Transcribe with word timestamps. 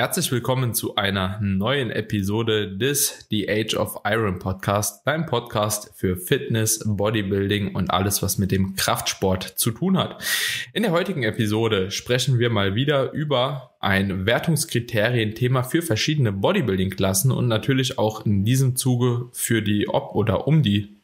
Herzlich 0.00 0.32
willkommen 0.32 0.72
zu 0.72 0.96
einer 0.96 1.38
neuen 1.42 1.90
Episode 1.90 2.74
des 2.74 3.26
The 3.28 3.50
Age 3.50 3.74
of 3.74 4.00
Iron 4.06 4.38
Podcast, 4.38 5.04
beim 5.04 5.26
Podcast 5.26 5.92
für 5.94 6.16
Fitness, 6.16 6.82
Bodybuilding 6.86 7.74
und 7.74 7.90
alles, 7.90 8.22
was 8.22 8.38
mit 8.38 8.50
dem 8.50 8.76
Kraftsport 8.76 9.42
zu 9.42 9.72
tun 9.72 9.98
hat. 9.98 10.24
In 10.72 10.84
der 10.84 10.92
heutigen 10.92 11.22
Episode 11.22 11.90
sprechen 11.90 12.38
wir 12.38 12.48
mal 12.48 12.74
wieder 12.74 13.12
über 13.12 13.74
ein 13.78 14.24
Wertungskriterienthema 14.24 15.64
für 15.64 15.82
verschiedene 15.82 16.32
Bodybuilding-Klassen 16.32 17.30
und 17.30 17.46
natürlich 17.46 17.98
auch 17.98 18.24
in 18.24 18.42
diesem 18.42 18.76
Zuge 18.76 19.28
für 19.32 19.60
die 19.60 19.86
Ob- 19.86 20.14
oder 20.14 20.48
um 20.48 20.62
die 20.62 20.96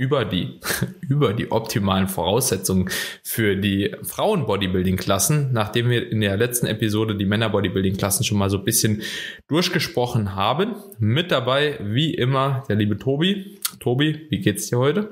über 0.00 0.24
die, 0.24 0.58
über 1.08 1.34
die 1.34 1.52
optimalen 1.52 2.08
Voraussetzungen 2.08 2.88
für 3.22 3.54
die 3.54 3.94
Frauen-Bodybuilding-Klassen, 4.02 5.52
nachdem 5.52 5.90
wir 5.90 6.10
in 6.10 6.22
der 6.22 6.38
letzten 6.38 6.66
Episode 6.66 7.16
die 7.16 7.26
Männer-Bodybuilding-Klassen 7.26 8.24
schon 8.24 8.38
mal 8.38 8.48
so 8.48 8.56
ein 8.56 8.64
bisschen 8.64 9.02
durchgesprochen 9.46 10.34
haben. 10.34 10.74
Mit 10.98 11.30
dabei, 11.30 11.78
wie 11.82 12.14
immer, 12.14 12.64
der 12.70 12.76
liebe 12.76 12.96
Tobi. 12.96 13.58
Tobi, 13.78 14.26
wie 14.30 14.40
geht's 14.40 14.70
dir 14.70 14.78
heute? 14.78 15.10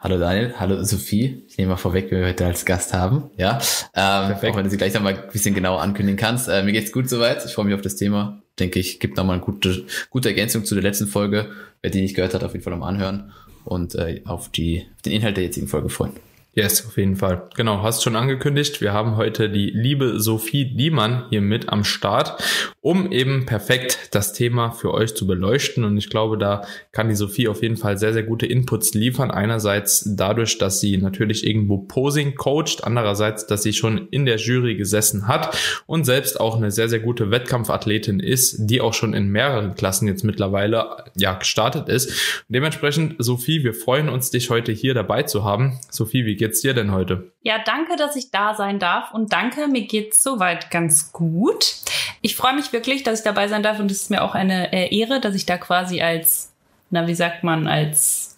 Hallo 0.00 0.18
Daniel, 0.18 0.54
hallo 0.58 0.82
Sophie. 0.82 1.44
Ich 1.48 1.56
nehme 1.56 1.70
mal 1.70 1.76
vorweg, 1.76 2.08
wer 2.10 2.20
wir 2.20 2.28
heute 2.28 2.46
als 2.46 2.64
Gast 2.64 2.94
haben. 2.94 3.30
Ja, 3.36 3.60
ähm, 3.94 4.32
auch 4.32 4.56
wenn 4.56 4.64
du 4.64 4.70
sie 4.70 4.76
gleich 4.76 4.94
noch 4.94 5.02
mal 5.02 5.14
ein 5.14 5.30
bisschen 5.32 5.54
genauer 5.54 5.82
ankündigen 5.82 6.18
kannst. 6.18 6.48
Äh, 6.48 6.64
mir 6.64 6.72
geht's 6.72 6.90
gut 6.90 7.08
soweit. 7.08 7.44
Ich 7.44 7.54
freue 7.54 7.66
mich 7.66 7.74
auf 7.74 7.82
das 7.82 7.94
Thema. 7.94 8.42
Denke 8.58 8.80
ich, 8.80 8.98
gibt 8.98 9.16
nochmal 9.16 9.36
eine 9.36 9.44
gute, 9.44 9.86
gute 10.10 10.30
Ergänzung 10.30 10.64
zu 10.64 10.74
der 10.74 10.82
letzten 10.82 11.06
Folge. 11.06 11.50
Wer 11.80 11.92
die 11.92 12.00
nicht 12.00 12.16
gehört 12.16 12.34
hat, 12.34 12.42
auf 12.42 12.52
jeden 12.52 12.64
Fall 12.64 12.72
nochmal 12.72 12.92
anhören 12.92 13.32
und 13.68 13.94
äh, 13.94 14.22
auf, 14.24 14.48
die, 14.48 14.86
auf 14.96 15.02
den 15.02 15.12
Inhalt 15.12 15.36
der 15.36 15.44
jetzigen 15.44 15.68
Folge 15.68 15.88
freuen. 15.88 16.12
Yes, 16.58 16.84
auf 16.84 16.96
jeden 16.96 17.14
Fall. 17.14 17.48
Genau, 17.54 17.84
hast 17.84 18.02
schon 18.02 18.16
angekündigt. 18.16 18.80
Wir 18.80 18.92
haben 18.92 19.16
heute 19.16 19.48
die 19.48 19.70
liebe 19.70 20.18
Sophie 20.18 20.64
Diemann 20.64 21.26
hier 21.30 21.40
mit 21.40 21.68
am 21.68 21.84
Start, 21.84 22.42
um 22.80 23.12
eben 23.12 23.46
perfekt 23.46 24.08
das 24.10 24.32
Thema 24.32 24.72
für 24.72 24.92
euch 24.92 25.14
zu 25.14 25.28
beleuchten. 25.28 25.84
Und 25.84 25.96
ich 25.96 26.10
glaube, 26.10 26.36
da 26.36 26.62
kann 26.90 27.08
die 27.08 27.14
Sophie 27.14 27.46
auf 27.46 27.62
jeden 27.62 27.76
Fall 27.76 27.96
sehr, 27.96 28.12
sehr 28.12 28.24
gute 28.24 28.46
Inputs 28.46 28.92
liefern. 28.94 29.30
Einerseits 29.30 30.02
dadurch, 30.16 30.58
dass 30.58 30.80
sie 30.80 30.96
natürlich 30.96 31.46
irgendwo 31.46 31.78
Posing 31.78 32.34
coacht, 32.34 32.82
andererseits, 32.82 33.46
dass 33.46 33.62
sie 33.62 33.72
schon 33.72 34.08
in 34.10 34.26
der 34.26 34.38
Jury 34.38 34.74
gesessen 34.74 35.28
hat 35.28 35.56
und 35.86 36.06
selbst 36.06 36.40
auch 36.40 36.56
eine 36.56 36.72
sehr, 36.72 36.88
sehr 36.88 36.98
gute 36.98 37.30
Wettkampfathletin 37.30 38.18
ist, 38.18 38.68
die 38.68 38.80
auch 38.80 38.94
schon 38.94 39.14
in 39.14 39.28
mehreren 39.28 39.76
Klassen 39.76 40.08
jetzt 40.08 40.24
mittlerweile 40.24 41.04
ja 41.16 41.34
gestartet 41.34 41.88
ist. 41.88 42.42
dementsprechend, 42.48 43.14
Sophie, 43.20 43.62
wir 43.62 43.74
freuen 43.74 44.08
uns, 44.08 44.32
dich 44.32 44.50
heute 44.50 44.72
hier 44.72 44.94
dabei 44.94 45.22
zu 45.22 45.44
haben. 45.44 45.78
Sophie, 45.92 46.26
wie 46.26 46.34
geht's 46.48 46.62
dir 46.62 46.72
denn 46.72 46.92
heute? 46.92 47.30
Ja, 47.42 47.58
danke, 47.62 47.96
dass 47.96 48.16
ich 48.16 48.30
da 48.30 48.54
sein 48.54 48.78
darf 48.78 49.12
und 49.12 49.34
danke, 49.34 49.68
mir 49.68 49.82
geht's 49.82 50.22
soweit 50.22 50.70
ganz 50.70 51.12
gut. 51.12 51.74
Ich 52.22 52.36
freue 52.36 52.54
mich 52.54 52.72
wirklich, 52.72 53.02
dass 53.02 53.18
ich 53.18 53.24
dabei 53.24 53.48
sein 53.48 53.62
darf 53.62 53.78
und 53.78 53.90
es 53.90 54.02
ist 54.02 54.10
mir 54.10 54.22
auch 54.22 54.34
eine 54.34 54.72
äh, 54.72 54.96
Ehre, 54.96 55.20
dass 55.20 55.34
ich 55.34 55.44
da 55.44 55.58
quasi 55.58 56.00
als, 56.00 56.50
na, 56.88 57.06
wie 57.06 57.14
sagt 57.14 57.44
man, 57.44 57.66
als 57.66 58.34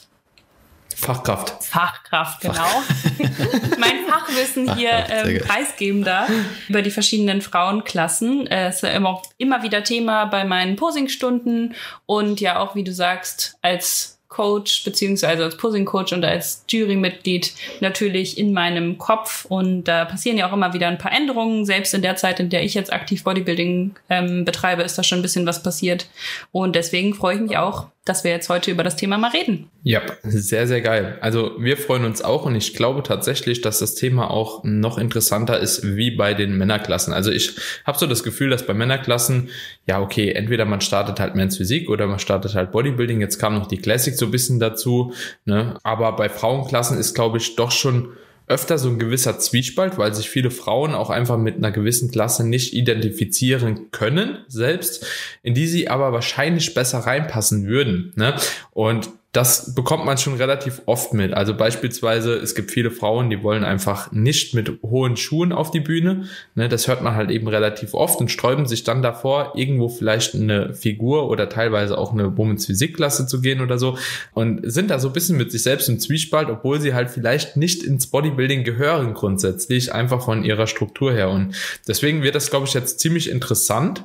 Fachkraft. 0.97 1.64
Fachkraft, 1.64 2.41
genau. 2.41 2.55
Fach. 2.55 2.83
mein 3.78 4.05
Fachwissen 4.08 4.75
hier 4.75 5.06
ähm, 5.08 5.38
preisgeben 5.38 6.03
darf 6.03 6.28
über 6.69 6.83
die 6.83 6.91
verschiedenen 6.91 7.42
Frauenklassen. 7.42 8.48
Äh, 8.48 8.69
es 8.69 8.77
ist 8.77 8.83
ja 8.83 8.91
immer, 8.91 9.22
immer 9.38 9.62
wieder 9.62 9.84
Thema 9.84 10.25
bei 10.25 10.44
meinen 10.44 10.75
Posingstunden 10.75 11.77
und 12.06 12.41
ja 12.41 12.58
auch, 12.58 12.75
wie 12.75 12.84
du 12.84 12.92
sagst, 12.92 13.56
als 13.62 14.19
Coach 14.31 14.84
beziehungsweise 14.84 15.45
als 15.45 15.56
Posing 15.56 15.84
Coach 15.84 16.12
und 16.12 16.25
als 16.25 16.65
Jurymitglied 16.69 17.53
natürlich 17.81 18.38
in 18.38 18.53
meinem 18.53 18.97
Kopf 18.97 19.44
und 19.44 19.84
da 19.84 20.04
passieren 20.04 20.38
ja 20.38 20.49
auch 20.49 20.53
immer 20.53 20.72
wieder 20.72 20.87
ein 20.88 20.99
paar 20.99 21.12
Änderungen. 21.12 21.66
Selbst 21.66 21.93
in 21.94 22.00
der 22.00 22.15
Zeit, 22.15 22.38
in 22.38 22.49
der 22.49 22.62
ich 22.62 22.75
jetzt 22.75 22.93
aktiv 22.93 23.25
Bodybuilding 23.25 23.97
ähm, 24.09 24.44
betreibe, 24.44 24.82
ist 24.82 24.97
da 24.97 25.03
schon 25.03 25.19
ein 25.19 25.22
bisschen 25.22 25.47
was 25.47 25.62
passiert 25.62 26.06
und 26.53 26.77
deswegen 26.77 27.12
freue 27.12 27.34
ich 27.34 27.41
mich 27.41 27.56
auch, 27.59 27.88
dass 28.04 28.25
wir 28.25 28.31
jetzt 28.31 28.49
heute 28.49 28.71
über 28.71 28.82
das 28.82 28.97
Thema 28.97 29.19
mal 29.19 29.31
reden. 29.31 29.69
Ja, 29.82 30.00
sehr, 30.22 30.66
sehr 30.66 30.81
geil. 30.81 31.19
Also 31.21 31.53
wir 31.59 31.77
freuen 31.77 32.04
uns 32.04 32.22
auch 32.22 32.47
und 32.47 32.54
ich 32.54 32.75
glaube 32.75 33.03
tatsächlich, 33.03 33.60
dass 33.60 33.78
das 33.78 33.94
Thema 33.94 34.31
auch 34.31 34.65
noch 34.65 34.97
interessanter 34.97 35.60
ist 35.60 35.97
wie 35.97 36.10
bei 36.10 36.34
den 36.34 36.56
Männerklassen. 36.56 37.12
Also 37.12 37.31
ich 37.31 37.56
habe 37.87 37.99
so 37.99 38.06
das 38.06 38.22
Gefühl, 38.22 38.50
dass 38.50 38.66
bei 38.66 38.75
Männerklassen, 38.75 39.50
ja 39.87 40.00
okay, 40.00 40.33
entweder 40.33 40.65
man 40.65 40.81
startet 40.81 41.21
halt 41.21 41.34
Men's 41.34 41.59
Physik 41.59 41.91
oder 41.91 42.06
man 42.06 42.19
startet 42.19 42.54
halt 42.54 42.72
Bodybuilding. 42.72 43.21
Jetzt 43.21 43.38
kam 43.38 43.54
noch 43.54 43.66
die 43.66 43.78
Classic 43.78 44.16
so 44.20 44.26
ein 44.26 44.31
bisschen 44.31 44.60
dazu. 44.60 45.12
Ne? 45.44 45.76
Aber 45.82 46.14
bei 46.14 46.28
Frauenklassen 46.28 46.97
ist, 46.97 47.14
glaube 47.14 47.38
ich, 47.38 47.56
doch 47.56 47.72
schon 47.72 48.10
öfter 48.50 48.78
so 48.78 48.88
ein 48.88 48.98
gewisser 48.98 49.38
Zwiespalt, 49.38 49.97
weil 49.97 50.12
sich 50.12 50.28
viele 50.28 50.50
Frauen 50.50 50.92
auch 50.92 51.08
einfach 51.08 51.38
mit 51.38 51.56
einer 51.56 51.70
gewissen 51.70 52.10
Klasse 52.10 52.47
nicht 52.47 52.75
identifizieren 52.75 53.92
können 53.92 54.38
selbst, 54.48 55.06
in 55.42 55.54
die 55.54 55.69
sie 55.69 55.88
aber 55.88 56.12
wahrscheinlich 56.12 56.75
besser 56.75 56.98
reinpassen 56.98 57.69
würden. 57.69 58.12
Ne? 58.16 58.34
Und 58.72 59.10
das 59.32 59.76
bekommt 59.76 60.04
man 60.04 60.18
schon 60.18 60.34
relativ 60.34 60.82
oft 60.86 61.14
mit. 61.14 61.32
Also 61.34 61.54
beispielsweise, 61.54 62.34
es 62.34 62.56
gibt 62.56 62.72
viele 62.72 62.91
Frauen, 62.91 63.30
die 63.30 63.44
wollen 63.44 63.62
einfach 63.62 64.10
nicht 64.10 64.54
mit 64.54 64.82
hohen 64.82 65.16
Schuhen 65.16 65.52
auf 65.52 65.70
die 65.70 65.78
Bühne. 65.78 66.24
Ne, 66.56 66.68
das 66.68 66.88
hört 66.88 67.00
man 67.02 67.14
halt 67.14 67.30
eben 67.30 67.46
relativ 67.46 67.94
oft 67.94 68.20
und 68.20 68.32
sträuben 68.32 68.66
sich 68.66 68.82
dann 68.82 69.02
davor, 69.02 69.52
irgendwo 69.54 69.88
vielleicht 69.88 70.34
eine 70.34 70.74
Figur 70.74 71.30
oder 71.30 71.48
teilweise 71.48 71.96
auch 71.96 72.12
eine 72.12 72.36
Womens 72.36 72.66
Physikklasse 72.66 73.28
zu 73.28 73.41
gehen 73.41 73.60
oder 73.60 73.78
so 73.78 73.96
und 74.32 74.62
sind 74.64 74.91
da 74.91 74.98
so 74.98 75.08
ein 75.08 75.14
bisschen 75.14 75.38
mit 75.38 75.52
sich 75.52 75.62
selbst 75.62 75.88
im 75.88 76.00
Zwiespalt, 76.00 76.50
obwohl 76.50 76.80
sie 76.80 76.92
halt 76.94 77.10
vielleicht 77.10 77.56
nicht 77.56 77.84
ins 77.84 78.08
Bodybuilding 78.08 78.64
gehören 78.64 79.14
grundsätzlich, 79.14 79.94
einfach 79.94 80.24
von 80.24 80.42
ihrer 80.42 80.66
Struktur 80.66 81.12
her. 81.12 81.30
Und 81.30 81.54
deswegen 81.86 82.24
wird 82.24 82.34
das, 82.34 82.50
glaube 82.50 82.66
ich, 82.66 82.74
jetzt 82.74 82.98
ziemlich 82.98 83.30
interessant 83.30 84.04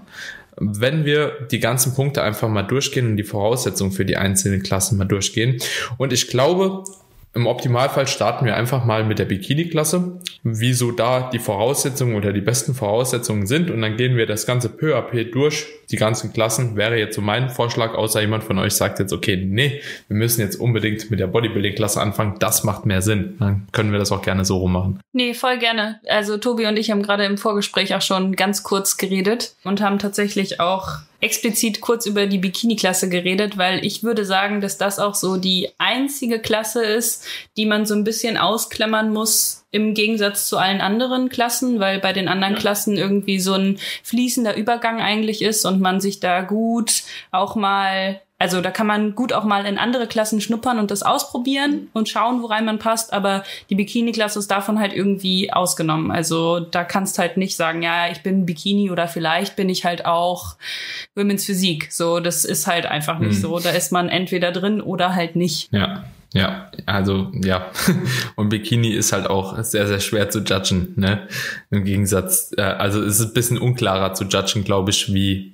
wenn 0.58 1.06
wir 1.06 1.48
die 1.52 1.60
ganzen 1.60 1.94
Punkte 1.94 2.24
einfach 2.24 2.50
mal 2.50 2.64
durchgehen 2.64 3.08
und 3.08 3.18
die 3.18 3.24
Voraussetzungen 3.24 3.92
für 3.92 4.06
die 4.06 4.18
einzelnen 4.18 4.64
Klassen 4.64 4.98
mal 4.98 5.06
durchgehen. 5.06 5.62
Und 5.98 6.14
ich 6.14 6.28
glaube, 6.28 6.84
im 7.34 7.48
Optimalfall 7.48 8.08
starten 8.08 8.46
wir 8.46 8.56
einfach 8.56 8.86
mal 8.86 9.04
mit 9.04 9.20
der 9.20 9.26
Bikini-Klasse, 9.26 10.22
wieso 10.44 10.92
da 10.92 11.30
die 11.30 11.40
Voraussetzungen 11.40 12.16
oder 12.16 12.32
die 12.32 12.40
besten 12.40 12.74
Voraussetzungen 12.74 13.46
sind 13.46 13.70
und 13.70 13.82
dann 13.82 13.98
gehen 13.98 14.16
wir 14.16 14.26
das 14.26 14.46
Ganze 14.46 14.70
peu 14.70 14.96
à 14.98 15.02
peu 15.02 15.26
durch. 15.26 15.68
Die 15.92 15.98
ganzen 15.98 16.34
Klassen 16.34 16.76
wäre 16.76 16.98
jetzt 16.98 17.16
so 17.16 17.22
mein 17.22 17.50
Vorschlag, 17.50 17.94
außer 17.94 18.22
jemand 18.22 18.44
von 18.44 18.58
euch 18.60 18.74
sagt 18.74 19.00
jetzt, 19.00 19.14
okay, 19.14 19.38
nee, 19.38 19.82
wir 20.08 20.18
müssen 20.18 20.42
jetzt 20.42 20.56
unbedingt 20.56 21.10
mit 21.12 21.20
der 21.20 21.28
Bodybuilding-Klasse 21.28 22.02
anfangen, 22.02 22.36
das 22.40 22.64
macht 22.64 22.86
mehr 22.86 23.02
Sinn. 23.02 23.36
Dann 23.40 23.68
können 23.72 23.92
wir 23.92 24.00
das 24.00 24.12
auch 24.12 24.22
gerne 24.22 24.46
so 24.46 24.58
rummachen. 24.58 25.00
Nee, 25.14 25.34
voll 25.34 25.58
gerne. 25.58 26.00
Also 26.08 26.38
Tobi 26.38 26.66
und 26.66 26.78
ich 26.78 26.92
haben 26.92 27.02
gerade 27.02 27.26
im 27.26 27.38
Vorgespräch 27.38 27.96
auch 27.96 28.02
schon 28.02 28.36
ganz 28.36 28.64
kurz 28.64 28.98
geredet 28.98 29.56
und 29.64 29.82
haben 29.82 30.00
tatsächlich 30.00 30.60
auch 30.60 31.00
explizit 31.22 31.82
kurz 31.82 32.06
über 32.06 32.28
die 32.28 32.38
Bikini-Klasse 32.38 33.10
geredet, 33.10 33.58
weil 33.58 33.84
ich 33.84 34.04
würde 34.04 34.26
sagen, 34.26 34.62
dass 34.62 34.78
das 34.78 35.00
auch 35.00 35.16
so 35.16 35.38
die 35.38 35.70
einzige 35.78 36.40
Klasse 36.40 36.84
ist, 36.84 37.26
die 37.58 37.66
man 37.66 37.86
so 37.86 37.96
ein 37.96 38.04
bisschen 38.04 38.38
ausklammern 38.38 39.12
muss 39.12 39.65
im 39.76 39.94
Gegensatz 39.94 40.48
zu 40.48 40.58
allen 40.58 40.82
anderen 40.82 41.30
Klassen, 41.30 41.80
weil 41.80 42.00
bei 42.00 42.14
den 42.14 42.28
anderen 42.28 42.54
ja. 42.54 42.60
Klassen 42.60 42.98
irgendwie 42.98 43.40
so 43.40 43.54
ein 43.54 43.78
fließender 44.04 44.56
Übergang 44.56 45.02
eigentlich 45.02 45.42
ist 45.42 45.66
und 45.66 45.82
man 45.82 46.00
sich 46.00 46.20
da 46.20 46.42
gut 46.42 47.04
auch 47.32 47.56
mal 47.56 48.22
also 48.38 48.60
da 48.60 48.70
kann 48.70 48.86
man 48.86 49.16
gut 49.16 49.32
auch 49.32 49.46
mal 49.46 49.66
in 49.66 49.78
andere 49.78 50.08
Klassen 50.08 50.42
schnuppern 50.42 50.78
und 50.78 50.92
das 50.92 51.04
ausprobieren 51.04 51.88
und 51.94 52.10
schauen, 52.10 52.42
worein 52.42 52.66
man 52.66 52.80
passt. 52.80 53.14
Aber 53.14 53.44
die 53.70 53.76
Bikini-Klasse 53.76 54.40
ist 54.40 54.52
davon 54.52 54.78
halt 54.78 54.92
irgendwie 54.92 55.54
ausgenommen. 55.54 56.12
Also 56.12 56.60
da 56.60 56.84
kannst 56.84 57.18
halt 57.18 57.38
nicht 57.38 57.56
sagen, 57.56 57.82
ja, 57.82 58.12
ich 58.12 58.24
bin 58.24 58.46
Bikini 58.46 58.92
oder 58.92 59.08
vielleicht 59.08 59.56
bin 59.56 59.70
ich 59.70 59.86
halt 59.86 60.06
auch 60.06 60.58
Women's 61.16 61.46
Physik. 61.46 61.94
So, 61.94 62.20
das 62.20 62.44
ist 62.44 62.68
halt 62.68 62.86
einfach 62.86 63.20
nicht 63.20 63.36
hm. 63.36 63.42
so. 63.42 63.60
Da 63.60 63.70
ist 63.70 63.94
man 63.94 64.10
entweder 64.10 64.52
drin 64.52 64.82
oder 64.82 65.16
halt 65.16 65.38
nicht. 65.38 65.72
Ja. 65.72 66.04
Ja, 66.36 66.70
also 66.86 67.32
ja. 67.34 67.72
Und 68.36 68.50
Bikini 68.50 68.90
ist 68.90 69.14
halt 69.14 69.28
auch 69.28 69.58
sehr, 69.64 69.88
sehr 69.88 70.02
schwer 70.02 70.30
zu 70.30 70.40
judgen, 70.40 70.92
ne? 70.98 71.30
Im 71.72 71.86
Gegensatz, 71.86 72.52
äh, 72.58 72.62
also 72.62 73.02
es 73.02 73.22
ist 73.22 73.28
ein 73.28 73.34
bisschen 73.34 73.58
unklarer 73.58 74.14
zu 74.14 74.26
judgen, 74.26 74.66
glaube 74.66 74.92
ich, 74.92 75.14
wie 75.14 75.54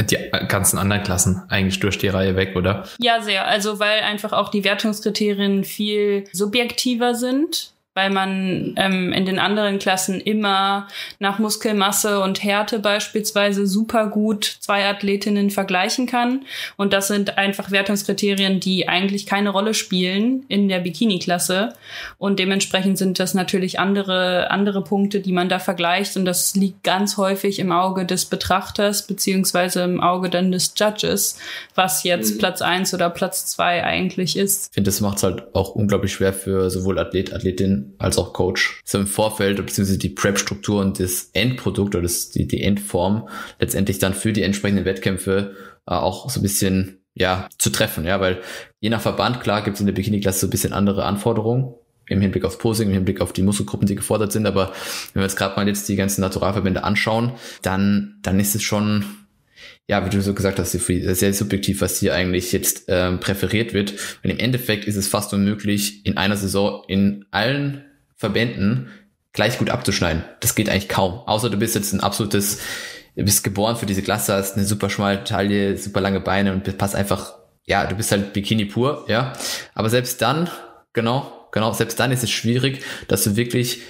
die 0.00 0.16
ganzen 0.48 0.78
anderen 0.78 1.02
Klassen 1.02 1.42
eigentlich 1.48 1.80
durch 1.80 1.98
die 1.98 2.08
Reihe 2.08 2.34
weg, 2.34 2.56
oder? 2.56 2.84
Ja, 2.98 3.20
sehr. 3.20 3.46
Also 3.46 3.78
weil 3.78 4.00
einfach 4.00 4.32
auch 4.32 4.48
die 4.48 4.64
Wertungskriterien 4.64 5.64
viel 5.64 6.24
subjektiver 6.32 7.14
sind 7.14 7.72
weil 7.94 8.10
man 8.10 8.74
ähm, 8.76 9.12
in 9.12 9.26
den 9.26 9.38
anderen 9.38 9.78
Klassen 9.78 10.20
immer 10.20 10.88
nach 11.18 11.38
Muskelmasse 11.38 12.20
und 12.20 12.42
Härte 12.42 12.78
beispielsweise 12.78 13.66
super 13.66 14.06
gut 14.06 14.44
zwei 14.60 14.86
Athletinnen 14.86 15.50
vergleichen 15.50 16.06
kann. 16.06 16.46
Und 16.76 16.94
das 16.94 17.08
sind 17.08 17.36
einfach 17.36 17.70
Wertungskriterien, 17.70 18.60
die 18.60 18.88
eigentlich 18.88 19.26
keine 19.26 19.50
Rolle 19.50 19.74
spielen 19.74 20.44
in 20.48 20.68
der 20.68 20.80
Bikini-Klasse. 20.80 21.74
Und 22.16 22.38
dementsprechend 22.38 22.96
sind 22.96 23.18
das 23.18 23.34
natürlich 23.34 23.78
andere, 23.78 24.50
andere 24.50 24.82
Punkte, 24.82 25.20
die 25.20 25.32
man 25.32 25.50
da 25.50 25.58
vergleicht. 25.58 26.16
Und 26.16 26.24
das 26.24 26.54
liegt 26.54 26.82
ganz 26.84 27.18
häufig 27.18 27.58
im 27.58 27.72
Auge 27.72 28.06
des 28.06 28.24
Betrachters 28.24 29.06
beziehungsweise 29.06 29.82
im 29.82 30.00
Auge 30.00 30.30
dann 30.30 30.50
des 30.50 30.72
Judges, 30.76 31.38
was 31.74 32.04
jetzt 32.04 32.34
mhm. 32.34 32.38
Platz 32.38 32.62
eins 32.62 32.94
oder 32.94 33.10
Platz 33.10 33.46
zwei 33.46 33.84
eigentlich 33.84 34.36
ist. 34.36 34.68
Ich 34.70 34.74
finde, 34.74 34.88
das 34.88 35.02
macht 35.02 35.18
es 35.18 35.24
halt 35.24 35.54
auch 35.54 35.74
unglaublich 35.74 36.12
schwer 36.12 36.32
für 36.32 36.70
sowohl 36.70 36.98
Athlet, 36.98 37.34
Athletin 37.34 37.81
Als 37.98 38.18
auch 38.18 38.32
Coach 38.32 38.80
so 38.84 38.98
im 38.98 39.06
Vorfeld 39.06 39.56
beziehungsweise 39.56 39.98
die 39.98 40.08
Prep-Struktur 40.08 40.80
und 40.80 41.00
das 41.00 41.30
Endprodukt 41.32 41.94
oder 41.94 42.02
das, 42.02 42.30
die, 42.30 42.46
die 42.46 42.62
Endform 42.62 43.28
letztendlich 43.60 43.98
dann 43.98 44.14
für 44.14 44.32
die 44.32 44.42
entsprechenden 44.42 44.84
Wettkämpfe 44.84 45.54
äh, 45.86 45.94
auch 45.94 46.30
so 46.30 46.40
ein 46.40 46.42
bisschen 46.42 46.98
ja 47.14 47.48
zu 47.58 47.70
treffen, 47.70 48.06
ja, 48.06 48.20
weil 48.20 48.40
je 48.80 48.90
nach 48.90 49.00
Verband 49.00 49.40
klar 49.40 49.62
gibt 49.62 49.74
es 49.74 49.80
in 49.80 49.86
der 49.86 49.92
Bikini-Klasse 49.92 50.40
so 50.40 50.46
ein 50.46 50.50
bisschen 50.50 50.72
andere 50.72 51.04
Anforderungen 51.04 51.74
im 52.06 52.20
Hinblick 52.20 52.44
auf 52.44 52.58
Posing, 52.58 52.88
im 52.88 52.94
Hinblick 52.94 53.20
auf 53.20 53.32
die 53.32 53.42
Muskelgruppen, 53.42 53.86
die 53.86 53.94
gefordert 53.94 54.32
sind. 54.32 54.46
Aber 54.46 54.72
wenn 55.12 55.20
wir 55.20 55.24
uns 55.24 55.36
gerade 55.36 55.56
mal 55.56 55.66
jetzt 55.66 55.88
die 55.88 55.96
ganzen 55.96 56.20
Naturalverbände 56.20 56.84
anschauen, 56.84 57.32
dann, 57.62 58.18
dann 58.22 58.40
ist 58.40 58.54
es 58.54 58.62
schon, 58.62 59.04
ja, 59.88 60.04
wie 60.06 60.10
du 60.10 60.22
so 60.22 60.32
gesagt 60.32 60.58
hast, 60.58 60.72
sehr 60.72 61.34
subjektiv, 61.34 61.80
was 61.80 61.98
hier 61.98 62.14
eigentlich 62.14 62.52
jetzt 62.52 62.84
ähm, 62.88 63.20
präferiert 63.20 63.74
wird. 63.74 63.92
Und 64.22 64.30
im 64.30 64.38
Endeffekt 64.38 64.86
ist 64.86 64.96
es 64.96 65.08
fast 65.08 65.34
unmöglich, 65.34 66.06
in 66.06 66.16
einer 66.16 66.36
Saison 66.36 66.84
in 66.86 67.26
allen 67.30 67.84
Verbänden 68.16 68.88
gleich 69.32 69.58
gut 69.58 69.70
abzuschneiden. 69.70 70.24
Das 70.40 70.54
geht 70.54 70.68
eigentlich 70.68 70.88
kaum. 70.88 71.14
Außer 71.26 71.50
du 71.50 71.56
bist 71.56 71.74
jetzt 71.74 71.92
ein 71.92 72.00
absolutes, 72.00 72.60
du 73.16 73.24
bist 73.24 73.42
geboren 73.42 73.76
für 73.76 73.86
diese 73.86 74.02
Klasse, 74.02 74.34
hast 74.34 74.56
eine 74.56 74.64
super 74.64 74.88
schmale 74.88 75.24
Taille, 75.24 75.76
super 75.76 76.00
lange 76.00 76.20
Beine 76.20 76.52
und 76.52 76.78
passt 76.78 76.94
einfach, 76.94 77.34
ja, 77.64 77.86
du 77.86 77.96
bist 77.96 78.12
halt 78.12 78.32
Bikini 78.32 78.66
pur, 78.66 79.04
ja. 79.08 79.32
Aber 79.74 79.90
selbst 79.90 80.22
dann, 80.22 80.48
genau, 80.92 81.48
genau, 81.50 81.72
selbst 81.72 81.98
dann 81.98 82.12
ist 82.12 82.22
es 82.22 82.30
schwierig, 82.30 82.82
dass 83.08 83.24
du 83.24 83.36
wirklich 83.36 83.80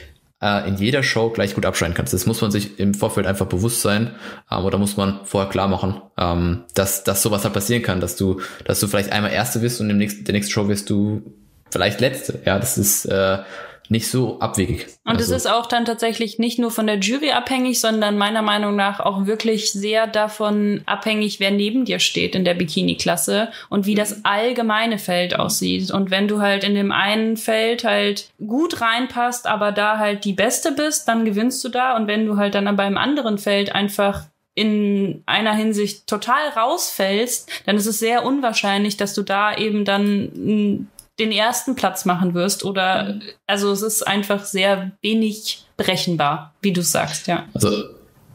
äh, 0.42 0.68
in 0.68 0.76
jeder 0.76 1.02
Show 1.02 1.30
gleich 1.30 1.54
gut 1.54 1.64
abschneiden 1.64 1.94
kannst. 1.94 2.12
Das 2.12 2.26
muss 2.26 2.40
man 2.40 2.50
sich 2.50 2.78
im 2.78 2.94
Vorfeld 2.94 3.26
einfach 3.26 3.46
bewusst 3.46 3.80
sein, 3.80 4.10
ähm, 4.50 4.64
oder 4.64 4.78
muss 4.78 4.96
man 4.96 5.20
vorher 5.24 5.48
klar 5.50 5.68
machen, 5.68 6.02
ähm, 6.18 6.64
dass, 6.74 7.04
dass 7.04 7.22
sowas 7.22 7.44
halt 7.44 7.54
passieren 7.54 7.82
kann, 7.82 8.00
dass 8.00 8.16
du, 8.16 8.40
dass 8.64 8.80
du 8.80 8.88
vielleicht 8.88 9.12
einmal 9.12 9.32
Erste 9.32 9.60
bist 9.60 9.80
und 9.80 9.88
im 9.88 9.98
nächsten, 9.98 10.24
der 10.24 10.34
nächsten 10.34 10.52
Show 10.52 10.68
wirst 10.68 10.90
du 10.90 11.22
vielleicht 11.70 12.00
Letzte. 12.00 12.40
Ja, 12.44 12.58
das 12.58 12.76
ist, 12.76 13.06
äh, 13.06 13.38
nicht 13.88 14.08
so 14.08 14.38
abwegig. 14.40 14.86
Und 15.04 15.16
also. 15.16 15.34
es 15.34 15.44
ist 15.44 15.50
auch 15.50 15.66
dann 15.66 15.84
tatsächlich 15.84 16.38
nicht 16.38 16.58
nur 16.58 16.70
von 16.70 16.86
der 16.86 16.98
Jury 16.98 17.32
abhängig, 17.32 17.80
sondern 17.80 18.16
meiner 18.16 18.42
Meinung 18.42 18.74
nach 18.76 19.00
auch 19.00 19.26
wirklich 19.26 19.72
sehr 19.72 20.06
davon 20.06 20.82
abhängig, 20.86 21.40
wer 21.40 21.50
neben 21.50 21.84
dir 21.84 21.98
steht 21.98 22.34
in 22.34 22.44
der 22.44 22.54
Bikini-Klasse 22.54 23.50
und 23.68 23.86
wie 23.86 23.94
das 23.94 24.24
allgemeine 24.24 24.98
Feld 24.98 25.38
aussieht. 25.38 25.90
Und 25.90 26.10
wenn 26.10 26.28
du 26.28 26.40
halt 26.40 26.64
in 26.64 26.74
dem 26.74 26.92
einen 26.92 27.36
Feld 27.36 27.84
halt 27.84 28.30
gut 28.46 28.80
reinpasst, 28.80 29.46
aber 29.46 29.72
da 29.72 29.98
halt 29.98 30.24
die 30.24 30.32
Beste 30.32 30.72
bist, 30.72 31.08
dann 31.08 31.24
gewinnst 31.24 31.62
du 31.64 31.68
da. 31.68 31.96
Und 31.96 32.06
wenn 32.06 32.26
du 32.26 32.36
halt 32.36 32.54
dann 32.54 32.74
beim 32.76 32.96
anderen 32.96 33.38
Feld 33.38 33.74
einfach 33.74 34.24
in 34.54 35.22
einer 35.26 35.54
Hinsicht 35.54 36.06
total 36.06 36.48
rausfällst, 36.50 37.50
dann 37.66 37.76
ist 37.76 37.86
es 37.86 37.98
sehr 37.98 38.24
unwahrscheinlich, 38.24 38.96
dass 38.96 39.14
du 39.14 39.22
da 39.22 39.54
eben 39.56 39.84
dann 39.84 40.88
den 41.18 41.32
ersten 41.32 41.74
Platz 41.74 42.04
machen 42.04 42.34
wirst 42.34 42.64
oder 42.64 43.14
mhm. 43.14 43.22
also 43.46 43.70
es 43.70 43.82
ist 43.82 44.06
einfach 44.06 44.44
sehr 44.44 44.92
wenig 45.02 45.64
berechenbar, 45.76 46.54
wie 46.62 46.72
du 46.72 46.82
sagst, 46.82 47.26
ja. 47.26 47.46
Also 47.54 47.84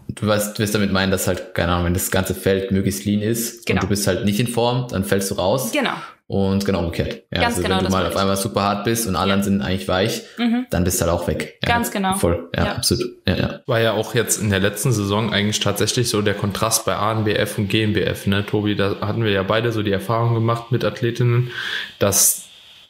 du 0.09 0.27
weißt, 0.27 0.57
du 0.57 0.63
wirst 0.63 0.75
damit 0.75 0.91
meinen, 0.91 1.11
dass 1.11 1.27
halt, 1.27 1.53
keine 1.53 1.73
Ahnung, 1.73 1.85
wenn 1.85 1.93
das 1.93 2.11
ganze 2.11 2.35
Feld 2.35 2.71
möglichst 2.71 3.05
lean 3.05 3.21
ist 3.21 3.65
genau. 3.65 3.81
und 3.81 3.83
du 3.83 3.89
bist 3.89 4.07
halt 4.07 4.25
nicht 4.25 4.39
in 4.39 4.47
Form, 4.47 4.87
dann 4.89 5.03
fällst 5.03 5.31
du 5.31 5.35
raus. 5.35 5.71
Genau. 5.71 5.93
Und 6.29 6.65
genau 6.65 6.79
umgekehrt. 6.79 7.23
Ja, 7.31 7.39
Ganz 7.39 7.55
also 7.55 7.61
genau. 7.63 7.77
Wenn 7.77 7.85
du 7.85 7.91
mal 7.91 8.05
auf 8.05 8.17
einmal 8.17 8.35
super 8.35 8.61
hart 8.61 8.83
bist 8.83 9.07
und 9.07 9.15
alle 9.15 9.37
ja. 9.37 9.41
sind 9.41 9.61
eigentlich 9.61 9.87
weich, 9.87 10.23
mhm. 10.37 10.65
dann 10.69 10.83
bist 10.83 10.99
du 10.99 11.05
halt 11.05 11.13
auch 11.13 11.25
weg. 11.25 11.57
Ja, 11.63 11.69
Ganz 11.69 11.89
genau. 11.89 12.15
Voll. 12.15 12.49
Ja, 12.53 12.65
ja, 12.65 12.71
absolut. 12.73 13.07
Ja, 13.25 13.35
ja. 13.37 13.59
War 13.65 13.79
ja 13.79 13.93
auch 13.93 14.13
jetzt 14.13 14.41
in 14.41 14.49
der 14.49 14.59
letzten 14.59 14.91
Saison 14.91 15.31
eigentlich 15.31 15.61
tatsächlich 15.61 16.09
so 16.09 16.21
der 16.21 16.33
Kontrast 16.33 16.83
bei 16.83 16.97
ANBF 16.97 17.57
und 17.57 17.69
GmbF, 17.69 18.27
ne? 18.27 18.45
Tobi, 18.45 18.75
da 18.75 18.97
hatten 18.99 19.23
wir 19.23 19.31
ja 19.31 19.43
beide 19.43 19.71
so 19.71 19.83
die 19.83 19.91
Erfahrung 19.93 20.33
gemacht 20.33 20.69
mit 20.69 20.83
Athletinnen, 20.83 21.51
dass 21.97 22.46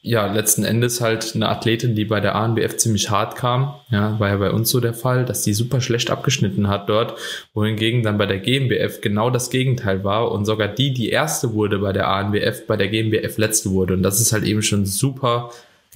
ja, 0.07 0.25
letzten 0.31 0.63
Endes 0.63 1.01
halt 1.01 1.33
eine 1.35 1.49
Athletin, 1.49 1.93
die 1.93 2.05
bei 2.05 2.21
der 2.21 2.35
ANBF 2.35 2.77
ziemlich 2.77 3.09
hart 3.09 3.35
kam. 3.35 3.75
Ja, 3.89 4.17
war 4.19 4.29
ja 4.29 4.37
bei 4.37 4.51
uns 4.51 4.69
so 4.69 4.79
der 4.79 4.93
Fall, 4.93 5.25
dass 5.25 5.41
die 5.41 5.53
super 5.53 5.81
schlecht 5.81 6.09
abgeschnitten 6.09 6.69
hat 6.69 6.87
dort, 6.87 7.15
wohingegen 7.53 8.03
dann 8.03 8.17
bei 8.17 8.25
der 8.25 8.39
GmbF 8.39 9.01
genau 9.01 9.29
das 9.29 9.49
Gegenteil 9.49 10.03
war 10.05 10.31
und 10.31 10.45
sogar 10.45 10.69
die, 10.69 10.93
die 10.93 11.09
erste 11.09 11.53
wurde 11.53 11.79
bei 11.79 11.91
der 11.91 12.07
ANBF, 12.07 12.65
bei 12.67 12.77
der 12.77 12.87
GmbF 12.87 13.37
letzte 13.37 13.71
wurde. 13.71 13.95
Und 13.95 14.03
das 14.03 14.21
ist 14.21 14.31
halt 14.31 14.45
eben 14.45 14.61
schon 14.61 14.85
super 14.85 15.49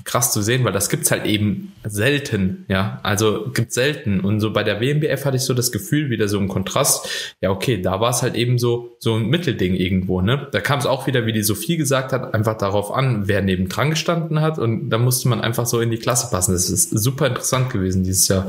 krass 0.04 0.34
zu 0.34 0.42
sehen, 0.42 0.64
weil 0.64 0.74
das 0.74 0.90
gibt's 0.90 1.12
halt 1.12 1.26
eben 1.26 1.74
selten, 1.84 2.66
ja, 2.68 3.00
also 3.04 3.50
gibt's 3.54 3.76
selten. 3.76 4.20
Und 4.20 4.40
so 4.40 4.52
bei 4.54 4.64
der 4.64 4.82
WMBF 4.82 5.26
hatte 5.26 5.38
ich 5.38 5.44
so 5.44 5.54
das 5.54 5.72
Gefühl 5.72 6.10
wieder 6.10 6.28
so 6.28 6.40
ein 6.40 6.48
Kontrast, 6.48 7.36
ja 7.42 7.50
okay, 7.50 7.82
da 7.82 8.00
war 8.00 8.12
es 8.12 8.22
halt 8.22 8.36
eben 8.36 8.58
so 8.58 8.96
so 9.00 9.16
ein 9.16 9.28
Mittelding 9.28 9.76
irgendwo, 9.76 10.22
ne, 10.22 10.48
da 10.52 10.60
kam 10.60 10.80
es 10.80 10.86
auch 10.86 11.08
wieder, 11.08 11.26
wie 11.26 11.34
die 11.34 11.44
Sophie 11.44 11.78
gesagt 11.78 12.14
hat, 12.14 12.34
einfach 12.34 12.58
darauf 12.58 12.94
an, 12.94 13.28
wer 13.28 13.42
neben 13.42 13.70
dran 13.70 13.90
gestanden 13.90 14.42
hat. 14.42 14.60
Und 14.60 14.90
da 14.90 14.98
musste 14.98 15.28
man 15.30 15.42
einfach 15.42 15.66
so 15.66 15.80
in 15.80 15.92
die 15.92 15.98
Klasse 15.98 16.30
passen, 16.32 16.54
das 16.54 16.70
ist 16.70 16.90
super 16.90 17.28
interessant 17.28 17.70
gewesen 17.70 18.04
dieses 18.04 18.28
Jahr. 18.28 18.48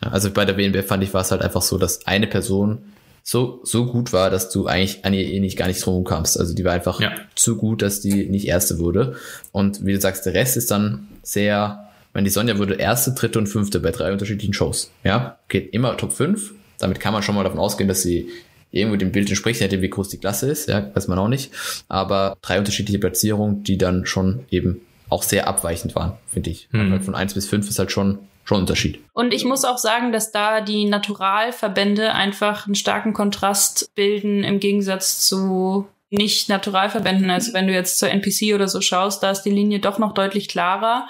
Also 0.00 0.30
bei 0.30 0.44
der 0.44 0.56
WMBF 0.56 0.86
fand 0.86 1.04
ich 1.04 1.14
war 1.14 1.20
es 1.20 1.30
halt 1.30 1.42
einfach 1.42 1.62
so, 1.62 1.78
dass 1.78 2.06
eine 2.06 2.26
Person 2.26 2.78
so, 3.22 3.60
so 3.62 3.86
gut 3.86 4.12
war, 4.12 4.30
dass 4.30 4.50
du 4.50 4.66
eigentlich 4.66 5.04
an 5.04 5.14
ihr 5.14 5.24
eh 5.24 5.40
nicht 5.40 5.56
gar 5.56 5.68
nicht 5.68 5.84
drum 5.84 6.04
kamst. 6.04 6.38
Also 6.38 6.54
die 6.54 6.64
war 6.64 6.72
einfach 6.72 7.00
ja. 7.00 7.12
zu 7.34 7.56
gut, 7.56 7.82
dass 7.82 8.00
die 8.00 8.26
nicht 8.28 8.46
erste 8.46 8.78
wurde. 8.78 9.16
Und 9.52 9.84
wie 9.84 9.92
du 9.92 10.00
sagst, 10.00 10.26
der 10.26 10.34
Rest 10.34 10.56
ist 10.56 10.70
dann 10.70 11.08
sehr, 11.22 11.88
wenn 12.12 12.24
die 12.24 12.30
Sonja 12.30 12.58
wurde 12.58 12.74
erste, 12.74 13.12
dritte 13.12 13.38
und 13.38 13.46
fünfte 13.46 13.80
bei 13.80 13.90
drei 13.90 14.12
unterschiedlichen 14.12 14.54
Shows. 14.54 14.90
Ja, 15.04 15.38
geht 15.48 15.72
immer 15.72 15.96
Top 15.96 16.12
5. 16.12 16.52
Damit 16.78 16.98
kann 16.98 17.12
man 17.12 17.22
schon 17.22 17.36
mal 17.36 17.44
davon 17.44 17.60
ausgehen, 17.60 17.88
dass 17.88 18.02
sie 18.02 18.28
irgendwo 18.72 18.96
dem 18.96 19.12
Bild 19.12 19.28
entspricht, 19.28 19.60
hätte 19.60 19.82
wie 19.82 19.90
groß 19.90 20.08
die 20.08 20.18
Klasse 20.18 20.50
ist, 20.50 20.68
ja, 20.68 20.90
weiß 20.94 21.06
man 21.06 21.18
auch 21.18 21.28
nicht. 21.28 21.52
Aber 21.88 22.36
drei 22.42 22.58
unterschiedliche 22.58 22.98
Platzierungen, 22.98 23.62
die 23.62 23.78
dann 23.78 24.06
schon 24.06 24.40
eben 24.50 24.80
auch 25.10 25.22
sehr 25.22 25.46
abweichend 25.46 25.94
waren, 25.94 26.14
finde 26.26 26.50
ich. 26.50 26.68
Mhm. 26.72 27.02
Von 27.02 27.14
eins 27.14 27.34
bis 27.34 27.46
fünf 27.46 27.68
ist 27.68 27.78
halt 27.78 27.92
schon 27.92 28.18
schon 28.52 28.60
Unterschied. 28.60 29.00
Und 29.12 29.32
ich 29.32 29.44
muss 29.44 29.64
auch 29.64 29.78
sagen, 29.78 30.12
dass 30.12 30.32
da 30.32 30.60
die 30.60 30.84
Naturalverbände 30.84 32.12
einfach 32.12 32.66
einen 32.66 32.74
starken 32.74 33.12
Kontrast 33.12 33.94
bilden 33.94 34.44
im 34.44 34.60
Gegensatz 34.60 35.26
zu 35.26 35.86
nicht 36.10 36.50
Naturalverbänden. 36.50 37.30
Also 37.30 37.54
wenn 37.54 37.66
du 37.66 37.72
jetzt 37.72 37.98
zur 37.98 38.10
NPC 38.10 38.54
oder 38.54 38.68
so 38.68 38.82
schaust, 38.82 39.22
da 39.22 39.30
ist 39.30 39.42
die 39.42 39.50
Linie 39.50 39.80
doch 39.80 39.98
noch 39.98 40.12
deutlich 40.12 40.48
klarer. 40.48 41.08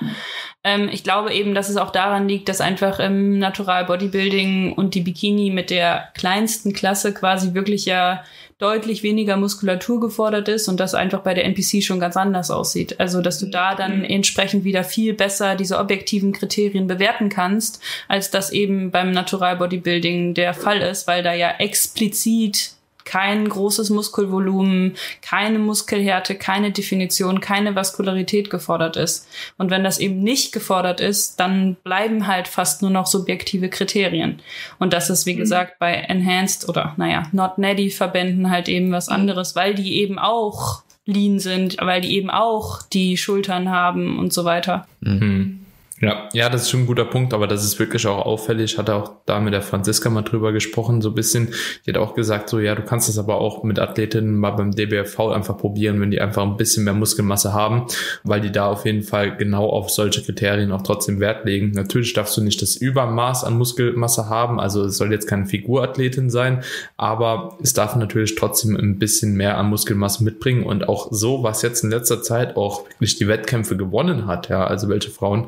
Ähm, 0.62 0.88
ich 0.92 1.02
glaube 1.02 1.34
eben, 1.34 1.54
dass 1.54 1.68
es 1.68 1.76
auch 1.76 1.90
daran 1.90 2.28
liegt, 2.28 2.48
dass 2.48 2.60
einfach 2.60 3.00
im 3.00 3.40
Natural 3.40 3.84
Bodybuilding 3.84 4.74
und 4.74 4.94
die 4.94 5.00
Bikini 5.00 5.50
mit 5.50 5.70
der 5.70 6.10
kleinsten 6.14 6.72
Klasse 6.72 7.12
quasi 7.12 7.52
wirklich 7.52 7.84
ja 7.84 8.22
deutlich 8.62 9.02
weniger 9.02 9.36
Muskulatur 9.36 10.00
gefordert 10.00 10.48
ist 10.48 10.68
und 10.68 10.78
das 10.78 10.94
einfach 10.94 11.20
bei 11.20 11.34
der 11.34 11.44
NPC 11.44 11.82
schon 11.82 12.00
ganz 12.00 12.16
anders 12.16 12.50
aussieht. 12.50 13.00
Also, 13.00 13.20
dass 13.20 13.38
du 13.38 13.46
da 13.46 13.74
dann 13.74 13.98
mhm. 13.98 14.04
entsprechend 14.04 14.64
wieder 14.64 14.84
viel 14.84 15.14
besser 15.14 15.56
diese 15.56 15.78
objektiven 15.78 16.32
Kriterien 16.32 16.86
bewerten 16.86 17.28
kannst, 17.28 17.82
als 18.08 18.30
das 18.30 18.52
eben 18.52 18.90
beim 18.90 19.10
Natural 19.10 19.56
Bodybuilding 19.56 20.34
der 20.34 20.54
Fall 20.54 20.80
ist, 20.80 21.06
weil 21.06 21.22
da 21.22 21.34
ja 21.34 21.50
explizit 21.58 22.72
kein 23.04 23.48
großes 23.48 23.90
Muskelvolumen, 23.90 24.94
keine 25.20 25.58
Muskelhärte, 25.58 26.34
keine 26.34 26.70
Definition, 26.70 27.40
keine 27.40 27.74
Vaskularität 27.74 28.50
gefordert 28.50 28.96
ist. 28.96 29.28
Und 29.58 29.70
wenn 29.70 29.84
das 29.84 29.98
eben 29.98 30.22
nicht 30.22 30.52
gefordert 30.52 31.00
ist, 31.00 31.40
dann 31.40 31.76
bleiben 31.84 32.26
halt 32.26 32.48
fast 32.48 32.82
nur 32.82 32.90
noch 32.90 33.06
subjektive 33.06 33.68
Kriterien. 33.68 34.40
Und 34.78 34.92
das 34.92 35.10
ist, 35.10 35.26
wie 35.26 35.34
mhm. 35.34 35.38
gesagt, 35.38 35.78
bei 35.78 35.92
Enhanced 35.92 36.68
oder, 36.68 36.94
naja, 36.96 37.24
Not 37.32 37.58
Natty 37.58 37.90
Verbänden 37.90 38.50
halt 38.50 38.68
eben 38.68 38.92
was 38.92 39.08
anderes, 39.08 39.56
weil 39.56 39.74
die 39.74 39.96
eben 39.96 40.18
auch 40.18 40.82
lean 41.04 41.38
sind, 41.38 41.76
weil 41.80 42.00
die 42.00 42.16
eben 42.16 42.30
auch 42.30 42.82
die 42.82 43.16
Schultern 43.16 43.70
haben 43.70 44.18
und 44.18 44.32
so 44.32 44.44
weiter. 44.44 44.86
Mhm. 45.00 45.61
Ja, 46.02 46.28
ja, 46.32 46.48
das 46.48 46.62
ist 46.62 46.70
schon 46.70 46.80
ein 46.80 46.86
guter 46.86 47.04
Punkt, 47.04 47.32
aber 47.32 47.46
das 47.46 47.62
ist 47.62 47.78
wirklich 47.78 48.08
auch 48.08 48.26
auffällig. 48.26 48.72
Ich 48.72 48.78
hatte 48.78 48.96
auch 48.96 49.12
da 49.24 49.38
mit 49.38 49.54
der 49.54 49.62
Franziska 49.62 50.10
mal 50.10 50.22
drüber 50.22 50.50
gesprochen, 50.52 51.00
so 51.00 51.10
ein 51.10 51.14
bisschen. 51.14 51.54
Die 51.86 51.90
hat 51.90 51.96
auch 51.96 52.16
gesagt, 52.16 52.48
so, 52.48 52.58
ja, 52.58 52.74
du 52.74 52.82
kannst 52.82 53.08
das 53.08 53.18
aber 53.18 53.36
auch 53.40 53.62
mit 53.62 53.78
Athletinnen 53.78 54.36
mal 54.36 54.50
beim 54.50 54.72
DBFV 54.72 55.28
einfach 55.28 55.56
probieren, 55.56 56.00
wenn 56.00 56.10
die 56.10 56.20
einfach 56.20 56.42
ein 56.42 56.56
bisschen 56.56 56.82
mehr 56.82 56.92
Muskelmasse 56.92 57.52
haben, 57.52 57.86
weil 58.24 58.40
die 58.40 58.50
da 58.50 58.66
auf 58.66 58.84
jeden 58.84 59.04
Fall 59.04 59.36
genau 59.36 59.68
auf 59.68 59.90
solche 59.90 60.24
Kriterien 60.24 60.72
auch 60.72 60.82
trotzdem 60.82 61.20
Wert 61.20 61.44
legen. 61.44 61.70
Natürlich 61.70 62.12
darfst 62.14 62.36
du 62.36 62.42
nicht 62.42 62.60
das 62.62 62.74
Übermaß 62.74 63.44
an 63.44 63.56
Muskelmasse 63.56 64.28
haben, 64.28 64.58
also 64.58 64.82
es 64.86 64.96
soll 64.96 65.12
jetzt 65.12 65.28
keine 65.28 65.46
Figurathletin 65.46 66.30
sein, 66.30 66.64
aber 66.96 67.56
es 67.62 67.74
darf 67.74 67.94
natürlich 67.94 68.34
trotzdem 68.34 68.74
ein 68.74 68.98
bisschen 68.98 69.36
mehr 69.36 69.56
an 69.56 69.70
Muskelmasse 69.70 70.24
mitbringen 70.24 70.64
und 70.64 70.88
auch 70.88 71.12
so, 71.12 71.44
was 71.44 71.62
jetzt 71.62 71.84
in 71.84 71.90
letzter 71.90 72.22
Zeit 72.22 72.56
auch 72.56 72.86
wirklich 72.88 73.18
die 73.18 73.28
Wettkämpfe 73.28 73.76
gewonnen 73.76 74.26
hat, 74.26 74.48
ja, 74.48 74.66
also 74.66 74.88
welche 74.88 75.10
Frauen 75.10 75.46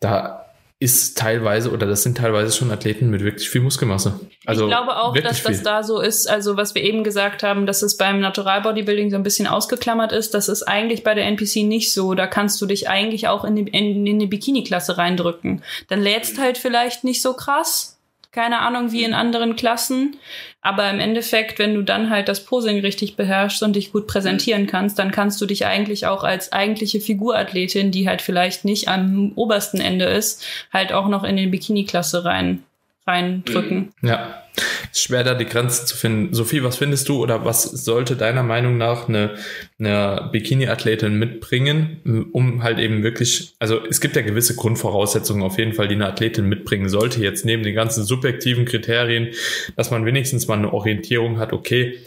da 0.00 0.46
ist 0.78 1.16
teilweise 1.16 1.70
oder 1.70 1.86
das 1.86 2.02
sind 2.02 2.18
teilweise 2.18 2.54
schon 2.54 2.70
Athleten 2.70 3.08
mit 3.08 3.22
wirklich 3.22 3.48
viel 3.48 3.62
Muskelmasse. 3.62 4.20
Also 4.44 4.64
ich 4.64 4.70
glaube 4.70 4.94
auch, 4.98 5.16
dass 5.16 5.38
viel. 5.38 5.52
das 5.52 5.62
da 5.62 5.82
so 5.82 6.00
ist, 6.00 6.28
also 6.28 6.58
was 6.58 6.74
wir 6.74 6.82
eben 6.82 7.02
gesagt 7.02 7.42
haben, 7.42 7.64
dass 7.64 7.80
es 7.80 7.96
beim 7.96 8.20
Natural 8.20 8.60
Bodybuilding 8.60 9.10
so 9.10 9.16
ein 9.16 9.22
bisschen 9.22 9.46
ausgeklammert 9.46 10.12
ist, 10.12 10.34
das 10.34 10.50
ist 10.50 10.64
eigentlich 10.64 11.02
bei 11.02 11.14
der 11.14 11.24
NPC 11.24 11.64
nicht 11.64 11.94
so. 11.94 12.14
Da 12.14 12.26
kannst 12.26 12.60
du 12.60 12.66
dich 12.66 12.90
eigentlich 12.90 13.26
auch 13.26 13.44
in 13.44 13.56
die, 13.56 13.62
in, 13.62 14.06
in 14.06 14.18
die 14.18 14.26
Bikini-Klasse 14.26 14.98
reindrücken. 14.98 15.62
Dann 15.88 16.02
lädst 16.02 16.38
halt 16.38 16.58
vielleicht 16.58 17.04
nicht 17.04 17.22
so 17.22 17.32
krass, 17.32 17.95
keine 18.36 18.60
Ahnung 18.60 18.92
wie 18.92 19.02
in 19.02 19.14
anderen 19.14 19.56
Klassen. 19.56 20.16
Aber 20.60 20.88
im 20.90 21.00
Endeffekt, 21.00 21.58
wenn 21.58 21.74
du 21.74 21.82
dann 21.82 22.10
halt 22.10 22.28
das 22.28 22.44
Posing 22.44 22.80
richtig 22.80 23.16
beherrschst 23.16 23.62
und 23.62 23.74
dich 23.74 23.92
gut 23.92 24.06
präsentieren 24.06 24.66
kannst, 24.66 24.98
dann 24.98 25.10
kannst 25.10 25.40
du 25.40 25.46
dich 25.46 25.64
eigentlich 25.64 26.06
auch 26.06 26.22
als 26.22 26.52
eigentliche 26.52 27.00
Figurathletin, 27.00 27.90
die 27.90 28.08
halt 28.08 28.20
vielleicht 28.20 28.64
nicht 28.64 28.88
am 28.88 29.32
obersten 29.36 29.80
Ende 29.80 30.04
ist, 30.04 30.44
halt 30.72 30.92
auch 30.92 31.08
noch 31.08 31.24
in 31.24 31.36
den 31.36 31.50
Bikini-Klasse 31.50 32.24
rein 32.24 32.62
reindrücken. 33.06 33.92
Ja, 34.02 34.42
ist 34.90 35.02
schwer 35.02 35.24
da 35.24 35.34
die 35.34 35.44
Grenze 35.44 35.84
zu 35.84 35.96
finden. 35.96 36.34
Sophie, 36.34 36.62
was 36.62 36.76
findest 36.76 37.08
du 37.08 37.22
oder 37.22 37.44
was 37.44 37.62
sollte 37.64 38.16
deiner 38.16 38.42
Meinung 38.42 38.78
nach 38.78 39.08
eine, 39.08 39.36
eine 39.78 40.28
Bikini-Athletin 40.32 41.18
mitbringen, 41.18 42.28
um 42.32 42.62
halt 42.62 42.78
eben 42.78 43.02
wirklich, 43.02 43.54
also 43.58 43.80
es 43.88 44.00
gibt 44.00 44.16
ja 44.16 44.22
gewisse 44.22 44.56
Grundvoraussetzungen 44.56 45.42
auf 45.42 45.58
jeden 45.58 45.74
Fall, 45.74 45.88
die 45.88 45.94
eine 45.94 46.06
Athletin 46.06 46.46
mitbringen 46.46 46.88
sollte, 46.88 47.20
jetzt 47.20 47.44
neben 47.44 47.62
den 47.62 47.74
ganzen 47.74 48.04
subjektiven 48.04 48.64
Kriterien, 48.64 49.28
dass 49.76 49.90
man 49.90 50.04
wenigstens 50.04 50.48
mal 50.48 50.58
eine 50.58 50.72
Orientierung 50.72 51.38
hat, 51.38 51.52
okay, 51.52 51.98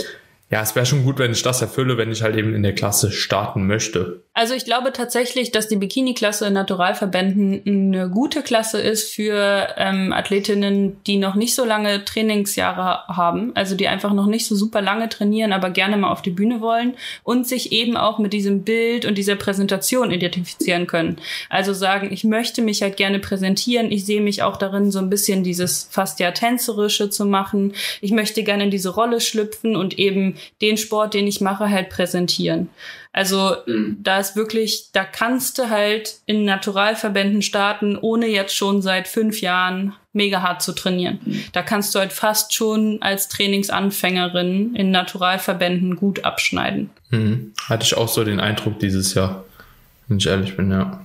ja, 0.51 0.63
es 0.63 0.75
wäre 0.75 0.88
schon 0.88 1.03
gut, 1.03 1.20
wenn 1.20 1.32
ich 1.32 1.44
das 1.44 1.62
erfülle, 1.62 1.98
wenn 1.98 2.12
ich 2.12 2.24
halt 2.24 2.36
eben 2.36 2.56
in 2.56 2.63
der 2.63 2.74
Klasse 2.74 3.12
starten 3.12 3.68
möchte. 3.68 4.24
Also 4.34 4.56
ich 4.56 4.65
glaube 4.65 4.91
tatsächlich, 4.91 5.51
dass 5.51 5.68
die 5.68 5.75
Bikini-Klasse 5.75 6.48
in 6.48 6.53
Naturalverbänden 6.53 7.62
eine 7.65 8.10
gute 8.10 8.41
Klasse 8.41 8.79
ist 8.79 9.13
für 9.13 9.68
ähm, 9.77 10.12
Athletinnen, 10.12 10.98
die 11.06 11.18
noch 11.18 11.36
nicht 11.36 11.53
so 11.53 11.65
lange 11.65 12.03
Trainingsjahre 12.03 13.06
haben, 13.08 13.51
also 13.56 13.75
die 13.75 13.88
einfach 13.88 14.13
noch 14.13 14.25
nicht 14.25 14.48
so 14.48 14.56
super 14.56 14.82
lange 14.82 15.10
trainieren, 15.10 15.53
aber 15.53 15.70
gerne 15.70 15.98
mal 15.98 16.10
auf 16.10 16.24
die 16.24 16.32
Bühne 16.32 16.62
wollen 16.62 16.96
und 17.24 17.48
sich 17.48 17.72
eben 17.72 17.96
auch 17.96 18.18
mit 18.18 18.34
diesem 18.34 18.63
Bild 18.63 19.06
und 19.06 19.20
dieser 19.20 19.36
Präsentation 19.36 20.10
identifizieren 20.10 20.88
können. 20.88 21.18
Also 21.50 21.74
sagen, 21.74 22.12
ich 22.12 22.24
möchte 22.24 22.63
mich 22.63 22.82
halt 22.82 22.98
gerne 22.98 23.20
präsentieren, 23.20 23.91
ich 23.91 24.06
sehe 24.06 24.22
mich 24.22 24.41
auch 24.41 24.58
darin, 24.58 24.89
so 24.89 24.98
ein 24.98 25.12
bisschen 25.12 25.44
dieses 25.44 25.89
fast 25.91 26.20
ja 26.20 26.32
tänzerische 26.32 27.12
zu 27.12 27.25
machen. 27.25 27.74
Ich 28.01 28.12
möchte 28.12 28.41
gerne 28.44 28.63
in 28.63 28.72
diese 28.72 28.89
Rolle 28.89 29.22
schlüpfen 29.22 29.75
und 29.75 30.00
eben 30.00 30.38
den 30.62 30.77
Sport, 30.77 31.13
den 31.13 31.27
ich 31.27 31.41
mache, 31.41 31.69
halt 31.69 31.89
präsentieren. 31.89 32.69
Also 33.12 33.55
mhm. 33.65 33.98
da 34.01 34.19
ist 34.19 34.36
wirklich, 34.36 34.91
da 34.93 35.03
kannst 35.03 35.58
du 35.58 35.69
halt 35.69 36.19
in 36.25 36.46
Naturalverbänden 36.46 37.41
starten, 37.41 37.98
ohne 37.98 38.27
jetzt 38.27 38.55
schon 38.55 38.81
seit 38.81 39.08
fünf 39.08 39.41
Jahren 39.41 39.93
mega 40.13 40.41
hart 40.41 40.62
zu 40.62 40.74
trainieren. 40.74 41.19
Mhm. 41.25 41.43
Da 41.51 41.62
kannst 41.62 41.93
du 41.93 42.00
halt 42.00 42.13
fast 42.13 42.53
schon 42.53 43.01
als 43.01 43.27
Trainingsanfängerin 43.27 44.75
in 44.75 44.91
Naturalverbänden 44.91 45.96
gut 45.96 46.24
abschneiden. 46.24 46.91
Mhm. 47.10 47.53
Hatte 47.67 47.84
ich 47.84 47.98
auch 47.98 48.08
so 48.08 48.24
den 48.24 48.39
Eindruck 48.39 48.79
dieses 48.79 49.13
Jahr, 49.15 49.43
wenn 50.08 50.17
ich 50.17 50.27
ehrlich 50.27 50.55
bin, 50.55 50.72
ja. 50.72 51.01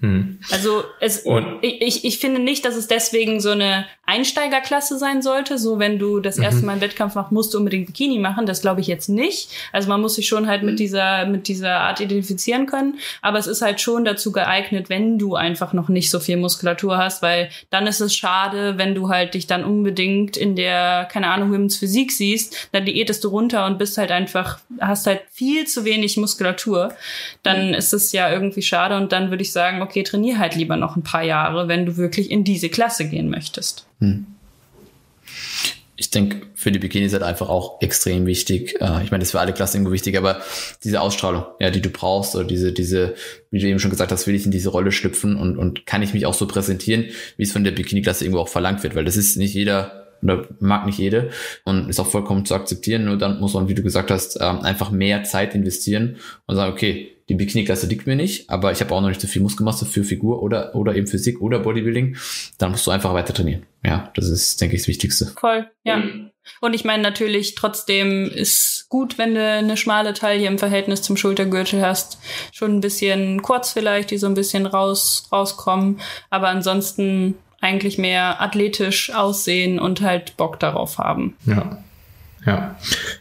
Hm. 0.00 0.38
Also 0.50 0.82
es, 0.98 1.24
ich, 1.60 2.04
ich 2.06 2.18
finde 2.18 2.40
nicht, 2.40 2.64
dass 2.64 2.74
es 2.74 2.86
deswegen 2.86 3.38
so 3.40 3.50
eine 3.50 3.84
Einsteigerklasse 4.06 4.98
sein 4.98 5.20
sollte. 5.20 5.58
So 5.58 5.78
wenn 5.78 5.98
du 5.98 6.20
das 6.20 6.38
mhm. 6.38 6.44
erste 6.44 6.64
Mal 6.64 6.72
einen 6.72 6.80
Wettkampf 6.80 7.14
machst, 7.14 7.32
musst 7.32 7.54
du 7.54 7.58
unbedingt 7.58 7.86
Bikini 7.86 8.18
machen. 8.18 8.46
Das 8.46 8.62
glaube 8.62 8.80
ich 8.80 8.86
jetzt 8.86 9.08
nicht. 9.08 9.50
Also 9.72 9.88
man 9.88 10.00
muss 10.00 10.14
sich 10.14 10.26
schon 10.26 10.48
halt 10.48 10.62
mit 10.62 10.78
dieser 10.80 11.26
mit 11.26 11.48
dieser 11.48 11.80
Art 11.80 12.00
identifizieren 12.00 12.64
können. 12.66 12.98
Aber 13.20 13.38
es 13.38 13.46
ist 13.46 13.60
halt 13.60 13.80
schon 13.80 14.06
dazu 14.06 14.32
geeignet, 14.32 14.88
wenn 14.88 15.18
du 15.18 15.34
einfach 15.34 15.74
noch 15.74 15.90
nicht 15.90 16.10
so 16.10 16.18
viel 16.18 16.38
Muskulatur 16.38 16.96
hast, 16.96 17.20
weil 17.20 17.50
dann 17.68 17.86
ist 17.86 18.00
es 18.00 18.16
schade, 18.16 18.78
wenn 18.78 18.94
du 18.94 19.10
halt 19.10 19.34
dich 19.34 19.46
dann 19.46 19.64
unbedingt 19.64 20.36
in 20.38 20.56
der 20.56 21.08
keine 21.12 21.28
Ahnung 21.28 21.52
Women's 21.52 21.76
Physik 21.76 22.10
siehst, 22.10 22.70
dann 22.72 22.86
diätest 22.86 23.22
du 23.22 23.28
runter 23.28 23.66
und 23.66 23.78
bist 23.78 23.98
halt 23.98 24.12
einfach 24.12 24.60
hast 24.80 25.06
halt 25.06 25.20
viel 25.30 25.66
zu 25.66 25.84
wenig 25.84 26.16
Muskulatur. 26.16 26.94
Dann 27.42 27.68
mhm. 27.68 27.74
ist 27.74 27.92
es 27.92 28.12
ja 28.12 28.32
irgendwie 28.32 28.62
schade 28.62 28.96
und 28.96 29.12
dann 29.12 29.30
würde 29.30 29.42
ich 29.42 29.52
sagen 29.52 29.82
okay, 29.82 29.89
trainier 29.92 30.38
halt 30.38 30.54
lieber 30.54 30.76
noch 30.76 30.96
ein 30.96 31.02
paar 31.02 31.22
Jahre, 31.22 31.68
wenn 31.68 31.86
du 31.86 31.96
wirklich 31.96 32.30
in 32.30 32.44
diese 32.44 32.68
Klasse 32.68 33.08
gehen 33.08 33.30
möchtest. 33.30 33.86
Hm. 34.00 34.26
Ich 35.96 36.10
denke, 36.10 36.46
für 36.54 36.72
die 36.72 36.78
Bikini 36.78 37.04
ist 37.04 37.12
halt 37.12 37.22
einfach 37.22 37.50
auch 37.50 37.82
extrem 37.82 38.24
wichtig. 38.24 38.80
Äh, 38.80 39.04
ich 39.04 39.10
meine, 39.10 39.20
das 39.20 39.28
ist 39.28 39.32
für 39.32 39.40
alle 39.40 39.52
Klassen 39.52 39.76
irgendwo 39.76 39.92
wichtig, 39.92 40.16
aber 40.16 40.40
diese 40.82 41.00
Ausstrahlung, 41.00 41.44
ja, 41.58 41.70
die 41.70 41.82
du 41.82 41.90
brauchst, 41.90 42.34
oder 42.34 42.44
diese, 42.44 42.72
diese, 42.72 43.14
wie 43.50 43.58
du 43.58 43.66
eben 43.66 43.78
schon 43.78 43.90
gesagt 43.90 44.10
hast, 44.10 44.26
will 44.26 44.34
ich 44.34 44.46
in 44.46 44.50
diese 44.50 44.70
Rolle 44.70 44.92
schlüpfen 44.92 45.36
und, 45.36 45.58
und 45.58 45.84
kann 45.84 46.02
ich 46.02 46.14
mich 46.14 46.24
auch 46.24 46.32
so 46.32 46.46
präsentieren, 46.46 47.06
wie 47.36 47.42
es 47.42 47.52
von 47.52 47.64
der 47.64 47.72
Bikini-Klasse 47.72 48.24
irgendwo 48.24 48.40
auch 48.40 48.48
verlangt 48.48 48.82
wird, 48.82 48.94
weil 48.94 49.04
das 49.04 49.18
ist 49.18 49.36
nicht 49.36 49.54
jeder 49.54 49.99
oder 50.22 50.46
mag 50.58 50.86
nicht 50.86 50.98
jede 50.98 51.30
und 51.64 51.88
ist 51.88 52.00
auch 52.00 52.06
vollkommen 52.06 52.44
zu 52.44 52.54
akzeptieren. 52.54 53.04
Nur 53.04 53.18
dann 53.18 53.40
muss 53.40 53.54
man, 53.54 53.68
wie 53.68 53.74
du 53.74 53.82
gesagt 53.82 54.10
hast, 54.10 54.38
ähm, 54.40 54.60
einfach 54.60 54.90
mehr 54.90 55.24
Zeit 55.24 55.54
investieren 55.54 56.16
und 56.46 56.56
sagen, 56.56 56.72
okay, 56.72 57.16
die 57.30 57.36
Bikini-Klasse 57.36 57.86
liegt 57.86 58.08
mir 58.08 58.16
nicht, 58.16 58.50
aber 58.50 58.72
ich 58.72 58.80
habe 58.80 58.92
auch 58.92 59.00
noch 59.00 59.08
nicht 59.08 59.20
so 59.20 59.28
viel 59.28 59.40
Muskelmasse 59.40 59.86
für 59.86 60.02
Figur 60.02 60.42
oder, 60.42 60.74
oder 60.74 60.96
eben 60.96 61.06
Physik 61.06 61.40
oder 61.40 61.60
Bodybuilding, 61.60 62.16
dann 62.58 62.72
musst 62.72 62.86
du 62.88 62.90
einfach 62.90 63.14
weiter 63.14 63.32
trainieren. 63.32 63.66
Ja, 63.84 64.10
das 64.16 64.28
ist, 64.28 64.60
denke 64.60 64.74
ich, 64.74 64.82
das 64.82 64.88
Wichtigste. 64.88 65.26
Voll, 65.38 65.70
ja. 65.84 66.02
Und 66.60 66.74
ich 66.74 66.84
meine 66.84 67.02
natürlich, 67.04 67.54
trotzdem 67.54 68.28
ist 68.28 68.86
gut, 68.88 69.16
wenn 69.16 69.34
du 69.34 69.40
eine 69.40 69.76
schmale 69.76 70.12
Taille 70.12 70.48
im 70.48 70.58
Verhältnis 70.58 71.02
zum 71.02 71.16
Schultergürtel 71.16 71.80
hast. 71.80 72.18
Schon 72.52 72.76
ein 72.76 72.80
bisschen 72.80 73.42
kurz 73.42 73.72
vielleicht, 73.72 74.10
die 74.10 74.18
so 74.18 74.26
ein 74.26 74.34
bisschen 74.34 74.66
raus, 74.66 75.28
rauskommen. 75.30 76.00
Aber 76.30 76.48
ansonsten 76.48 77.36
eigentlich 77.60 77.98
mehr 77.98 78.40
athletisch 78.40 79.12
aussehen 79.12 79.78
und 79.78 80.00
halt 80.00 80.36
Bock 80.36 80.58
darauf 80.58 80.98
haben. 80.98 81.36
Ja. 81.44 81.78
Ja. 82.46 82.76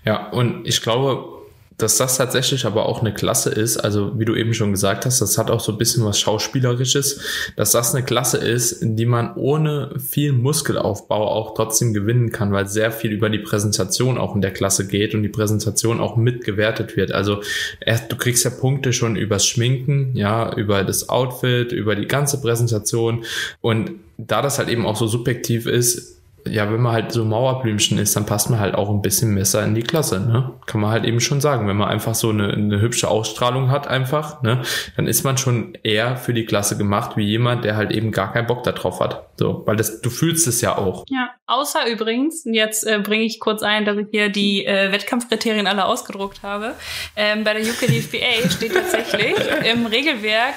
Ja, 0.05 0.27
und 0.27 0.65
ich 0.65 0.81
glaube, 0.81 1.38
dass 1.79 1.98
das 1.98 2.17
tatsächlich 2.17 2.65
aber 2.65 2.86
auch 2.86 3.00
eine 3.00 3.13
Klasse 3.13 3.50
ist, 3.50 3.77
also 3.77 4.19
wie 4.19 4.25
du 4.25 4.36
eben 4.36 4.53
schon 4.53 4.71
gesagt 4.71 5.05
hast, 5.05 5.21
das 5.21 5.38
hat 5.38 5.50
auch 5.50 5.62
so 5.62 5.71
ein 5.71 5.77
bisschen 5.77 6.05
was 6.05 6.19
Schauspielerisches, 6.19 7.21
dass 7.55 7.71
das 7.71 7.95
eine 7.95 8.03
Klasse 8.03 8.38
ist, 8.38 8.79
die 8.81 9.05
man 9.05 9.33
ohne 9.36 9.91
viel 9.98 10.33
Muskelaufbau 10.33 11.27
auch 11.27 11.53
trotzdem 11.53 11.93
gewinnen 11.93 12.31
kann, 12.31 12.51
weil 12.51 12.67
sehr 12.67 12.91
viel 12.91 13.12
über 13.12 13.29
die 13.29 13.39
Präsentation 13.39 14.17
auch 14.17 14.36
in 14.36 14.41
der 14.41 14.51
Klasse 14.51 14.88
geht 14.88 15.15
und 15.15 15.24
die 15.24 15.29
Präsentation 15.29 16.01
auch 16.01 16.17
mitgewertet 16.17 16.98
wird. 16.98 17.13
Also 17.13 17.41
erst, 17.79 18.12
du 18.12 18.17
kriegst 18.17 18.43
ja 18.43 18.51
Punkte 18.51 18.91
schon 18.91 19.15
übers 19.15 19.48
Schminken, 19.48 20.15
ja, 20.15 20.53
über 20.55 20.83
das 20.83 21.07
Outfit, 21.07 21.71
über 21.71 21.95
die 21.95 22.07
ganze 22.07 22.41
Präsentation 22.41 23.24
und 23.62 23.91
da 24.17 24.41
das 24.41 24.59
halt 24.59 24.67
eben 24.67 24.86
auch 24.86 24.98
so 24.98 25.07
subjektiv 25.07 25.65
ist, 25.65 26.19
ja, 26.50 26.72
wenn 26.72 26.82
man 26.82 26.94
halt 26.94 27.12
so 27.12 27.25
Mauerblümchen 27.25 27.98
ist, 27.98 28.15
dann 28.15 28.25
passt 28.25 28.50
man 28.50 28.60
halt 28.60 28.75
auch 28.75 28.89
ein 28.89 29.01
bisschen 29.01 29.34
besser 29.36 29.63
in 29.63 29.75
die 29.75 29.84
Klasse, 29.84 30.20
ne? 30.20 30.53
Kann 30.65 30.82
man 30.82 30.91
halt 30.91 31.06
eben 31.06 31.20
schon 31.20 31.41
sagen. 31.41 31.68
Wenn 31.68 31.77
man 31.77 31.89
einfach 31.89 32.15
so 32.15 32.29
eine, 32.29 32.53
eine 32.53 32.82
hübsche 32.82 33.08
Ausstrahlung 33.08 33.72
hat 33.72 33.88
einfach, 33.88 34.41
ne? 34.41 34.62
Dann 34.96 35.08
ist 35.08 35.24
man 35.24 35.38
schon 35.38 35.77
eher 35.84 36.18
für 36.18 36.34
die 36.34 36.46
Klasse 36.46 36.77
gemacht, 36.77 37.18
wie 37.18 37.25
jemand, 37.25 37.65
der 37.65 37.75
halt 37.75 37.91
eben 37.91 38.12
gar 38.12 38.34
keinen 38.34 38.48
Bock 38.48 38.63
darauf 38.63 39.00
hat. 39.00 39.29
So, 39.38 39.63
weil 39.65 39.75
das, 39.75 40.01
du 40.01 40.10
fühlst 40.10 40.48
es 40.48 40.62
ja 40.62 40.77
auch. 40.77 41.06
Ja, 41.10 41.29
außer 41.48 41.88
übrigens, 41.89 42.44
jetzt 42.46 42.86
äh, 42.86 43.00
bringe 43.00 43.24
ich 43.24 43.39
kurz 43.39 43.63
ein, 43.63 43.86
dass 43.86 43.98
ich 43.98 44.08
hier 44.12 44.29
die 44.29 44.65
äh, 44.65 44.91
Wettkampfkriterien 44.91 45.68
alle 45.68 45.86
ausgedruckt 45.86 46.44
habe. 46.44 46.74
Ähm, 47.15 47.44
bei 47.44 47.53
der 47.53 47.63
UKDFBA 47.63 48.50
steht 48.50 48.74
tatsächlich 48.74 49.36
im 49.72 49.86
Regelwerk, 49.86 50.56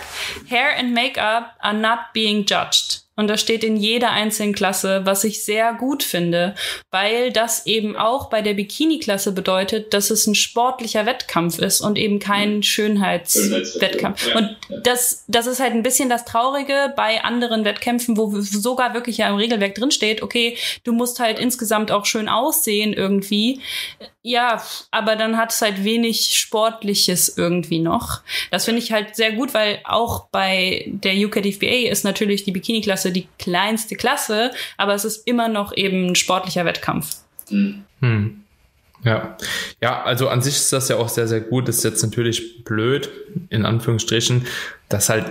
Hair 0.51 0.79
and 0.79 0.95
Makeup 0.95 1.53
are 1.61 1.75
not 1.75 1.99
being 2.13 2.45
judged. 2.45 3.02
Und 3.15 3.29
das 3.29 3.41
steht 3.43 3.63
in 3.63 3.77
jeder 3.77 4.11
einzelnen 4.11 4.55
Klasse, 4.55 5.03
was 5.05 5.25
ich 5.25 5.45
sehr 5.45 5.75
gut 5.75 6.03
finde, 6.03 6.55
weil 6.91 7.31
das 7.31 7.67
eben 7.67 7.95
auch 7.95 8.31
bei 8.31 8.41
der 8.41 8.55
Bikini-Klasse 8.55 9.33
bedeutet, 9.33 9.93
dass 9.93 10.11
es 10.11 10.27
ein 10.27 10.35
sportlicher 10.35 11.05
Wettkampf 11.05 11.59
ist 11.59 11.83
und 11.83 11.99
eben 11.99 12.19
kein 12.21 12.57
mhm. 12.57 12.63
Schönheitswettkampf. 12.63 14.35
Und 14.35 14.57
das, 14.83 15.25
das 15.29 15.47
ist 15.47 15.61
halt 15.61 15.75
ein 15.75 15.83
bisschen 15.83 16.09
das 16.09 16.25
Traurige 16.25 16.93
bei 16.97 17.23
anderen 17.23 17.67
Wettkämpfen, 17.67 18.17
wo 18.17 18.41
sogar 18.41 18.95
wirklich 18.95 19.19
ja 19.19 19.29
im 19.29 19.37
Regelwerk 19.37 19.75
drinsteht, 19.75 20.23
okay, 20.23 20.57
du 20.85 20.93
musst 20.93 21.21
halt 21.21 21.39
insgesamt 21.39 21.91
auch 21.91 22.07
schön 22.07 22.29
aussehen 22.29 22.95
irgendwie. 22.95 23.61
Ja, 24.25 24.63
aber 24.93 25.17
dann 25.17 25.37
hat 25.37 25.53
es 25.53 25.61
halt 25.61 25.83
wenig 25.83 26.39
Sportliches 26.39 27.37
irgendwie 27.37 27.81
noch. 27.81 28.21
Das 28.53 28.67
finde 28.67 28.81
ich 28.81 28.93
halt 28.93 29.17
sehr 29.17 29.33
gut, 29.33 29.53
weil 29.53 29.81
auch 29.85 30.29
bei 30.29 30.85
der 30.87 31.15
UKDFBA 31.15 31.91
ist 31.91 32.05
natürlich 32.05 32.45
die 32.45 32.53
Bikini-Klasse 32.53 33.02
die 33.11 33.29
kleinste 33.39 33.97
Klasse, 33.97 34.51
aber 34.77 34.95
es 34.95 35.05
ist 35.05 35.27
immer 35.27 35.49
noch 35.49 35.77
eben 35.77 36.09
ein 36.09 36.15
sportlicher 36.15 36.65
Wettkampf. 36.65 37.17
Hm. 37.49 37.85
Ja. 39.05 39.37
Ja, 39.81 40.03
also 40.03 40.29
an 40.29 40.43
sich 40.43 40.55
ist 40.55 40.73
das 40.73 40.89
ja 40.89 40.97
auch 40.97 41.09
sehr, 41.09 41.27
sehr 41.27 41.41
gut. 41.41 41.69
Das 41.69 41.79
ist 41.79 41.85
jetzt 41.85 42.03
natürlich 42.03 42.65
blöd, 42.65 43.11
in 43.51 43.65
Anführungsstrichen, 43.65 44.47
dass 44.89 45.09
halt 45.09 45.27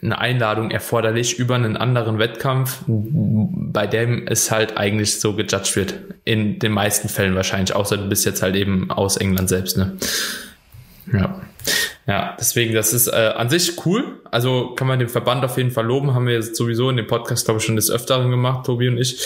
eine 0.00 0.18
Einladung 0.18 0.70
erforderlich 0.70 1.38
über 1.38 1.56
einen 1.56 1.76
anderen 1.76 2.18
Wettkampf, 2.18 2.84
bei 2.86 3.86
dem 3.86 4.28
es 4.28 4.50
halt 4.50 4.76
eigentlich 4.76 5.18
so 5.18 5.34
gejudged 5.34 5.74
wird. 5.74 5.94
In 6.24 6.58
den 6.58 6.72
meisten 6.72 7.08
Fällen 7.08 7.34
wahrscheinlich, 7.34 7.74
außer 7.74 7.96
du 7.96 8.08
bist 8.08 8.24
jetzt 8.24 8.42
halt 8.42 8.54
eben 8.54 8.90
aus 8.90 9.16
England 9.16 9.48
selbst, 9.48 9.76
ne? 9.76 9.96
Ja. 11.12 11.40
Ja, 12.08 12.34
deswegen, 12.40 12.74
das 12.74 12.94
ist 12.94 13.06
äh, 13.06 13.32
an 13.36 13.50
sich 13.50 13.84
cool. 13.84 14.22
Also 14.30 14.70
kann 14.74 14.86
man 14.86 14.98
den 14.98 15.10
Verband 15.10 15.44
auf 15.44 15.58
jeden 15.58 15.70
Fall 15.70 15.84
loben. 15.84 16.14
Haben 16.14 16.26
wir 16.26 16.34
jetzt 16.34 16.56
sowieso 16.56 16.88
in 16.88 16.96
dem 16.96 17.06
Podcast, 17.06 17.44
glaube 17.44 17.60
ich, 17.60 17.66
schon 17.66 17.76
des 17.76 17.90
Öfteren 17.90 18.30
gemacht, 18.30 18.64
Tobi 18.64 18.88
und 18.88 18.96
ich. 18.96 19.20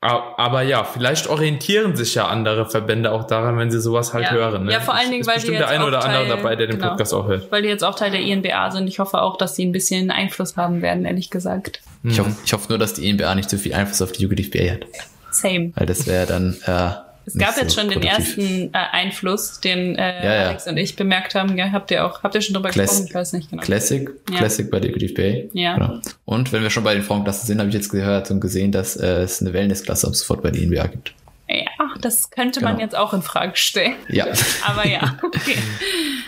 Aber 0.00 0.62
ja, 0.62 0.84
vielleicht 0.84 1.26
orientieren 1.26 1.96
sich 1.96 2.14
ja 2.14 2.28
andere 2.28 2.70
Verbände 2.70 3.12
auch 3.12 3.24
daran, 3.24 3.58
wenn 3.58 3.70
sie 3.70 3.80
sowas 3.80 4.14
halt 4.14 4.26
ja. 4.26 4.30
hören. 4.30 4.64
Ne? 4.64 4.72
Ja, 4.72 4.80
vor 4.80 4.94
allen 4.94 5.10
Dingen, 5.10 5.22
ist 5.22 5.26
weil 5.26 5.34
bestimmt 5.34 5.58
der 5.58 5.68
eine 5.68 5.84
oder 5.84 6.00
Teil, 6.00 6.16
andere 6.16 6.36
dabei, 6.36 6.56
der 6.56 6.68
den 6.68 6.78
genau, 6.78 6.90
Podcast 6.90 7.12
auch 7.12 7.26
hört. 7.26 7.50
Weil 7.50 7.62
die 7.62 7.68
jetzt 7.68 7.82
auch 7.84 7.96
Teil 7.96 8.12
der 8.12 8.20
INBA 8.20 8.70
sind. 8.70 8.86
Ich 8.88 8.98
hoffe 8.98 9.20
auch, 9.20 9.36
dass 9.36 9.56
sie 9.56 9.66
ein 9.66 9.72
bisschen 9.72 10.10
Einfluss 10.10 10.56
haben 10.56 10.80
werden, 10.80 11.04
ehrlich 11.04 11.30
gesagt. 11.30 11.80
Ich, 12.02 12.20
hoffe, 12.20 12.30
ich 12.44 12.52
hoffe 12.52 12.66
nur, 12.68 12.78
dass 12.78 12.94
die 12.94 13.08
EMBA 13.08 13.34
nicht 13.34 13.50
zu 13.50 13.58
viel 13.58 13.74
Einfluss 13.74 14.00
auf 14.00 14.12
die 14.12 14.24
UGDFBA 14.24 14.72
hat. 14.72 14.86
Same. 15.32 15.72
Weil 15.74 15.86
das 15.86 16.06
wäre 16.06 16.26
dann 16.26 16.56
äh, 16.66 16.90
es 17.26 17.34
gab 17.36 17.56
jetzt 17.56 17.74
so 17.74 17.80
schon 17.80 17.90
produktiv. 17.90 18.36
den 18.36 18.44
ersten 18.44 18.74
äh, 18.74 18.78
Einfluss, 18.92 19.60
den 19.60 19.96
äh, 19.96 20.24
ja, 20.24 20.34
ja. 20.34 20.48
Alex 20.48 20.66
und 20.66 20.76
ich 20.76 20.94
bemerkt 20.94 21.34
haben. 21.34 21.58
Ja, 21.58 21.72
habt 21.72 21.90
ihr 21.90 22.06
auch, 22.06 22.22
habt 22.22 22.34
ihr 22.34 22.40
schon 22.40 22.54
drüber 22.54 22.70
Class 22.70 22.90
gesprochen? 22.90 23.06
Ich 23.08 23.14
weiß 23.14 23.32
nicht 23.32 23.50
genau. 23.50 23.62
Classic, 23.62 24.08
ja. 24.30 24.38
Classic 24.38 24.70
bei 24.70 24.78
der 24.78 24.90
Bay. 24.90 25.50
Ja. 25.52 25.74
Genau. 25.74 26.00
Und 26.24 26.52
wenn 26.52 26.62
wir 26.62 26.70
schon 26.70 26.84
bei 26.84 26.94
den 26.94 27.02
Frauenklassen 27.02 27.46
sind, 27.46 27.58
habe 27.58 27.68
ich 27.68 27.74
jetzt 27.74 27.88
gehört 27.88 28.30
und 28.30 28.40
gesehen, 28.40 28.70
dass 28.70 28.96
äh, 28.96 29.22
es 29.22 29.40
eine 29.40 29.52
Wellnessklasse 29.52 30.06
ab 30.06 30.14
sofort 30.14 30.42
bei 30.42 30.50
der 30.50 30.62
NBA 30.62 30.86
gibt. 30.86 31.14
Ja, 31.48 31.94
das 32.00 32.30
könnte 32.30 32.60
genau. 32.60 32.72
man 32.72 32.80
jetzt 32.80 32.96
auch 32.96 33.12
in 33.12 33.22
Frage 33.22 33.56
stellen. 33.56 33.94
Ja. 34.08 34.26
aber 34.66 34.86
ja, 34.86 35.18
okay. 35.22 35.56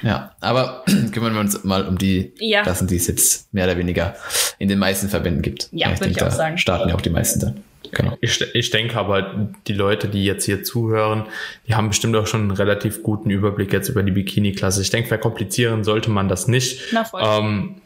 Ja, 0.03 0.33
aber 0.41 0.85
kümmern 1.13 1.35
wir 1.35 1.41
uns 1.41 1.65
mal 1.65 1.87
um 1.87 1.99
die 1.99 2.33
ja. 2.39 2.63
Klassen, 2.63 2.87
die 2.87 2.97
es 2.97 3.07
jetzt 3.07 3.53
mehr 3.53 3.65
oder 3.65 3.77
weniger 3.77 4.17
in 4.59 4.69
den 4.69 4.79
meisten 4.79 5.09
Verbänden 5.09 5.43
gibt. 5.43 5.69
Ja, 5.73 5.91
würde 5.99 6.11
ich 6.11 6.23
auch 6.23 6.31
sagen. 6.31 6.59
Starten 6.59 6.89
ja 6.89 6.95
auch 6.95 7.01
die 7.01 7.11
meisten 7.11 7.41
dann. 7.41 7.65
Genau. 7.93 8.19
Ich, 8.21 8.41
ich 8.55 8.71
denke 8.71 8.97
aber, 8.97 9.49
die 9.67 9.73
Leute, 9.73 10.09
die 10.09 10.25
jetzt 10.25 10.45
hier 10.45 10.63
zuhören, 10.63 11.25
die 11.67 11.75
haben 11.75 11.89
bestimmt 11.89 12.17
auch 12.17 12.27
schon 12.27 12.43
einen 12.43 12.51
relativ 12.51 13.03
guten 13.03 13.31
Überblick 13.31 13.73
jetzt 13.73 13.89
über 13.89 14.03
die 14.03 14.13
Bikini-Klasse. 14.13 14.83
Ich 14.83 14.91
denke, 14.91 15.09
verkomplizieren 15.09 15.85
sollte 15.85 16.11
man 16.11 16.29
das 16.29 16.49
nicht. 16.49 16.93
Na, 16.93 17.05
voll. 17.05 17.23
Ähm, 17.25 17.77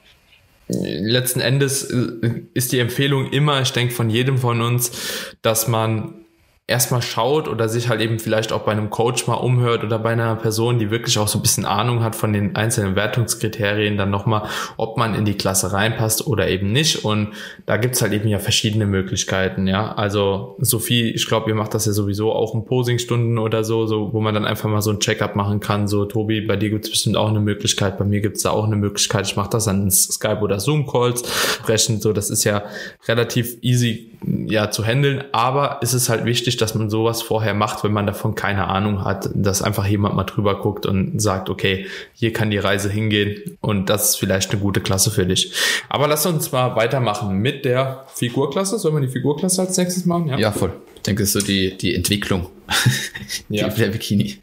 letzten 0.68 1.40
Endes 1.40 1.84
äh, 1.84 2.42
ist 2.54 2.72
die 2.72 2.78
Empfehlung 2.78 3.30
immer, 3.30 3.60
ich 3.60 3.72
denke 3.72 3.94
von 3.94 4.10
jedem 4.10 4.38
von 4.38 4.60
uns, 4.60 5.34
dass 5.42 5.68
man 5.68 6.21
erstmal 6.68 7.02
schaut 7.02 7.48
oder 7.48 7.68
sich 7.68 7.88
halt 7.88 8.00
eben 8.00 8.20
vielleicht 8.20 8.52
auch 8.52 8.62
bei 8.62 8.72
einem 8.72 8.88
Coach 8.88 9.26
mal 9.26 9.34
umhört 9.34 9.82
oder 9.82 9.98
bei 9.98 10.10
einer 10.10 10.36
Person, 10.36 10.78
die 10.78 10.90
wirklich 10.90 11.18
auch 11.18 11.26
so 11.26 11.38
ein 11.38 11.42
bisschen 11.42 11.64
Ahnung 11.64 12.04
hat 12.04 12.14
von 12.14 12.32
den 12.32 12.54
einzelnen 12.54 12.94
Wertungskriterien, 12.94 13.96
dann 13.96 14.10
nochmal, 14.10 14.48
ob 14.76 14.96
man 14.96 15.14
in 15.16 15.24
die 15.24 15.34
Klasse 15.34 15.72
reinpasst 15.72 16.24
oder 16.26 16.48
eben 16.48 16.70
nicht. 16.70 17.04
Und 17.04 17.32
da 17.66 17.78
gibt's 17.78 18.00
halt 18.00 18.12
eben 18.12 18.28
ja 18.28 18.38
verschiedene 18.38 18.86
Möglichkeiten, 18.86 19.66
ja. 19.66 19.92
Also 19.92 20.56
Sophie, 20.60 21.10
ich 21.10 21.26
glaube, 21.26 21.50
ihr 21.50 21.56
macht 21.56 21.74
das 21.74 21.86
ja 21.86 21.92
sowieso 21.92 22.32
auch 22.32 22.54
in 22.54 22.64
Posingstunden 22.64 23.38
oder 23.38 23.64
so, 23.64 23.86
so, 23.86 24.12
wo 24.12 24.20
man 24.20 24.32
dann 24.32 24.46
einfach 24.46 24.70
mal 24.70 24.82
so 24.82 24.92
ein 24.92 25.00
Checkup 25.00 25.34
machen 25.34 25.58
kann. 25.58 25.88
So, 25.88 26.04
Tobi, 26.04 26.42
bei 26.42 26.56
dir 26.56 26.70
gibt's 26.70 26.90
bestimmt 26.90 27.16
auch 27.16 27.28
eine 27.28 27.40
Möglichkeit, 27.40 27.98
bei 27.98 28.04
mir 28.04 28.20
gibt's 28.20 28.42
da 28.42 28.50
auch 28.50 28.64
eine 28.64 28.76
Möglichkeit. 28.76 29.26
Ich 29.26 29.36
mache 29.36 29.50
das 29.50 29.66
an 29.66 29.90
Skype 29.90 30.40
oder 30.40 30.60
Zoom-Calls 30.60 31.24
sprechen. 31.54 32.00
So, 32.00 32.12
das 32.12 32.30
ist 32.30 32.44
ja 32.44 32.62
relativ 33.08 33.58
easy 33.62 34.11
ja 34.24 34.70
zu 34.70 34.84
handeln, 34.84 35.24
aber 35.32 35.78
ist 35.82 35.92
es 35.92 36.08
halt 36.08 36.24
wichtig, 36.24 36.56
dass 36.56 36.74
man 36.74 36.90
sowas 36.90 37.22
vorher 37.22 37.54
macht, 37.54 37.84
wenn 37.84 37.92
man 37.92 38.06
davon 38.06 38.34
keine 38.34 38.68
Ahnung 38.68 39.04
hat, 39.04 39.30
dass 39.34 39.62
einfach 39.62 39.86
jemand 39.86 40.14
mal 40.14 40.24
drüber 40.24 40.60
guckt 40.60 40.86
und 40.86 41.20
sagt, 41.20 41.50
okay, 41.50 41.86
hier 42.14 42.32
kann 42.32 42.50
die 42.50 42.58
Reise 42.58 42.90
hingehen 42.90 43.56
und 43.60 43.88
das 43.90 44.10
ist 44.10 44.16
vielleicht 44.16 44.50
eine 44.50 44.60
gute 44.60 44.80
Klasse 44.80 45.10
für 45.10 45.26
dich. 45.26 45.52
Aber 45.88 46.08
lass 46.08 46.26
uns 46.26 46.52
mal 46.52 46.76
weitermachen 46.76 47.38
mit 47.38 47.64
der 47.64 48.04
Figurklasse. 48.14 48.78
Sollen 48.78 48.94
wir 48.94 49.00
die 49.00 49.08
Figurklasse 49.08 49.62
als 49.62 49.76
nächstes 49.76 50.04
machen? 50.04 50.28
Ja, 50.28 50.38
ja 50.38 50.52
voll. 50.52 50.72
Ich 50.96 51.02
denke, 51.02 51.22
es 51.22 51.34
ist 51.34 51.40
so 51.40 51.46
die, 51.46 51.76
die 51.76 51.94
Entwicklung 51.94 52.48
ja. 53.48 53.68
der 53.68 53.88
Bikini. 53.88 54.38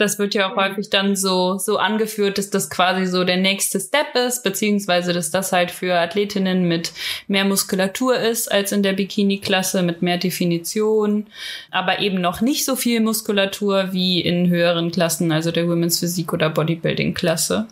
Das 0.00 0.18
wird 0.18 0.32
ja 0.32 0.50
auch 0.50 0.56
häufig 0.56 0.88
dann 0.88 1.14
so, 1.14 1.58
so 1.58 1.76
angeführt, 1.76 2.38
dass 2.38 2.48
das 2.48 2.70
quasi 2.70 3.04
so 3.04 3.22
der 3.22 3.36
nächste 3.36 3.78
Step 3.78 4.14
ist, 4.14 4.42
beziehungsweise 4.42 5.12
dass 5.12 5.30
das 5.30 5.52
halt 5.52 5.70
für 5.70 5.94
Athletinnen 5.98 6.66
mit 6.66 6.92
mehr 7.28 7.44
Muskulatur 7.44 8.18
ist 8.18 8.50
als 8.50 8.72
in 8.72 8.82
der 8.82 8.94
Bikini-Klasse, 8.94 9.82
mit 9.82 10.00
mehr 10.00 10.16
Definition, 10.16 11.26
aber 11.70 11.98
eben 11.98 12.18
noch 12.18 12.40
nicht 12.40 12.64
so 12.64 12.76
viel 12.76 13.00
Muskulatur 13.00 13.92
wie 13.92 14.22
in 14.22 14.48
höheren 14.48 14.90
Klassen, 14.90 15.32
also 15.32 15.50
der 15.50 15.68
Women's 15.68 15.98
Physik 15.98 16.32
oder 16.32 16.48
Bodybuilding-Klasse. 16.48 17.66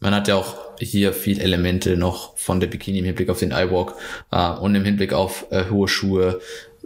Man 0.00 0.14
hat 0.14 0.28
ja 0.28 0.34
auch 0.34 0.56
hier 0.78 1.14
viel 1.14 1.40
Elemente 1.40 1.96
noch 1.96 2.36
von 2.36 2.60
der 2.60 2.66
Bikini 2.66 2.98
im 2.98 3.06
Hinblick 3.06 3.30
auf 3.30 3.38
den 3.38 3.52
Eyewalk 3.52 3.94
äh, 4.30 4.50
und 4.50 4.74
im 4.74 4.84
Hinblick 4.84 5.14
auf 5.14 5.46
äh, 5.50 5.70
hohe 5.70 5.88
Schuhe, 5.88 6.38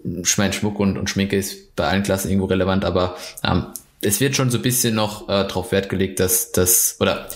ich 0.05 0.39
meine, 0.39 0.53
Schmuck 0.53 0.79
und, 0.79 0.97
und 0.97 1.11
Schminke 1.11 1.37
ist 1.37 1.75
bei 1.75 1.89
allen 1.89 2.05
Klassen 2.05 2.29
irgendwo 2.29 2.47
relevant, 2.47 2.85
aber 2.85 3.17
ähm, 3.43 3.67
es 4.01 4.21
wird 4.21 4.37
schon 4.37 4.51
so 4.51 4.59
ein 4.59 4.63
bisschen 4.63 4.95
noch 4.95 5.29
äh, 5.29 5.47
darauf 5.47 5.73
Wert 5.73 5.89
gelegt, 5.89 6.21
dass 6.21 6.53
das, 6.53 6.97
oder 7.01 7.29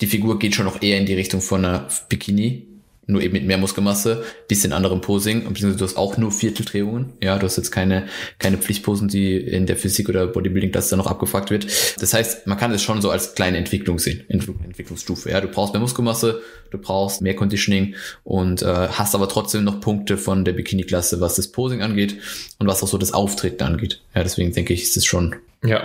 die 0.00 0.06
Figur 0.06 0.38
geht 0.38 0.54
schon 0.54 0.64
noch 0.66 0.82
eher 0.82 0.98
in 0.98 1.06
die 1.06 1.14
Richtung 1.14 1.40
von 1.40 1.64
einer 1.64 1.88
Bikini, 2.08 2.66
nur 3.10 3.22
eben 3.22 3.32
mit 3.32 3.46
mehr 3.46 3.58
Muskelmasse, 3.58 4.24
bisschen 4.48 4.72
anderem 4.72 5.00
Posing, 5.00 5.44
beziehungsweise 5.44 5.78
du 5.78 5.84
hast 5.84 5.96
auch 5.96 6.16
nur 6.16 6.32
Vierteldrehungen, 6.32 7.12
ja, 7.22 7.38
du 7.38 7.46
hast 7.46 7.56
jetzt 7.56 7.70
keine, 7.70 8.06
keine 8.38 8.58
Pflichtposen, 8.58 9.08
die 9.08 9.36
in 9.36 9.66
der 9.66 9.76
Physik 9.76 10.08
oder 10.08 10.26
Bodybuilding 10.26 10.72
das 10.72 10.88
dann 10.88 10.98
noch 10.98 11.06
abgefragt 11.06 11.50
wird. 11.50 11.66
Das 12.00 12.14
heißt, 12.14 12.46
man 12.46 12.58
kann 12.58 12.72
es 12.72 12.82
schon 12.82 13.02
so 13.02 13.10
als 13.10 13.34
kleine 13.34 13.58
Entwicklung 13.58 13.98
sehen, 13.98 14.24
Entwicklungsstufe, 14.28 15.30
ja, 15.30 15.40
du 15.40 15.48
brauchst 15.48 15.72
mehr 15.72 15.80
Muskelmasse, 15.80 16.40
du 16.70 16.78
brauchst 16.78 17.22
mehr 17.22 17.34
Conditioning 17.34 17.94
und 18.24 18.62
äh, 18.62 18.66
hast 18.66 19.14
aber 19.14 19.28
trotzdem 19.28 19.64
noch 19.64 19.80
Punkte 19.80 20.16
von 20.16 20.44
der 20.44 20.52
Bikini-Klasse, 20.52 21.20
was 21.20 21.36
das 21.36 21.48
Posing 21.48 21.82
angeht 21.82 22.16
und 22.58 22.66
was 22.66 22.82
auch 22.82 22.88
so 22.88 22.98
das 22.98 23.12
Auftreten 23.12 23.62
angeht. 23.64 24.00
Ja, 24.14 24.22
deswegen 24.22 24.52
denke 24.52 24.72
ich, 24.72 24.82
ist 24.82 24.96
es 24.96 25.04
schon. 25.04 25.36
Ja. 25.64 25.82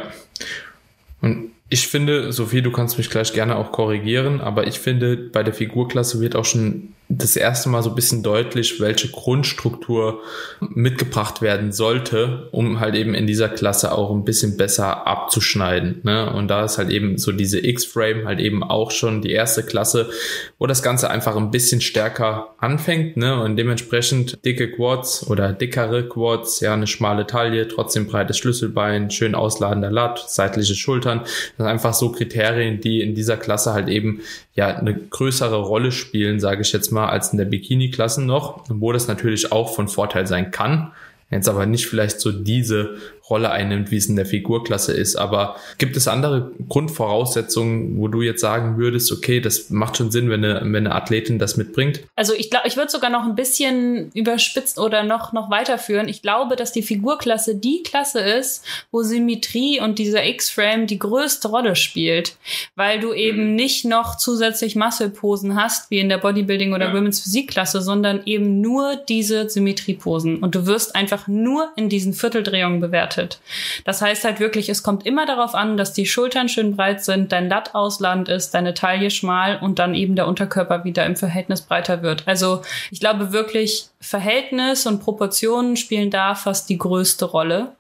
Und 1.22 1.52
ich 1.70 1.88
finde, 1.88 2.32
Sophie, 2.32 2.62
du 2.62 2.72
kannst 2.72 2.98
mich 2.98 3.10
gleich 3.10 3.34
gerne 3.34 3.56
auch 3.56 3.72
korrigieren, 3.72 4.40
aber 4.40 4.68
ich 4.68 4.80
finde, 4.80 5.18
bei 5.18 5.42
der 5.42 5.54
Figurklasse 5.54 6.22
wird 6.22 6.36
auch 6.36 6.46
schon 6.46 6.94
das 7.08 7.36
erste 7.36 7.70
Mal 7.70 7.84
so 7.84 7.90
ein 7.90 7.96
bisschen 7.96 8.24
deutlich, 8.24 8.80
welche 8.80 9.10
Grundstruktur 9.10 10.22
mitgebracht 10.60 11.42
werden 11.42 11.72
sollte, 11.72 12.48
um 12.52 12.80
halt 12.80 12.96
eben 12.96 13.14
in 13.14 13.28
dieser 13.28 13.48
Klasse 13.48 13.92
auch 13.92 14.10
ein 14.12 14.26
bisschen 14.26 14.58
besser 14.58 15.06
abzuschneiden. 15.06 16.00
Ne? 16.04 16.32
Und 16.34 16.48
da 16.48 16.66
ist 16.66 16.80
halt 16.80 16.90
eben 16.90 17.20
so 17.20 17.32
diese 17.32 17.64
X-Frame 17.64 18.26
halt 18.26 18.40
eben 18.40 18.64
auch 18.64 18.90
schon 18.90 19.22
die 19.22 19.32
erste 19.32 19.62
Klasse, 19.62 20.10
wo 20.58 20.66
das 20.66 20.82
Ganze 20.82 21.12
einfach 21.12 21.36
ein 21.36 21.52
bisschen 21.52 21.80
stärker 21.80 22.56
anfängt 22.58 23.18
ne? 23.18 23.40
und 23.40 23.56
dementsprechend 23.56 24.44
dicke 24.44 24.72
Quads 24.72 25.28
oder 25.30 25.54
dickere 25.54 26.10
Quads, 26.10 26.62
ja, 26.62 26.74
eine 26.74 26.88
schmale 26.88 27.28
Taille, 27.28 27.68
trotzdem 27.68 28.08
breites 28.08 28.40
Schlüsselbein, 28.40 29.12
schön 29.12 29.36
ausladender 29.36 29.92
Lat, 29.92 30.26
seitliche 30.28 30.74
Schultern. 30.74 31.20
Das 31.20 31.58
sind 31.58 31.68
einfach 31.68 31.94
so 31.94 32.12
Kriterien, 32.12 32.82
die 32.82 33.02
in 33.02 33.14
dieser 33.14 33.38
Klasse 33.38 33.74
halt 33.74 33.90
eben 33.90 34.22
ja 34.56 34.68
eine 34.68 34.96
größere 34.96 35.58
Rolle 35.58 35.92
spielen, 35.92 36.40
sage 36.40 36.62
ich 36.62 36.72
jetzt 36.72 36.92
mal, 36.92 36.95
als 37.04 37.32
in 37.32 37.38
der 37.38 37.46
Bikini-Klasse 37.46 38.24
noch, 38.24 38.64
wo 38.70 38.92
das 38.92 39.08
natürlich 39.08 39.52
auch 39.52 39.76
von 39.76 39.88
Vorteil 39.88 40.28
sein 40.28 40.52
kann. 40.52 40.92
Jetzt 41.30 41.50
aber 41.50 41.66
nicht 41.66 41.88
vielleicht 41.88 42.20
so 42.20 42.32
diese 42.32 42.96
Rolle 43.30 43.50
einnimmt, 43.50 43.90
wie 43.90 43.98
es 43.98 44.06
in 44.06 44.16
der 44.16 44.26
Figurklasse 44.26 44.94
ist. 44.94 45.16
Aber 45.16 45.56
gibt 45.80 45.98
es 45.98 46.08
andere 46.08 46.52
Grundvoraussetzungen, 46.70 47.98
wo 47.98 48.08
du 48.08 48.22
jetzt 48.22 48.42
sagen 48.42 48.78
würdest, 48.78 49.12
okay, 49.12 49.40
das 49.40 49.72
macht 49.72 49.98
schon 49.98 50.12
Sinn, 50.12 50.30
wenn 50.30 50.46
eine, 50.46 50.62
wenn 50.62 50.76
eine 50.76 50.94
Athletin 50.94 51.40
das 51.40 51.58
mitbringt? 51.58 52.02
Also 52.16 52.34
ich 52.34 52.52
glaube, 52.52 52.68
ich 52.68 52.78
würde 52.78 52.92
sogar 52.92 53.10
noch 53.10 53.24
ein 53.24 53.36
bisschen 53.36 54.12
überspitzt 54.14 54.78
oder 54.78 55.04
noch, 55.04 55.34
noch 55.34 55.50
weiterführen. 55.50 56.08
Ich 56.08 56.22
glaube, 56.22 56.56
dass 56.56 56.72
die 56.72 56.84
Figurklasse 56.84 57.56
die 57.56 57.82
Klasse 57.82 58.20
ist, 58.20 58.64
wo 58.92 59.02
Symmetrie 59.02 59.80
und 59.80 59.98
dieser 59.98 60.24
X-Frame 60.24 60.86
die 60.86 61.00
größte 61.00 61.48
Rolle 61.48 61.76
spielt, 61.76 62.38
weil 62.76 63.00
du 63.00 63.12
eben 63.14 63.56
nicht 63.56 63.86
noch 63.86 64.18
zusätzlich 64.18 64.76
Muscle-Posen 64.76 65.56
hast, 65.56 65.90
wie 65.90 66.00
in 66.00 66.10
der 66.10 66.22
Bodybuilding- 66.22 66.76
oder 66.76 66.90
ja. 66.90 66.94
Women's 66.94 67.22
Physik-Klasse, 67.22 67.82
sondern 67.82 68.22
eben 68.26 68.62
nur 68.62 68.98
diese 69.10 69.50
Symmetrieposen. 69.50 70.44
Und 70.44 70.54
du 70.54 70.68
wirst 70.68 70.96
einfach 70.96 71.28
nur 71.28 71.70
in 71.76 71.90
diesen 71.90 72.14
Vierteldrehungen 72.14 72.80
bewertet 72.80 73.15
bewertet. 73.16 73.40
Das 73.84 74.02
heißt 74.02 74.24
halt 74.24 74.40
wirklich, 74.40 74.70
es 74.70 74.84
kommt 74.84 75.06
immer 75.06 75.26
darauf 75.26 75.56
an, 75.56 75.78
dass 75.78 75.94
die 75.94 76.06
Schultern 76.06 76.50
schön 76.50 76.76
breit 76.76 77.04
sind, 77.04 77.32
dein 77.32 77.50
Latt 77.50 77.76
ausladend 77.76 78.30
ist, 78.30 78.52
deine 78.52 78.74
Taille 78.74 79.12
schmal 79.12 79.58
und 79.60 79.80
dann 79.80 79.96
eben 79.96 80.16
der 80.16 80.28
Unterkörper 80.28 80.84
wieder 80.84 81.06
im 81.06 81.16
Verhältnis 81.16 81.62
breiter 81.62 82.02
wird. 82.02 82.24
Also 82.28 82.62
ich 82.92 83.00
glaube 83.00 83.32
wirklich, 83.32 83.88
Verhältnis 84.00 84.86
und 84.86 85.02
Proportionen 85.02 85.78
spielen 85.78 86.12
da 86.12 86.36
fast 86.36 86.70
die 86.70 86.78
größte 86.78 87.26
Rolle. 87.26 87.76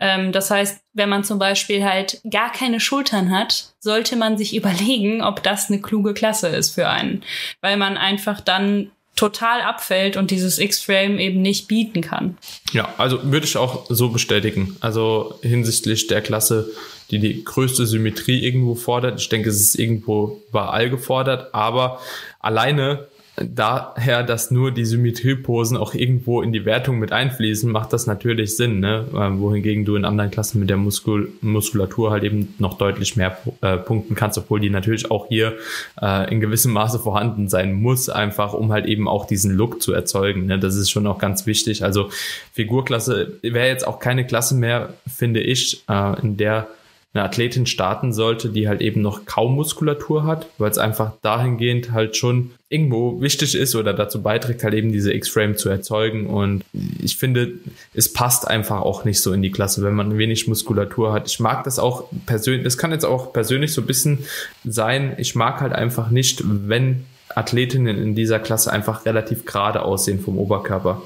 Ähm, 0.00 0.32
das 0.32 0.50
heißt, 0.50 0.82
wenn 0.94 1.08
man 1.08 1.24
zum 1.24 1.38
Beispiel 1.38 1.84
halt 1.84 2.20
gar 2.28 2.50
keine 2.50 2.80
Schultern 2.80 3.30
hat, 3.30 3.74
sollte 3.78 4.16
man 4.16 4.36
sich 4.36 4.54
überlegen, 4.56 5.22
ob 5.22 5.42
das 5.42 5.70
eine 5.70 5.80
kluge 5.80 6.14
Klasse 6.14 6.48
ist 6.48 6.74
für 6.74 6.88
einen, 6.88 7.22
weil 7.60 7.76
man 7.76 7.96
einfach 7.96 8.40
dann 8.40 8.90
total 9.16 9.60
abfällt 9.60 10.16
und 10.16 10.30
dieses 10.30 10.58
X-Frame 10.58 11.18
eben 11.18 11.42
nicht 11.42 11.68
bieten 11.68 12.00
kann. 12.00 12.38
Ja, 12.72 12.94
also 12.96 13.30
würde 13.30 13.46
ich 13.46 13.56
auch 13.56 13.86
so 13.88 14.08
bestätigen. 14.08 14.76
Also 14.80 15.38
hinsichtlich 15.42 16.06
der 16.06 16.22
Klasse, 16.22 16.70
die 17.10 17.18
die 17.18 17.44
größte 17.44 17.86
Symmetrie 17.86 18.42
irgendwo 18.44 18.74
fordert. 18.74 19.20
Ich 19.20 19.28
denke, 19.28 19.50
es 19.50 19.60
ist 19.60 19.78
irgendwo 19.78 20.42
überall 20.48 20.88
gefordert, 20.88 21.54
aber 21.54 22.00
alleine 22.40 23.08
daher, 23.36 24.22
dass 24.22 24.50
nur 24.50 24.72
die 24.72 24.84
Symmetrieposen 24.84 25.76
auch 25.78 25.94
irgendwo 25.94 26.42
in 26.42 26.52
die 26.52 26.66
Wertung 26.66 26.98
mit 26.98 27.12
einfließen, 27.12 27.70
macht 27.70 27.92
das 27.94 28.06
natürlich 28.06 28.56
Sinn, 28.56 28.80
ne? 28.80 29.06
Ähm, 29.14 29.40
wohingegen 29.40 29.86
du 29.86 29.96
in 29.96 30.04
anderen 30.04 30.30
Klassen 30.30 30.60
mit 30.60 30.68
der 30.68 30.76
Muskul 30.76 31.32
Muskulatur 31.40 32.10
halt 32.10 32.24
eben 32.24 32.54
noch 32.58 32.76
deutlich 32.76 33.16
mehr 33.16 33.38
äh, 33.62 33.78
punkten 33.78 34.14
kannst, 34.14 34.36
obwohl 34.36 34.60
die 34.60 34.68
natürlich 34.68 35.10
auch 35.10 35.28
hier 35.28 35.54
äh, 36.00 36.30
in 36.30 36.40
gewissem 36.40 36.72
Maße 36.72 36.98
vorhanden 36.98 37.48
sein 37.48 37.72
muss, 37.72 38.10
einfach 38.10 38.52
um 38.52 38.70
halt 38.70 38.84
eben 38.84 39.08
auch 39.08 39.26
diesen 39.26 39.54
Look 39.54 39.80
zu 39.80 39.94
erzeugen. 39.94 40.46
Ne? 40.46 40.58
Das 40.58 40.76
ist 40.76 40.90
schon 40.90 41.06
auch 41.06 41.18
ganz 41.18 41.46
wichtig. 41.46 41.84
Also 41.84 42.10
Figurklasse 42.52 43.38
wäre 43.42 43.68
jetzt 43.68 43.86
auch 43.86 43.98
keine 43.98 44.26
Klasse 44.26 44.54
mehr, 44.54 44.92
finde 45.06 45.40
ich, 45.40 45.82
äh, 45.88 46.20
in 46.20 46.36
der 46.36 46.68
eine 47.14 47.24
Athletin 47.24 47.66
starten 47.66 48.12
sollte, 48.12 48.48
die 48.48 48.68
halt 48.68 48.80
eben 48.80 49.02
noch 49.02 49.26
kaum 49.26 49.54
Muskulatur 49.54 50.24
hat, 50.24 50.46
weil 50.56 50.70
es 50.70 50.78
einfach 50.78 51.12
dahingehend 51.20 51.92
halt 51.92 52.16
schon 52.16 52.52
irgendwo 52.70 53.20
wichtig 53.20 53.54
ist 53.54 53.74
oder 53.74 53.92
dazu 53.92 54.22
beiträgt, 54.22 54.64
halt 54.64 54.72
eben 54.72 54.92
diese 54.92 55.12
X-Frame 55.12 55.58
zu 55.58 55.68
erzeugen. 55.68 56.26
Und 56.26 56.64
ich 57.02 57.18
finde, 57.18 57.52
es 57.92 58.10
passt 58.10 58.48
einfach 58.48 58.80
auch 58.80 59.04
nicht 59.04 59.20
so 59.20 59.34
in 59.34 59.42
die 59.42 59.50
Klasse, 59.50 59.82
wenn 59.82 59.92
man 59.92 60.16
wenig 60.16 60.48
Muskulatur 60.48 61.12
hat. 61.12 61.28
Ich 61.28 61.38
mag 61.38 61.64
das 61.64 61.78
auch 61.78 62.04
persönlich, 62.24 62.64
das 62.64 62.78
kann 62.78 62.92
jetzt 62.92 63.04
auch 63.04 63.34
persönlich 63.34 63.74
so 63.74 63.82
ein 63.82 63.86
bisschen 63.86 64.20
sein. 64.64 65.14
Ich 65.18 65.34
mag 65.34 65.60
halt 65.60 65.74
einfach 65.74 66.10
nicht, 66.10 66.42
wenn 66.46 67.04
Athletinnen 67.34 67.96
in 67.98 68.14
dieser 68.14 68.38
Klasse 68.38 68.72
einfach 68.72 69.06
relativ 69.06 69.44
gerade 69.44 69.82
aussehen 69.82 70.20
vom 70.20 70.38
Oberkörper. 70.38 71.02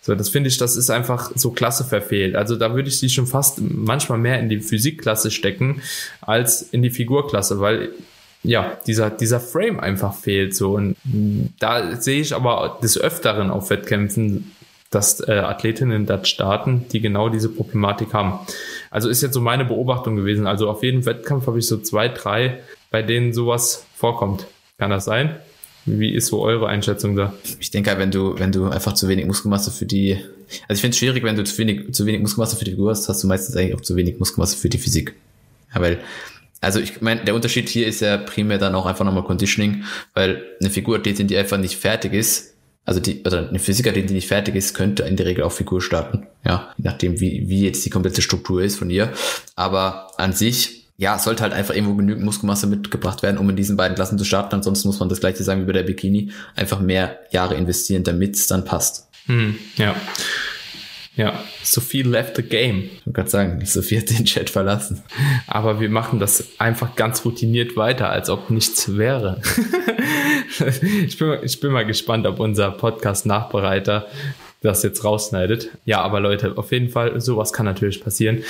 So, 0.00 0.14
das 0.14 0.28
finde 0.28 0.48
ich, 0.48 0.58
das 0.58 0.76
ist 0.76 0.90
einfach 0.90 1.30
so 1.34 1.50
Klasse 1.50 1.84
verfehlt. 1.84 2.36
Also 2.36 2.56
da 2.56 2.74
würde 2.74 2.88
ich 2.88 2.98
sie 2.98 3.08
schon 3.08 3.26
fast 3.26 3.60
manchmal 3.60 4.18
mehr 4.18 4.40
in 4.40 4.48
die 4.48 4.60
Physikklasse 4.60 5.30
stecken 5.30 5.82
als 6.20 6.62
in 6.62 6.82
die 6.82 6.90
Figurklasse, 6.90 7.60
weil 7.60 7.90
ja, 8.42 8.78
dieser, 8.86 9.10
dieser 9.10 9.40
Frame 9.40 9.80
einfach 9.80 10.14
fehlt 10.14 10.54
so. 10.54 10.76
Und 10.76 10.96
da 11.58 11.96
sehe 11.96 12.20
ich 12.20 12.34
aber 12.34 12.78
des 12.82 12.98
Öfteren 12.98 13.50
auf 13.50 13.70
Wettkämpfen, 13.70 14.52
dass 14.90 15.20
äh, 15.20 15.32
Athletinnen 15.32 16.06
dort 16.06 16.26
starten, 16.26 16.86
die 16.90 17.00
genau 17.00 17.28
diese 17.28 17.48
Problematik 17.48 18.12
haben. 18.12 18.40
Also 18.90 19.08
ist 19.08 19.22
jetzt 19.22 19.34
so 19.34 19.40
meine 19.40 19.64
Beobachtung 19.64 20.16
gewesen. 20.16 20.46
Also 20.46 20.68
auf 20.68 20.82
jedem 20.82 21.06
Wettkampf 21.06 21.46
habe 21.46 21.58
ich 21.58 21.66
so 21.66 21.78
zwei, 21.78 22.08
drei, 22.08 22.60
bei 22.90 23.02
denen 23.02 23.32
sowas 23.32 23.86
vorkommt. 23.94 24.46
Kann 24.78 24.90
das 24.90 25.04
sein? 25.04 25.36
Wie 25.98 26.14
ist 26.14 26.26
so 26.26 26.40
eure 26.42 26.68
Einschätzung 26.68 27.16
da? 27.16 27.34
Ich 27.58 27.70
denke, 27.70 27.96
wenn 27.96 28.10
du, 28.10 28.38
wenn 28.38 28.52
du 28.52 28.68
einfach 28.68 28.94
zu 28.94 29.08
wenig 29.08 29.26
Muskelmasse 29.26 29.70
für 29.70 29.86
die, 29.86 30.18
also 30.68 30.78
ich 30.78 30.80
finde 30.80 30.90
es 30.90 30.98
schwierig, 30.98 31.24
wenn 31.24 31.36
du 31.36 31.44
zu 31.44 31.56
wenig, 31.58 31.92
zu 31.92 32.06
wenig 32.06 32.20
Muskelmasse 32.20 32.56
für 32.56 32.64
die 32.64 32.72
Figur 32.72 32.90
hast, 32.90 33.08
hast 33.08 33.22
du 33.22 33.26
meistens 33.26 33.56
eigentlich 33.56 33.74
auch 33.74 33.80
zu 33.80 33.96
wenig 33.96 34.18
Muskelmasse 34.18 34.56
für 34.56 34.68
die 34.68 34.78
Physik. 34.78 35.14
Ja, 35.74 35.80
weil, 35.80 35.98
also 36.60 36.80
ich 36.80 37.00
meine, 37.00 37.24
der 37.24 37.34
Unterschied 37.34 37.68
hier 37.68 37.86
ist 37.86 38.00
ja 38.00 38.16
primär 38.18 38.58
dann 38.58 38.74
auch 38.74 38.86
einfach 38.86 39.04
nochmal 39.04 39.24
Conditioning, 39.24 39.84
weil 40.14 40.42
eine 40.60 40.70
Figurathletin, 40.70 41.26
die 41.26 41.36
einfach 41.36 41.58
nicht 41.58 41.76
fertig 41.76 42.12
ist, 42.12 42.54
also 42.84 43.00
die, 43.00 43.22
oder 43.22 43.48
eine 43.48 43.58
Physikerin, 43.58 44.06
die 44.06 44.14
nicht 44.14 44.28
fertig 44.28 44.54
ist, 44.56 44.74
könnte 44.74 45.04
in 45.04 45.16
der 45.16 45.26
Regel 45.26 45.44
auch 45.44 45.52
Figur 45.52 45.80
starten. 45.80 46.26
Ja, 46.44 46.74
nachdem, 46.78 47.20
wie, 47.20 47.48
wie 47.48 47.64
jetzt 47.64 47.84
die 47.84 47.90
komplette 47.90 48.22
Struktur 48.22 48.62
ist 48.62 48.76
von 48.76 48.90
ihr. 48.90 49.12
Aber 49.54 50.08
an 50.18 50.32
sich 50.32 50.79
ja, 51.00 51.16
es 51.16 51.24
sollte 51.24 51.42
halt 51.42 51.54
einfach 51.54 51.74
irgendwo 51.74 51.94
genügend 51.94 52.26
Muskelmasse 52.26 52.66
mitgebracht 52.66 53.22
werden, 53.22 53.38
um 53.38 53.48
in 53.48 53.56
diesen 53.56 53.74
beiden 53.74 53.94
Klassen 53.94 54.18
zu 54.18 54.24
starten. 54.26 54.56
Ansonsten 54.56 54.86
muss 54.86 55.00
man 55.00 55.08
das 55.08 55.20
gleiche 55.20 55.42
sagen 55.42 55.62
wie 55.62 55.66
bei 55.66 55.72
der 55.72 55.82
Bikini. 55.82 56.30
Einfach 56.56 56.78
mehr 56.78 57.20
Jahre 57.30 57.54
investieren, 57.54 58.04
damit 58.04 58.36
es 58.36 58.48
dann 58.48 58.66
passt. 58.66 59.08
Hm, 59.24 59.56
ja. 59.76 59.96
Ja, 61.16 61.42
Sophie 61.62 62.02
left 62.02 62.36
the 62.36 62.42
game. 62.42 62.90
Ich 63.06 63.14
kann 63.14 63.26
sagen, 63.28 63.64
Sophie 63.64 63.98
hat 63.98 64.10
den 64.10 64.26
Chat 64.26 64.50
verlassen. 64.50 65.02
Aber 65.46 65.80
wir 65.80 65.88
machen 65.88 66.20
das 66.20 66.44
einfach 66.58 66.94
ganz 66.96 67.24
routiniert 67.24 67.78
weiter, 67.78 68.10
als 68.10 68.28
ob 68.28 68.50
nichts 68.50 68.98
wäre. 68.98 69.40
ich, 71.06 71.16
bin, 71.16 71.38
ich 71.42 71.60
bin 71.60 71.72
mal 71.72 71.86
gespannt, 71.86 72.26
ob 72.26 72.40
unser 72.40 72.72
Podcast-Nachbereiter 72.72 74.06
das 74.60 74.82
jetzt 74.82 75.02
rausschneidet. 75.02 75.70
Ja, 75.86 76.02
aber 76.02 76.20
Leute, 76.20 76.58
auf 76.58 76.72
jeden 76.72 76.90
Fall, 76.90 77.18
sowas 77.22 77.54
kann 77.54 77.64
natürlich 77.64 78.04
passieren. 78.04 78.44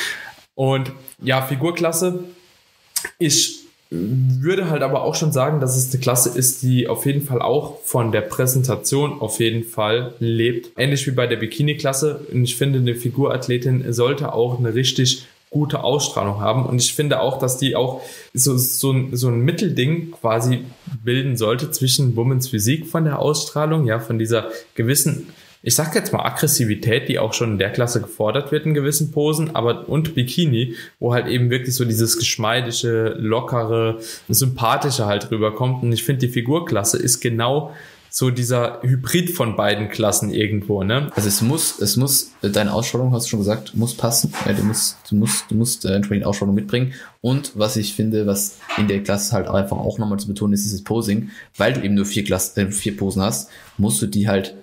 Und 0.56 0.90
ja, 1.22 1.42
Figurklasse 1.42 2.24
ich 3.18 3.60
würde 3.90 4.70
halt 4.70 4.82
aber 4.82 5.02
auch 5.02 5.16
schon 5.16 5.32
sagen, 5.32 5.60
dass 5.60 5.76
es 5.76 5.92
eine 5.92 6.00
Klasse 6.00 6.38
ist, 6.38 6.62
die 6.62 6.86
auf 6.86 7.06
jeden 7.06 7.22
Fall 7.22 7.42
auch 7.42 7.80
von 7.82 8.12
der 8.12 8.20
Präsentation 8.20 9.20
auf 9.20 9.40
jeden 9.40 9.64
Fall 9.64 10.14
lebt. 10.20 10.78
Ähnlich 10.78 11.06
wie 11.08 11.10
bei 11.10 11.26
der 11.26 11.36
Bikini-Klasse. 11.36 12.26
Und 12.32 12.44
ich 12.44 12.54
finde, 12.54 12.78
eine 12.78 12.94
Figurathletin 12.94 13.92
sollte 13.92 14.32
auch 14.32 14.58
eine 14.58 14.74
richtig 14.74 15.26
gute 15.50 15.82
Ausstrahlung 15.82 16.40
haben. 16.40 16.64
Und 16.66 16.80
ich 16.80 16.94
finde 16.94 17.20
auch, 17.20 17.40
dass 17.40 17.58
die 17.58 17.74
auch 17.74 18.00
so, 18.32 18.56
so, 18.56 18.94
so 19.10 19.28
ein 19.28 19.40
Mittelding 19.40 20.12
quasi 20.12 20.64
bilden 21.04 21.36
sollte 21.36 21.72
zwischen 21.72 22.14
Women's 22.14 22.48
Physik 22.48 22.86
von 22.86 23.04
der 23.04 23.18
Ausstrahlung, 23.18 23.86
ja, 23.86 23.98
von 23.98 24.20
dieser 24.20 24.50
gewissen 24.76 25.26
ich 25.62 25.74
sag 25.74 25.94
jetzt 25.94 26.12
mal 26.12 26.24
Aggressivität, 26.24 27.08
die 27.08 27.18
auch 27.18 27.34
schon 27.34 27.52
in 27.52 27.58
der 27.58 27.70
Klasse 27.70 28.00
gefordert 28.00 28.50
wird 28.50 28.64
in 28.64 28.74
gewissen 28.74 29.10
Posen, 29.10 29.54
aber 29.54 29.88
und 29.88 30.14
Bikini, 30.14 30.74
wo 30.98 31.12
halt 31.12 31.26
eben 31.26 31.50
wirklich 31.50 31.74
so 31.74 31.84
dieses 31.84 32.18
geschmeidige, 32.18 33.14
lockere, 33.18 33.98
sympathische 34.28 35.06
halt 35.06 35.30
rüberkommt. 35.30 35.82
Und 35.82 35.92
ich 35.92 36.02
finde, 36.02 36.26
die 36.26 36.32
Figurklasse 36.32 36.96
ist 36.96 37.20
genau 37.20 37.74
so 38.12 38.30
dieser 38.30 38.80
Hybrid 38.82 39.30
von 39.30 39.54
beiden 39.54 39.88
Klassen 39.88 40.32
irgendwo, 40.34 40.82
ne? 40.82 41.12
Also 41.14 41.28
es 41.28 41.42
muss, 41.42 41.78
es 41.78 41.96
muss, 41.96 42.32
deine 42.42 42.72
Ausstrahlung, 42.72 43.12
hast 43.12 43.26
du 43.26 43.30
schon 43.30 43.38
gesagt, 43.38 43.76
muss 43.76 43.94
passen. 43.94 44.32
Ja, 44.46 44.52
du 44.52 44.64
musst, 44.64 44.96
du 45.08 45.14
musst, 45.14 45.44
du 45.48 45.54
musst 45.54 45.84
äh, 45.84 45.94
entsprechend 45.94 46.26
Ausstrahlung 46.26 46.56
mitbringen. 46.56 46.92
Und 47.20 47.52
was 47.54 47.76
ich 47.76 47.94
finde, 47.94 48.26
was 48.26 48.56
in 48.78 48.88
der 48.88 49.02
Klasse 49.02 49.32
halt 49.32 49.46
einfach 49.46 49.76
auch 49.76 49.98
nochmal 49.98 50.18
zu 50.18 50.26
betonen 50.26 50.54
ist, 50.54 50.64
ist 50.64 50.74
das 50.74 50.82
Posing. 50.82 51.30
Weil 51.56 51.74
du 51.74 51.82
eben 51.82 51.94
nur 51.94 52.04
vier, 52.04 52.24
Klasse, 52.24 52.60
äh, 52.60 52.72
vier 52.72 52.96
Posen 52.96 53.22
hast, 53.22 53.48
musst 53.78 54.02
du 54.02 54.06
die 54.06 54.26
halt 54.26 54.56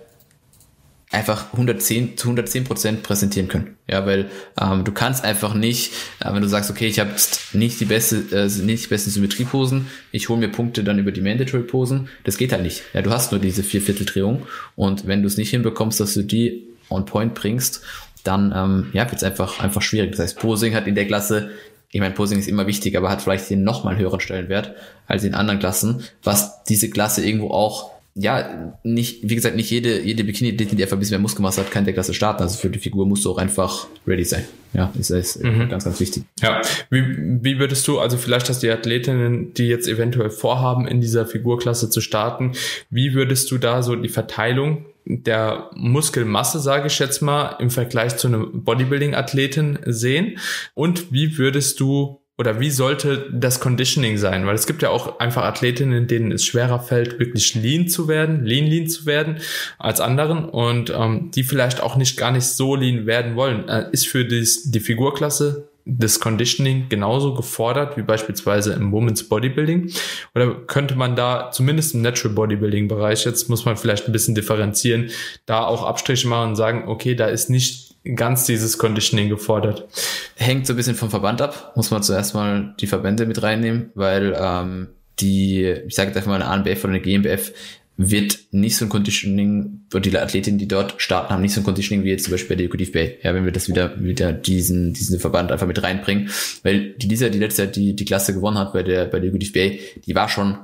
einfach 1.09 1.53
110 1.53 2.17
zu 2.17 2.27
110 2.27 2.65
Prozent 2.65 3.03
präsentieren 3.03 3.47
können. 3.47 3.77
Ja, 3.89 4.05
weil 4.05 4.29
ähm, 4.59 4.83
du 4.83 4.91
kannst 4.91 5.23
einfach 5.23 5.53
nicht, 5.53 5.93
äh, 6.19 6.33
wenn 6.33 6.41
du 6.41 6.49
sagst, 6.49 6.69
okay, 6.69 6.87
ich 6.87 6.99
habe 6.99 7.11
nicht 7.53 7.79
die 7.79 7.85
beste, 7.85 8.17
äh, 8.31 8.47
nicht 8.63 8.85
die 8.85 8.89
besten 8.89 9.11
Symmetrieposen, 9.11 9.87
ich 10.11 10.27
hole 10.27 10.39
mir 10.39 10.49
Punkte 10.49 10.83
dann 10.83 10.99
über 10.99 11.11
die 11.11 11.21
Mandatory 11.21 11.63
Posen, 11.63 12.09
das 12.25 12.37
geht 12.37 12.51
halt 12.51 12.63
nicht. 12.63 12.83
Ja, 12.93 13.01
du 13.01 13.11
hast 13.11 13.31
nur 13.31 13.39
diese 13.39 13.63
vier 13.63 13.81
Vierteldrehung 13.81 14.43
und 14.75 15.07
wenn 15.07 15.21
du 15.21 15.27
es 15.27 15.37
nicht 15.37 15.49
hinbekommst, 15.49 15.99
dass 15.99 16.13
du 16.13 16.23
die 16.23 16.67
on 16.89 17.05
Point 17.05 17.35
bringst, 17.35 17.81
dann 18.25 18.53
ähm, 18.53 18.89
ja, 18.91 19.05
wird 19.05 19.15
es 19.15 19.23
einfach 19.23 19.61
einfach 19.61 19.81
schwierig. 19.81 20.11
Das 20.11 20.19
heißt, 20.19 20.39
Posing 20.39 20.75
hat 20.75 20.87
in 20.87 20.95
der 20.95 21.07
Klasse 21.07 21.51
ich 21.89 22.01
meine, 22.01 22.13
Posing 22.13 22.37
ist 22.37 22.49
immer 22.49 22.67
wichtig, 22.67 22.97
aber 22.97 23.09
hat 23.09 23.21
vielleicht 23.21 23.49
den 23.49 23.63
nochmal 23.63 23.97
höheren 23.97 24.19
Stellenwert 24.19 24.75
als 25.07 25.23
in 25.23 25.33
anderen 25.33 25.59
Klassen, 25.59 26.03
was 26.21 26.63
diese 26.65 26.89
Klasse 26.89 27.25
irgendwo 27.25 27.51
auch 27.51 27.96
ja, 28.19 28.73
nicht, 28.83 29.29
wie 29.29 29.35
gesagt, 29.35 29.55
nicht 29.55 29.69
jede, 29.69 30.01
jede 30.01 30.23
Bikini, 30.23 30.55
die 30.57 30.65
einfach 30.81 30.97
ein 30.97 30.99
bisschen 30.99 31.15
mehr 31.15 31.21
Muskelmasse 31.21 31.61
hat, 31.61 31.71
kann 31.71 31.85
der 31.85 31.93
Klasse 31.93 32.15
starten. 32.15 32.41
Also 32.41 32.57
für 32.57 32.69
die 32.69 32.79
Figur 32.79 33.05
musst 33.05 33.23
du 33.25 33.31
auch 33.31 33.37
einfach 33.37 33.87
ready 34.07 34.23
sein. 34.25 34.43
Ja, 34.73 34.91
ist, 34.99 35.11
ist 35.11 35.43
mhm. 35.43 35.69
ganz, 35.69 35.85
ganz 35.85 35.99
wichtig. 35.99 36.23
Ja, 36.41 36.61
wie, 36.89 37.03
wie 37.43 37.59
würdest 37.59 37.87
du, 37.87 37.99
also 37.99 38.17
vielleicht 38.17 38.49
hast 38.49 38.63
du 38.63 38.67
die 38.67 38.71
Athletinnen, 38.71 39.53
die 39.53 39.67
jetzt 39.67 39.87
eventuell 39.87 40.31
vorhaben, 40.31 40.87
in 40.87 40.99
dieser 40.99 41.27
Figurklasse 41.27 41.89
zu 41.91 42.01
starten, 42.01 42.53
wie 42.89 43.13
würdest 43.13 43.51
du 43.51 43.59
da 43.59 43.83
so 43.83 43.95
die 43.95 44.09
Verteilung 44.09 44.85
der 45.05 45.69
Muskelmasse, 45.75 46.59
sage 46.59 46.87
ich 46.87 46.97
jetzt 46.99 47.21
mal, 47.21 47.55
im 47.59 47.69
Vergleich 47.69 48.17
zu 48.17 48.27
einem 48.27 48.63
Bodybuilding-Athletin 48.63 49.79
sehen? 49.85 50.39
Und 50.73 51.11
wie 51.11 51.37
würdest 51.37 51.79
du 51.79 52.19
oder 52.37 52.59
wie 52.59 52.69
sollte 52.69 53.29
das 53.31 53.59
Conditioning 53.59 54.17
sein? 54.17 54.45
Weil 54.45 54.55
es 54.55 54.67
gibt 54.67 54.83
ja 54.83 54.89
auch 54.89 55.19
einfach 55.19 55.43
Athletinnen, 55.43 56.07
denen 56.07 56.31
es 56.31 56.45
schwerer 56.45 56.79
fällt, 56.79 57.19
wirklich 57.19 57.55
lean 57.55 57.87
zu 57.87 58.07
werden, 58.07 58.45
lean 58.45 58.65
lean 58.65 58.87
zu 58.87 59.07
werden 59.07 59.37
als 59.79 59.99
anderen 59.99 60.45
und 60.45 60.91
ähm, 60.91 61.31
die 61.31 61.43
vielleicht 61.43 61.81
auch 61.81 61.95
nicht 61.95 62.15
gar 62.15 62.31
nicht 62.31 62.45
so 62.45 62.75
lean 62.75 63.07
werden 63.07 63.35
wollen. 63.35 63.67
Äh, 63.67 63.89
ist 63.91 64.07
für 64.07 64.23
dies, 64.23 64.69
die 64.71 64.79
Figurklasse 64.79 65.69
das 65.89 66.19
Conditioning 66.19 66.89
genauso 66.89 67.33
gefordert 67.33 67.95
wie 67.97 68.01
beispielsweise 68.01 68.73
im 68.73 68.91
Women's 68.91 69.23
Bodybuilding? 69.23 69.91
Oder 70.35 70.53
könnte 70.67 70.95
man 70.95 71.15
da 71.15 71.49
zumindest 71.51 71.95
im 71.95 72.01
Natural 72.01 72.35
Bodybuilding 72.35 72.87
Bereich, 72.87 73.25
jetzt 73.25 73.49
muss 73.49 73.65
man 73.65 73.77
vielleicht 73.77 74.07
ein 74.07 74.11
bisschen 74.11 74.35
differenzieren, 74.35 75.09
da 75.45 75.65
auch 75.65 75.83
Abstriche 75.83 76.27
machen 76.27 76.49
und 76.49 76.55
sagen, 76.57 76.83
okay, 76.87 77.15
da 77.15 77.27
ist 77.27 77.49
nicht 77.49 77.86
ganz 78.15 78.45
dieses 78.45 78.77
Conditioning 78.77 79.29
gefordert. 79.29 79.87
Hängt 80.35 80.67
so 80.67 80.73
ein 80.73 80.77
bisschen 80.77 80.95
vom 80.95 81.09
Verband 81.09 81.41
ab. 81.41 81.73
Muss 81.75 81.91
man 81.91 82.03
zuerst 82.03 82.33
mal 82.33 82.75
die 82.79 82.87
Verbände 82.87 83.25
mit 83.25 83.41
reinnehmen, 83.41 83.91
weil 83.95 84.35
ähm, 84.39 84.89
die, 85.19 85.63
ich 85.65 85.95
sage 85.95 86.09
jetzt 86.09 86.17
einfach 86.17 86.31
mal 86.31 86.41
eine 86.41 86.45
ANBF 86.45 86.83
oder 86.83 86.93
eine 86.93 87.01
GmbF 87.01 87.51
wird 87.97 88.37
nicht 88.51 88.77
so 88.77 88.85
ein 88.85 88.89
Conditioning, 88.89 89.81
oder 89.91 90.01
die 90.01 90.15
Athletinnen, 90.15 90.59
die 90.59 90.67
dort 90.67 91.01
starten, 91.01 91.33
haben 91.33 91.41
nicht 91.41 91.53
so 91.53 91.61
ein 91.61 91.63
Conditioning 91.63 92.05
wie 92.05 92.11
jetzt 92.11 92.25
zum 92.25 92.31
Beispiel 92.31 92.49
bei 92.49 92.55
der 92.55 92.67
Equative 92.67 92.91
Bay. 92.91 93.17
Ja, 93.23 93.33
wenn 93.33 93.43
wir 93.43 93.51
das 93.51 93.67
wieder, 93.67 93.99
wieder 93.99 94.33
diesen, 94.33 94.93
diesen 94.93 95.19
Verband 95.19 95.51
einfach 95.51 95.65
mit 95.65 95.81
reinbringen. 95.81 96.29
Weil 96.61 96.91
die 96.91 97.07
dieser, 97.07 97.31
die 97.31 97.39
letzte 97.39 97.67
die, 97.67 97.95
die 97.95 98.05
Klasse 98.05 98.35
gewonnen 98.35 98.59
hat 98.59 98.73
bei 98.73 98.83
der, 98.83 99.05
bei 99.05 99.19
der 99.19 99.29
Equative 99.29 99.51
Bay, 99.51 99.79
die 100.05 100.13
war 100.13 100.29
schon 100.29 100.57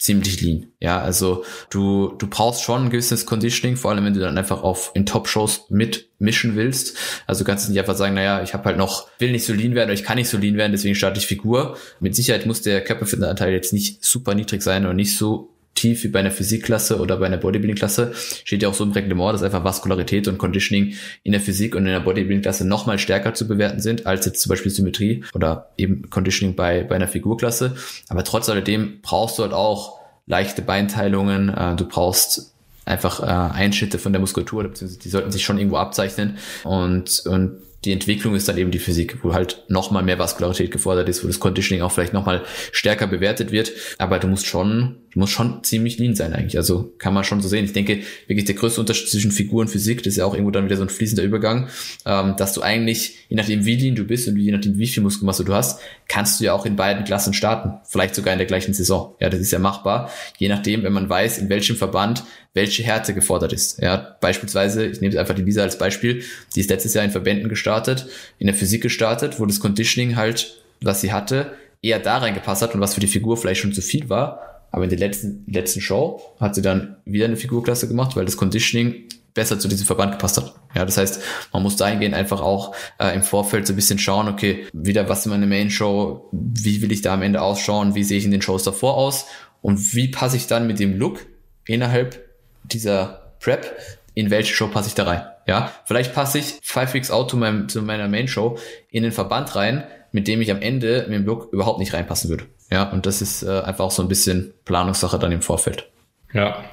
ziemlich 0.00 0.40
lean. 0.40 0.66
Ja, 0.80 0.98
also 0.98 1.44
du, 1.68 2.14
du 2.18 2.26
brauchst 2.26 2.62
schon 2.62 2.84
ein 2.84 2.90
gewisses 2.90 3.26
Conditioning, 3.26 3.76
vor 3.76 3.90
allem 3.90 4.06
wenn 4.06 4.14
du 4.14 4.20
dann 4.20 4.38
einfach 4.38 4.62
auf 4.62 4.92
in 4.94 5.04
Top-Shows 5.04 5.66
mitmischen 5.68 6.56
willst. 6.56 6.96
Also 7.26 7.44
du 7.44 7.46
kannst 7.46 7.68
nicht 7.68 7.78
einfach 7.78 7.96
sagen, 7.96 8.14
naja, 8.14 8.42
ich 8.42 8.54
habe 8.54 8.64
halt 8.64 8.78
noch, 8.78 9.08
will 9.18 9.30
nicht 9.30 9.44
so 9.44 9.52
lean 9.52 9.74
werden 9.74 9.88
oder 9.90 9.94
ich 9.94 10.02
kann 10.02 10.16
nicht 10.16 10.30
so 10.30 10.38
lean 10.38 10.56
werden, 10.56 10.72
deswegen 10.72 10.94
starte 10.94 11.20
ich 11.20 11.26
Figur. 11.26 11.76
Mit 12.00 12.16
Sicherheit 12.16 12.46
muss 12.46 12.62
der 12.62 12.82
Körperfitnessanteil 12.82 13.52
jetzt 13.52 13.74
nicht 13.74 14.02
super 14.02 14.34
niedrig 14.34 14.62
sein 14.62 14.86
oder 14.86 14.94
nicht 14.94 15.18
so 15.18 15.49
tief 15.74 16.04
wie 16.04 16.08
bei 16.08 16.20
einer 16.20 16.30
Physikklasse 16.30 17.00
oder 17.00 17.16
bei 17.16 17.26
einer 17.26 17.38
Bodybuilding-Klasse. 17.38 18.12
Steht 18.14 18.62
ja 18.62 18.68
auch 18.68 18.74
so 18.74 18.84
im 18.84 18.92
Reglement, 18.92 19.34
dass 19.34 19.42
einfach 19.42 19.64
Vaskularität 19.64 20.28
und 20.28 20.38
Conditioning 20.38 20.94
in 21.22 21.32
der 21.32 21.40
Physik 21.40 21.74
und 21.74 21.86
in 21.86 21.92
der 21.92 22.00
Bodybuilding-Klasse 22.00 22.66
nochmal 22.66 22.98
stärker 22.98 23.34
zu 23.34 23.48
bewerten 23.48 23.80
sind, 23.80 24.06
als 24.06 24.26
jetzt 24.26 24.42
zum 24.42 24.50
Beispiel 24.50 24.70
Symmetrie 24.70 25.24
oder 25.34 25.70
eben 25.76 26.10
Conditioning 26.10 26.54
bei, 26.54 26.82
bei 26.82 26.96
einer 26.96 27.08
Figurklasse. 27.08 27.76
Aber 28.08 28.24
trotz 28.24 28.48
alledem 28.48 28.98
brauchst 29.02 29.38
du 29.38 29.42
halt 29.42 29.52
auch 29.52 30.00
leichte 30.26 30.62
Beinteilungen, 30.62 31.48
äh, 31.48 31.76
du 31.76 31.86
brauchst 31.86 32.52
einfach 32.84 33.20
äh, 33.20 33.26
Einschnitte 33.26 33.98
von 33.98 34.12
der 34.12 34.20
Muskulatur, 34.20 34.68
die 34.68 35.08
sollten 35.08 35.30
sich 35.30 35.44
schon 35.44 35.58
irgendwo 35.58 35.76
abzeichnen 35.76 36.38
und, 36.64 37.22
und 37.26 37.58
die 37.84 37.92
Entwicklung 37.92 38.34
ist 38.34 38.46
dann 38.46 38.58
eben 38.58 38.70
die 38.70 38.78
Physik, 38.78 39.24
wo 39.24 39.32
halt 39.32 39.64
nochmal 39.68 40.02
mehr 40.02 40.18
Vaskularität 40.18 40.70
gefordert 40.70 41.08
ist, 41.08 41.24
wo 41.24 41.28
das 41.28 41.40
Conditioning 41.40 41.82
auch 41.82 41.90
vielleicht 41.90 42.12
nochmal 42.12 42.42
stärker 42.72 43.06
bewertet 43.06 43.52
wird. 43.52 43.72
Aber 43.96 44.18
du 44.18 44.26
musst 44.26 44.46
schon, 44.46 44.96
du 45.12 45.18
musst 45.18 45.32
schon 45.32 45.62
ziemlich 45.64 45.98
lean 45.98 46.14
sein 46.14 46.32
eigentlich. 46.32 46.56
Also 46.56 46.92
kann 46.98 47.14
man 47.14 47.24
schon 47.24 47.40
so 47.40 47.48
sehen. 47.48 47.64
Ich 47.64 47.72
denke, 47.72 48.00
wirklich 48.26 48.44
der 48.44 48.54
größte 48.54 48.80
Unterschied 48.80 49.08
zwischen 49.08 49.32
Figur 49.32 49.62
und 49.62 49.68
Physik, 49.68 49.98
das 50.02 50.12
ist 50.12 50.16
ja 50.18 50.24
auch 50.24 50.34
irgendwo 50.34 50.50
dann 50.50 50.64
wieder 50.64 50.76
so 50.76 50.82
ein 50.82 50.88
fließender 50.88 51.22
Übergang, 51.22 51.68
ähm, 52.06 52.34
dass 52.36 52.52
du 52.52 52.62
eigentlich, 52.62 53.18
je 53.28 53.36
nachdem 53.36 53.64
wie 53.64 53.76
lean 53.76 53.94
du 53.94 54.04
bist 54.04 54.28
und 54.28 54.36
je 54.36 54.52
nachdem 54.52 54.78
wie 54.78 54.86
viel 54.86 55.02
Muskelmasse 55.02 55.44
du 55.44 55.54
hast, 55.54 55.80
kannst 56.08 56.40
du 56.40 56.44
ja 56.44 56.52
auch 56.52 56.66
in 56.66 56.76
beiden 56.76 57.04
Klassen 57.04 57.34
starten. 57.34 57.74
Vielleicht 57.84 58.14
sogar 58.14 58.32
in 58.32 58.38
der 58.38 58.46
gleichen 58.46 58.72
Saison. 58.72 59.14
Ja, 59.20 59.30
das 59.30 59.40
ist 59.40 59.50
ja 59.50 59.58
machbar. 59.58 60.10
Je 60.38 60.48
nachdem, 60.48 60.82
wenn 60.82 60.92
man 60.92 61.08
weiß, 61.08 61.38
in 61.38 61.48
welchem 61.48 61.76
Verband 61.76 62.24
welche 62.54 62.82
Härte 62.82 63.14
gefordert 63.14 63.52
ist. 63.52 63.80
Ja, 63.80 64.16
beispielsweise, 64.20 64.86
ich 64.86 65.00
nehme 65.00 65.18
einfach 65.18 65.34
die 65.34 65.42
Lisa 65.42 65.62
als 65.62 65.78
Beispiel, 65.78 66.24
die 66.54 66.60
ist 66.60 66.70
letztes 66.70 66.94
Jahr 66.94 67.04
in 67.04 67.10
Verbänden 67.10 67.48
gestartet, 67.48 68.06
in 68.38 68.46
der 68.46 68.56
Physik 68.56 68.82
gestartet, 68.82 69.38
wo 69.38 69.46
das 69.46 69.60
Conditioning 69.60 70.16
halt, 70.16 70.60
was 70.80 71.00
sie 71.00 71.12
hatte, 71.12 71.52
eher 71.82 71.98
da 71.98 72.18
reingepasst 72.18 72.62
hat 72.62 72.74
und 72.74 72.80
was 72.80 72.94
für 72.94 73.00
die 73.00 73.06
Figur 73.06 73.36
vielleicht 73.36 73.60
schon 73.60 73.72
zu 73.72 73.82
viel 73.82 74.08
war. 74.08 74.59
Aber 74.70 74.84
in 74.84 74.90
der 74.90 74.98
letzten, 74.98 75.44
letzten 75.48 75.80
Show 75.80 76.20
hat 76.38 76.54
sie 76.54 76.62
dann 76.62 76.96
wieder 77.04 77.24
eine 77.24 77.36
Figurklasse 77.36 77.88
gemacht, 77.88 78.16
weil 78.16 78.24
das 78.24 78.36
Conditioning 78.36 79.08
besser 79.34 79.58
zu 79.58 79.68
diesem 79.68 79.86
Verband 79.86 80.12
gepasst 80.12 80.36
hat. 80.36 80.54
Ja, 80.74 80.84
das 80.84 80.96
heißt, 80.96 81.22
man 81.52 81.62
muss 81.62 81.76
dahingehend 81.76 82.14
einfach 82.14 82.40
auch 82.40 82.74
äh, 82.98 83.14
im 83.14 83.22
Vorfeld 83.22 83.66
so 83.66 83.72
ein 83.72 83.76
bisschen 83.76 83.98
schauen, 83.98 84.28
okay, 84.28 84.66
wieder 84.72 85.08
was 85.08 85.26
in 85.26 85.30
meine 85.30 85.46
Main 85.46 85.70
Show, 85.70 86.28
wie 86.32 86.82
will 86.82 86.92
ich 86.92 87.02
da 87.02 87.14
am 87.14 87.22
Ende 87.22 87.40
ausschauen, 87.40 87.94
wie 87.94 88.04
sehe 88.04 88.18
ich 88.18 88.24
in 88.24 88.30
den 88.30 88.42
Shows 88.42 88.64
davor 88.64 88.96
aus 88.96 89.26
und 89.62 89.94
wie 89.94 90.08
passe 90.08 90.36
ich 90.36 90.46
dann 90.46 90.66
mit 90.66 90.78
dem 90.78 90.98
Look 90.98 91.26
innerhalb 91.66 92.28
dieser 92.64 93.34
Prep, 93.40 93.76
in 94.14 94.30
welche 94.30 94.54
Show 94.54 94.68
passe 94.68 94.88
ich 94.88 94.94
da 94.94 95.04
rein? 95.04 95.22
Ja, 95.46 95.72
vielleicht 95.84 96.14
passe 96.14 96.38
ich 96.38 96.58
Five 96.62 96.94
Weeks 96.94 97.10
Out 97.10 97.30
zu, 97.30 97.36
meinem, 97.36 97.68
zu 97.68 97.82
meiner 97.82 98.08
Main 98.08 98.28
Show 98.28 98.58
in 98.90 99.02
den 99.02 99.12
Verband 99.12 99.54
rein, 99.56 99.84
mit 100.12 100.28
dem 100.28 100.40
ich 100.40 100.50
am 100.50 100.60
Ende 100.60 101.06
mit 101.08 101.18
dem 101.18 101.24
Look 101.24 101.52
überhaupt 101.52 101.78
nicht 101.78 101.94
reinpassen 101.94 102.30
würde. 102.30 102.46
Ja, 102.70 102.84
und 102.90 103.06
das 103.06 103.20
ist 103.20 103.42
äh, 103.42 103.60
einfach 103.62 103.84
auch 103.84 103.90
so 103.90 104.02
ein 104.02 104.08
bisschen 104.08 104.52
Planungssache 104.64 105.18
dann 105.18 105.32
im 105.32 105.42
Vorfeld. 105.42 105.90
Ja, 106.32 106.64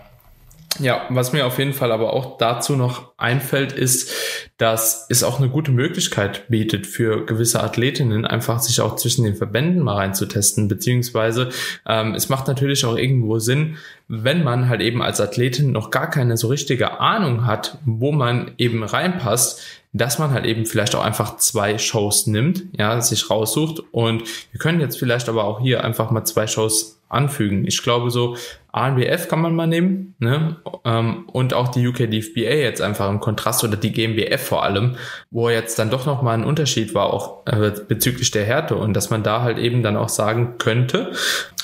ja, 0.79 1.05
was 1.09 1.33
mir 1.33 1.45
auf 1.45 1.57
jeden 1.59 1.73
Fall 1.73 1.91
aber 1.91 2.13
auch 2.13 2.37
dazu 2.37 2.75
noch 2.75 3.13
einfällt, 3.17 3.71
ist, 3.71 4.11
dass 4.57 5.05
es 5.09 5.23
auch 5.23 5.39
eine 5.39 5.49
gute 5.49 5.71
Möglichkeit 5.71 6.47
bietet 6.49 6.87
für 6.87 7.25
gewisse 7.25 7.63
Athletinnen, 7.63 8.25
einfach 8.25 8.59
sich 8.59 8.81
auch 8.81 8.95
zwischen 8.95 9.23
den 9.23 9.35
Verbänden 9.35 9.83
mal 9.83 9.95
reinzutesten, 9.95 10.67
beziehungsweise 10.67 11.49
ähm, 11.87 12.15
es 12.15 12.29
macht 12.29 12.47
natürlich 12.47 12.85
auch 12.85 12.97
irgendwo 12.97 13.39
Sinn, 13.39 13.77
wenn 14.07 14.43
man 14.43 14.69
halt 14.69 14.81
eben 14.81 15.01
als 15.01 15.19
Athletin 15.19 15.71
noch 15.71 15.91
gar 15.91 16.09
keine 16.09 16.37
so 16.37 16.47
richtige 16.47 16.99
Ahnung 16.99 17.45
hat, 17.45 17.77
wo 17.85 18.11
man 18.11 18.51
eben 18.57 18.83
reinpasst, 18.83 19.61
dass 19.93 20.19
man 20.19 20.31
halt 20.31 20.45
eben 20.45 20.65
vielleicht 20.65 20.95
auch 20.95 21.03
einfach 21.03 21.37
zwei 21.37 21.77
Shows 21.77 22.27
nimmt, 22.27 22.63
ja, 22.77 23.01
sich 23.01 23.29
raussucht. 23.29 23.83
Und 23.91 24.23
wir 24.51 24.59
können 24.59 24.79
jetzt 24.79 24.99
vielleicht 24.99 25.29
aber 25.29 25.45
auch 25.45 25.59
hier 25.59 25.83
einfach 25.83 26.11
mal 26.11 26.25
zwei 26.25 26.47
Shows 26.47 26.96
anfügen. 27.09 27.65
Ich 27.67 27.81
glaube 27.81 28.11
so 28.11 28.35
ANBF 28.71 29.27
kann 29.27 29.41
man 29.41 29.55
mal 29.55 29.67
nehmen 29.67 30.15
ne? 30.19 30.57
Ähm, 30.85 31.25
und 31.31 31.53
auch 31.53 31.69
die 31.69 31.87
UK 31.87 32.09
DFBA 32.11 32.55
jetzt 32.55 32.81
einfach 32.81 33.09
im 33.09 33.19
Kontrast 33.19 33.63
oder 33.63 33.77
die 33.77 33.91
GmbF 33.91 34.41
vor 34.41 34.63
allem, 34.63 34.95
wo 35.31 35.49
jetzt 35.49 35.79
dann 35.79 35.89
doch 35.89 36.05
noch 36.05 36.21
mal 36.21 36.33
ein 36.33 36.43
Unterschied 36.43 36.93
war 36.93 37.13
auch 37.13 37.45
äh, 37.45 37.71
bezüglich 37.87 38.31
der 38.31 38.45
Härte 38.45 38.75
und 38.75 38.93
dass 38.93 39.09
man 39.09 39.23
da 39.23 39.41
halt 39.41 39.57
eben 39.57 39.83
dann 39.83 39.97
auch 39.97 40.09
sagen 40.09 40.55
könnte, 40.57 41.11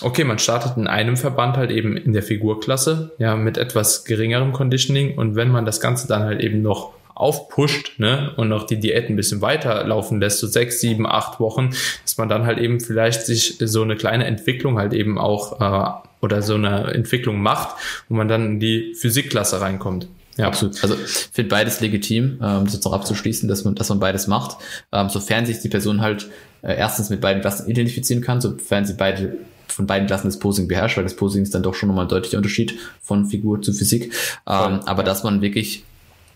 okay, 0.02 0.24
man 0.24 0.40
startet 0.40 0.78
in 0.78 0.88
einem 0.88 1.18
Verband 1.18 1.58
halt 1.58 1.72
eben 1.72 1.98
in 1.98 2.14
der 2.14 2.24
Figurklasse, 2.24 3.12
ja, 3.20 3.36
mit 3.36 3.58
etwas 3.58 4.06
geringerem 4.06 4.54
Conditioning 4.54 5.18
und 5.18 5.36
wenn 5.36 5.50
man 5.50 5.66
das 5.66 5.80
Ganze 5.80 6.08
dann 6.08 6.24
halt 6.24 6.42
eben 6.42 6.62
noch 6.62 6.94
aufpusht 7.24 8.00
ne, 8.00 8.34
und 8.36 8.50
noch 8.50 8.66
die 8.66 8.80
Diät 8.80 9.10
ein 9.10 9.16
bisschen 9.16 9.42
weiterlaufen 9.42 10.20
lässt, 10.20 10.40
so 10.40 10.48
sechs, 10.48 10.82
sieben, 10.82 11.08
acht 11.08 11.40
Wochen, 11.40 11.70
dass 12.04 12.18
man 12.18 12.28
dann 12.28 12.46
halt 12.46 12.60
eben 12.60 12.82
vielleicht 12.82 13.26
sich 13.26 13.56
so 13.60 13.82
eine 13.82 13.96
kleine 13.96 14.26
Entwicklung 14.26 14.78
halt 14.78 14.94
eben 14.94 15.18
auch 15.18 15.62
äh, 15.62 16.08
oder 16.22 16.42
so 16.42 16.56
eine 16.56 16.94
Entwicklung 16.94 17.42
macht, 17.42 17.78
wo 18.10 18.16
man 18.16 18.28
dann 18.28 18.46
in 18.46 18.60
die 18.60 18.94
Physikklasse 18.94 19.62
reinkommt. 19.62 20.08
Ja, 20.36 20.48
absolut. 20.48 20.82
Also 20.84 20.96
ich 20.96 21.30
finde 21.32 21.50
beides 21.50 21.80
legitim, 21.80 22.40
ähm, 22.42 22.66
das 22.66 22.74
jetzt 22.74 22.86
noch 22.86 22.94
abzuschließen, 22.94 23.48
dass 23.48 23.64
man, 23.64 23.76
dass 23.76 23.90
man 23.90 24.00
beides 24.00 24.28
macht, 24.28 24.58
ähm, 24.92 25.10
sofern 25.10 25.46
sich 25.46 25.60
die 25.60 25.70
Person 25.70 26.02
halt 26.02 26.28
äh, 26.62 26.76
erstens 26.76 27.10
mit 27.10 27.22
beiden 27.22 27.42
Klassen 27.42 27.70
identifizieren 27.70 28.22
kann, 28.22 28.42
sofern 28.42 28.86
sie 28.86 28.96
beide 28.96 29.38
von 29.68 29.88
beiden 29.88 30.08
Klassen 30.08 30.28
das 30.28 30.40
Posing 30.40 30.68
beherrscht, 30.68 30.98
weil 30.98 31.04
das 31.04 31.16
Posing 31.16 31.44
ist 31.44 31.56
dann 31.56 31.64
doch 31.64 31.74
schon 31.74 31.88
nochmal 31.88 32.06
ein 32.06 32.10
deutlicher 32.10 32.38
Unterschied 32.38 32.78
von 33.02 33.26
Figur 33.26 33.62
zu 33.62 33.74
Physik. 33.74 34.14
Ähm, 34.48 34.82
aber 34.86 35.04
dass 35.04 35.24
man 35.24 35.42
wirklich 35.42 35.84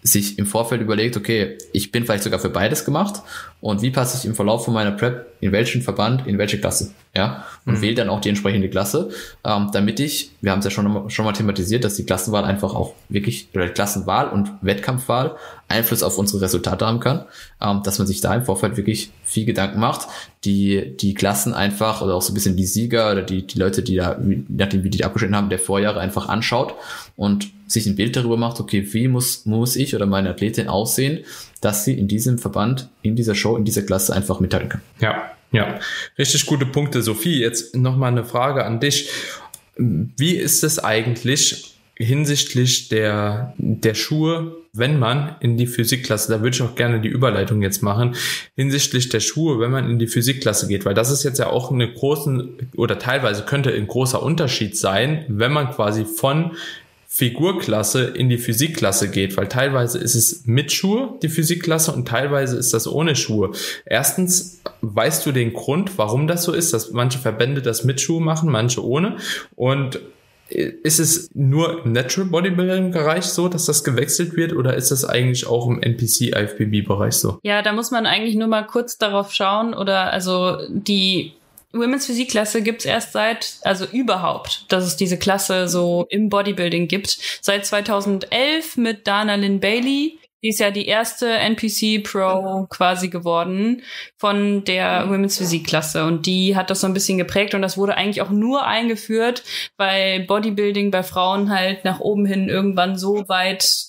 sich 0.04 0.40
im 0.40 0.46
Vorfeld 0.46 0.82
überlegt, 0.82 1.18
okay, 1.18 1.58
ich 1.74 1.92
bin 1.92 2.06
vielleicht 2.06 2.24
sogar 2.24 2.40
für 2.40 2.50
beides 2.50 2.86
gemacht 2.86 3.22
und 3.60 3.82
wie 3.82 3.92
passe 3.92 4.18
ich 4.18 4.26
im 4.26 4.36
Verlauf 4.36 4.66
von 4.66 4.74
meiner 4.74 4.92
Prep 4.92 5.28
in 5.40 5.52
welchen 5.52 5.82
Verband, 5.82 6.26
in 6.26 6.38
welche 6.38 6.60
Klasse, 6.60 6.94
ja, 7.16 7.46
und 7.66 7.76
mhm. 7.76 7.82
wähle 7.82 7.96
dann 7.96 8.10
auch 8.10 8.22
die 8.22 8.30
entsprechende 8.30 8.70
Klasse, 8.70 9.10
ähm, 9.44 9.70
damit 9.72 10.00
ich, 10.00 10.32
wir 10.42 10.52
haben 10.52 10.60
es 10.60 10.66
ja 10.66 10.72
schon, 10.72 11.10
schon 11.10 11.26
mal 11.26 11.34
thematisiert, 11.34 11.84
dass 11.84 11.96
die 11.96 12.06
Klassenwahl 12.06 12.44
einfach 12.44 12.74
auch 12.74 12.94
wirklich, 13.10 13.50
oder 13.54 13.70
Klassenwahl 13.70 14.30
und 14.30 14.52
Wettkampfwahl 14.62 15.36
Einfluss 15.68 16.02
auf 16.02 16.18
unsere 16.18 16.42
Resultate 16.42 16.86
haben 16.86 17.00
kann, 17.00 17.26
ähm, 17.62 17.82
dass 17.84 17.98
man 18.00 18.08
sich 18.08 18.22
da 18.22 18.34
im 18.34 18.46
Vorfeld 18.46 18.78
wirklich 18.78 19.12
viel 19.24 19.46
Gedanken 19.46 19.80
macht, 19.80 20.08
die, 20.46 20.96
die 20.98 21.14
Klassen 21.14 21.54
einfach 21.54 22.02
oder 22.02 22.16
auch 22.16 22.22
so 22.22 22.32
ein 22.32 22.36
bisschen 22.36 22.56
die 22.56 22.66
Sieger 22.66 23.12
oder 23.12 23.22
die, 23.22 23.46
die 23.46 23.60
Leute, 23.60 23.84
die 23.84 23.96
da, 23.96 24.18
nachdem 24.48 24.84
wie 24.84 24.90
die 24.90 25.04
abgeschnitten 25.04 25.36
haben, 25.36 25.50
der 25.50 25.60
Vorjahre 25.60 26.00
einfach 26.00 26.30
anschaut 26.30 26.74
und 27.18 27.50
sich 27.68 27.86
ein 27.86 27.98
Bild 27.98 28.16
darüber 28.16 28.38
macht, 28.38 28.62
okay, 28.62 28.88
wie 28.94 29.10
muss, 29.10 29.46
muss 29.46 29.76
ich 29.76 29.94
oder 29.94 30.06
meine 30.06 30.30
Athletin 30.30 30.70
aussehen, 30.70 31.26
dass 31.60 31.84
sie 31.84 31.98
in 31.98 32.08
diesem 32.08 32.38
Verband, 32.38 32.88
in 33.02 33.18
dieser 33.18 33.36
Show, 33.36 33.58
in 33.58 33.66
dieser 33.66 33.82
Klasse 33.82 34.16
einfach 34.16 34.40
mithalten 34.40 34.70
kann. 34.70 34.82
Ja, 35.02 35.32
ja. 35.52 35.80
Richtig 36.18 36.46
gute 36.46 36.66
Punkte, 36.66 37.02
Sophie. 37.02 37.40
Jetzt 37.40 37.76
nochmal 37.76 38.12
eine 38.12 38.24
Frage 38.24 38.64
an 38.64 38.80
dich. 38.80 39.10
Wie 39.76 40.36
ist 40.36 40.64
es 40.64 40.80
eigentlich 40.80 41.74
hinsichtlich 41.96 42.90
der, 42.90 43.54
der 43.58 43.96
Schuhe, 43.96 44.56
wenn 44.74 45.00
man 45.00 45.36
in 45.40 45.58
die 45.58 45.66
Physikklasse, 45.66 46.32
da 46.32 46.42
würde 46.42 46.56
ich 46.56 46.62
auch 46.62 46.76
gerne 46.76 47.02
die 47.02 47.10
Überleitung 47.10 47.64
jetzt 47.64 47.82
machen, 47.82 48.16
hinsichtlich 48.56 49.10
der 49.10 49.20
Schuhe, 49.20 49.60
wenn 49.60 49.72
man 49.72 49.90
in 49.90 49.98
die 49.98 50.06
Physikklasse 50.06 50.68
geht, 50.68 50.86
weil 50.86 50.94
das 50.94 51.10
ist 51.10 51.24
jetzt 51.24 51.40
ja 51.40 51.48
auch 51.48 51.72
eine 51.72 51.92
großen 51.92 52.70
oder 52.76 53.00
teilweise 53.00 53.44
könnte 53.44 53.74
ein 53.74 53.88
großer 53.88 54.22
Unterschied 54.22 54.78
sein, 54.78 55.26
wenn 55.28 55.52
man 55.52 55.72
quasi 55.72 56.06
von 56.06 56.52
Figurklasse 57.18 58.04
in 58.04 58.30
die 58.30 58.38
Physikklasse 58.38 59.10
geht, 59.10 59.38
weil 59.38 59.48
teilweise 59.48 59.98
ist 59.98 60.14
es 60.14 60.46
mit 60.46 60.72
Schuhe 60.72 61.18
die 61.24 61.30
Physikklasse 61.30 61.92
und 61.92 62.08
teilweise 62.08 62.58
ist 62.58 62.76
das 62.76 62.88
ohne 62.88 63.16
Schuhe. 63.16 63.54
Erstens, 63.88 64.62
weißt 64.82 65.26
du 65.26 65.32
den 65.32 65.54
Grund, 65.54 65.98
warum 65.98 66.28
das 66.28 66.44
so 66.44 66.54
ist, 66.54 66.76
dass 66.76 66.92
manche 66.92 67.18
Verbände 67.18 67.64
das 67.64 67.84
mit 67.84 68.00
Schuhe 68.02 68.22
machen, 68.22 68.52
manche 68.52 68.86
ohne 68.86 69.18
und 69.56 70.00
ist 70.50 71.00
es 71.00 71.30
nur 71.34 71.84
im 71.84 71.92
Natural 71.92 72.30
Bodybuilding 72.30 72.92
Bereich 72.92 73.26
so, 73.26 73.50
dass 73.50 73.66
das 73.66 73.84
gewechselt 73.84 74.36
wird 74.36 74.54
oder 74.54 74.76
ist 74.76 74.92
das 74.92 75.04
eigentlich 75.04 75.48
auch 75.48 75.68
im 75.68 75.82
NPC 75.82 76.36
IFBB 76.36 76.88
Bereich 76.88 77.16
so? 77.16 77.40
Ja, 77.44 77.64
da 77.64 77.74
muss 77.74 77.92
man 77.92 78.06
eigentlich 78.06 78.36
nur 78.36 78.48
mal 78.48 78.66
kurz 78.66 78.98
darauf 78.98 79.34
schauen 79.34 79.74
oder 79.74 80.14
also 80.14 80.58
die 80.70 81.34
Women's 81.78 82.06
Physikklasse 82.06 82.62
gibt's 82.62 82.86
erst 82.86 83.14
seit, 83.14 83.58
also 83.64 83.86
überhaupt, 83.86 84.66
dass 84.70 84.86
es 84.86 84.98
diese 84.98 85.18
Klasse 85.18 85.68
so 85.68 86.06
im 86.10 86.30
Bodybuilding 86.30 86.88
gibt. 86.88 87.18
Seit 87.42 87.66
2011 87.66 88.78
mit 88.78 89.08
Dana 89.08 89.36
Lynn 89.36 89.60
Bailey. 89.60 90.20
Die 90.44 90.50
ist 90.50 90.60
ja 90.60 90.70
die 90.70 90.86
erste 90.86 91.30
NPC 91.32 92.04
Pro 92.04 92.68
quasi 92.70 93.08
geworden 93.08 93.82
von 94.18 94.64
der 94.66 95.10
Women's 95.10 95.40
Physikklasse 95.40 96.06
und 96.06 96.28
die 96.28 96.56
hat 96.56 96.70
das 96.70 96.82
so 96.82 96.88
ein 96.88 96.94
bisschen 96.94 97.18
geprägt 97.18 97.56
und 97.56 97.64
das 97.64 97.76
wurde 97.76 97.98
eigentlich 97.98 98.22
auch 98.22 98.30
nur 98.30 98.68
eingeführt, 98.68 99.44
weil 99.78 100.26
Bodybuilding 100.28 100.92
bei 100.92 101.02
Frauen 101.02 101.50
halt 101.50 101.86
nach 101.86 102.00
oben 102.02 102.28
hin 102.28 102.50
irgendwann 102.50 103.00
so 103.00 103.28
weit 103.28 103.87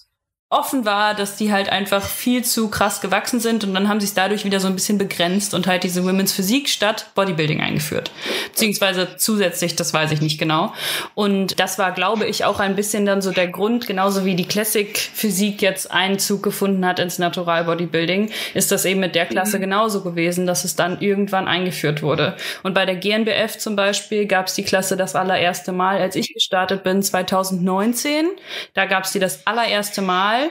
offen 0.50 0.86
war, 0.86 1.14
dass 1.14 1.36
die 1.36 1.52
halt 1.52 1.68
einfach 1.68 2.02
viel 2.02 2.42
zu 2.42 2.70
krass 2.70 3.02
gewachsen 3.02 3.38
sind 3.38 3.64
und 3.64 3.74
dann 3.74 3.86
haben 3.86 4.00
sie 4.00 4.06
es 4.06 4.14
dadurch 4.14 4.46
wieder 4.46 4.60
so 4.60 4.66
ein 4.66 4.74
bisschen 4.74 4.96
begrenzt 4.96 5.52
und 5.52 5.66
halt 5.66 5.82
diese 5.82 6.04
Women's 6.04 6.32
Physik 6.32 6.70
statt 6.70 7.10
Bodybuilding 7.14 7.60
eingeführt. 7.60 8.10
Beziehungsweise 8.52 9.08
zusätzlich, 9.18 9.76
das 9.76 9.92
weiß 9.92 10.10
ich 10.10 10.22
nicht 10.22 10.38
genau. 10.38 10.72
Und 11.14 11.60
das 11.60 11.78
war, 11.78 11.92
glaube 11.92 12.24
ich, 12.24 12.46
auch 12.46 12.60
ein 12.60 12.76
bisschen 12.76 13.04
dann 13.04 13.20
so 13.20 13.30
der 13.30 13.48
Grund, 13.48 13.86
genauso 13.86 14.24
wie 14.24 14.36
die 14.36 14.48
Classic 14.48 14.96
Physik 14.96 15.60
jetzt 15.60 15.90
Einzug 15.90 16.42
gefunden 16.42 16.86
hat 16.86 16.98
ins 16.98 17.18
Natural 17.18 17.64
Bodybuilding, 17.64 18.30
ist 18.54 18.72
das 18.72 18.86
eben 18.86 19.00
mit 19.00 19.14
der 19.14 19.26
Klasse 19.26 19.58
mhm. 19.58 19.62
genauso 19.62 20.02
gewesen, 20.02 20.46
dass 20.46 20.64
es 20.64 20.74
dann 20.74 21.02
irgendwann 21.02 21.46
eingeführt 21.46 22.02
wurde. 22.02 22.38
Und 22.62 22.72
bei 22.72 22.86
der 22.86 22.96
GNBF 22.96 23.58
zum 23.58 23.76
Beispiel 23.76 24.24
gab 24.24 24.46
es 24.46 24.54
die 24.54 24.64
Klasse 24.64 24.96
das 24.96 25.14
allererste 25.14 25.72
Mal, 25.72 26.00
als 26.00 26.16
ich 26.16 26.32
gestartet 26.32 26.84
bin, 26.84 27.02
2019. 27.02 28.28
Da 28.72 28.86
gab 28.86 29.04
es 29.04 29.12
die 29.12 29.18
das 29.18 29.46
allererste 29.46 30.00
Mal 30.00 30.37
international 30.38 30.50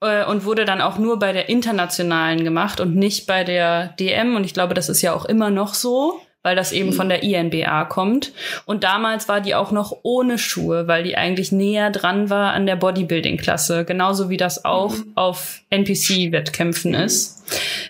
äh, 0.00 0.24
und 0.24 0.44
wurde 0.44 0.64
dann 0.64 0.80
auch 0.80 0.98
nur 0.98 1.18
bei 1.18 1.32
der 1.32 1.48
internationalen 1.48 2.44
gemacht 2.44 2.80
und 2.80 2.96
nicht 2.96 3.26
bei 3.26 3.44
der 3.44 3.88
DM. 3.98 4.36
Und 4.36 4.44
ich 4.44 4.54
glaube, 4.54 4.74
das 4.74 4.88
ist 4.88 5.02
ja 5.02 5.12
auch 5.12 5.24
immer 5.24 5.50
noch 5.50 5.74
so. 5.74 6.20
weil 6.44 6.54
das 6.54 6.70
eben 6.70 6.92
von 6.92 7.08
der 7.08 7.24
INBA 7.24 7.84
kommt. 7.86 8.32
Und 8.64 8.84
damals 8.84 9.28
war 9.28 9.40
die 9.40 9.56
auch 9.56 9.72
noch 9.72 9.98
ohne 10.02 10.38
Schuhe, 10.38 10.86
weil 10.86 11.02
die 11.02 11.16
eigentlich 11.16 11.50
näher 11.50 11.90
dran 11.90 12.30
war 12.30 12.52
an 12.52 12.64
der 12.64 12.76
Bodybuilding-Klasse, 12.76 13.84
genauso 13.84 14.30
wie 14.30 14.36
das 14.36 14.64
auch 14.64 14.96
mhm. 14.96 15.12
auf 15.16 15.60
NPC-Wettkämpfen 15.70 16.94
ist. 16.94 17.44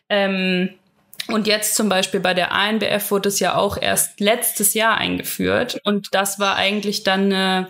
Ähm, 0.08 0.70
und 1.28 1.46
jetzt 1.46 1.74
zum 1.74 1.88
Beispiel 1.88 2.20
bei 2.20 2.34
der 2.34 2.52
ANBF 2.52 3.10
wurde 3.10 3.28
es 3.28 3.40
ja 3.40 3.54
auch 3.54 3.76
erst 3.80 4.20
letztes 4.20 4.74
Jahr 4.74 4.96
eingeführt. 4.96 5.80
Und 5.84 6.08
das 6.12 6.38
war 6.38 6.56
eigentlich 6.56 7.02
dann 7.02 7.32
äh, 7.32 7.66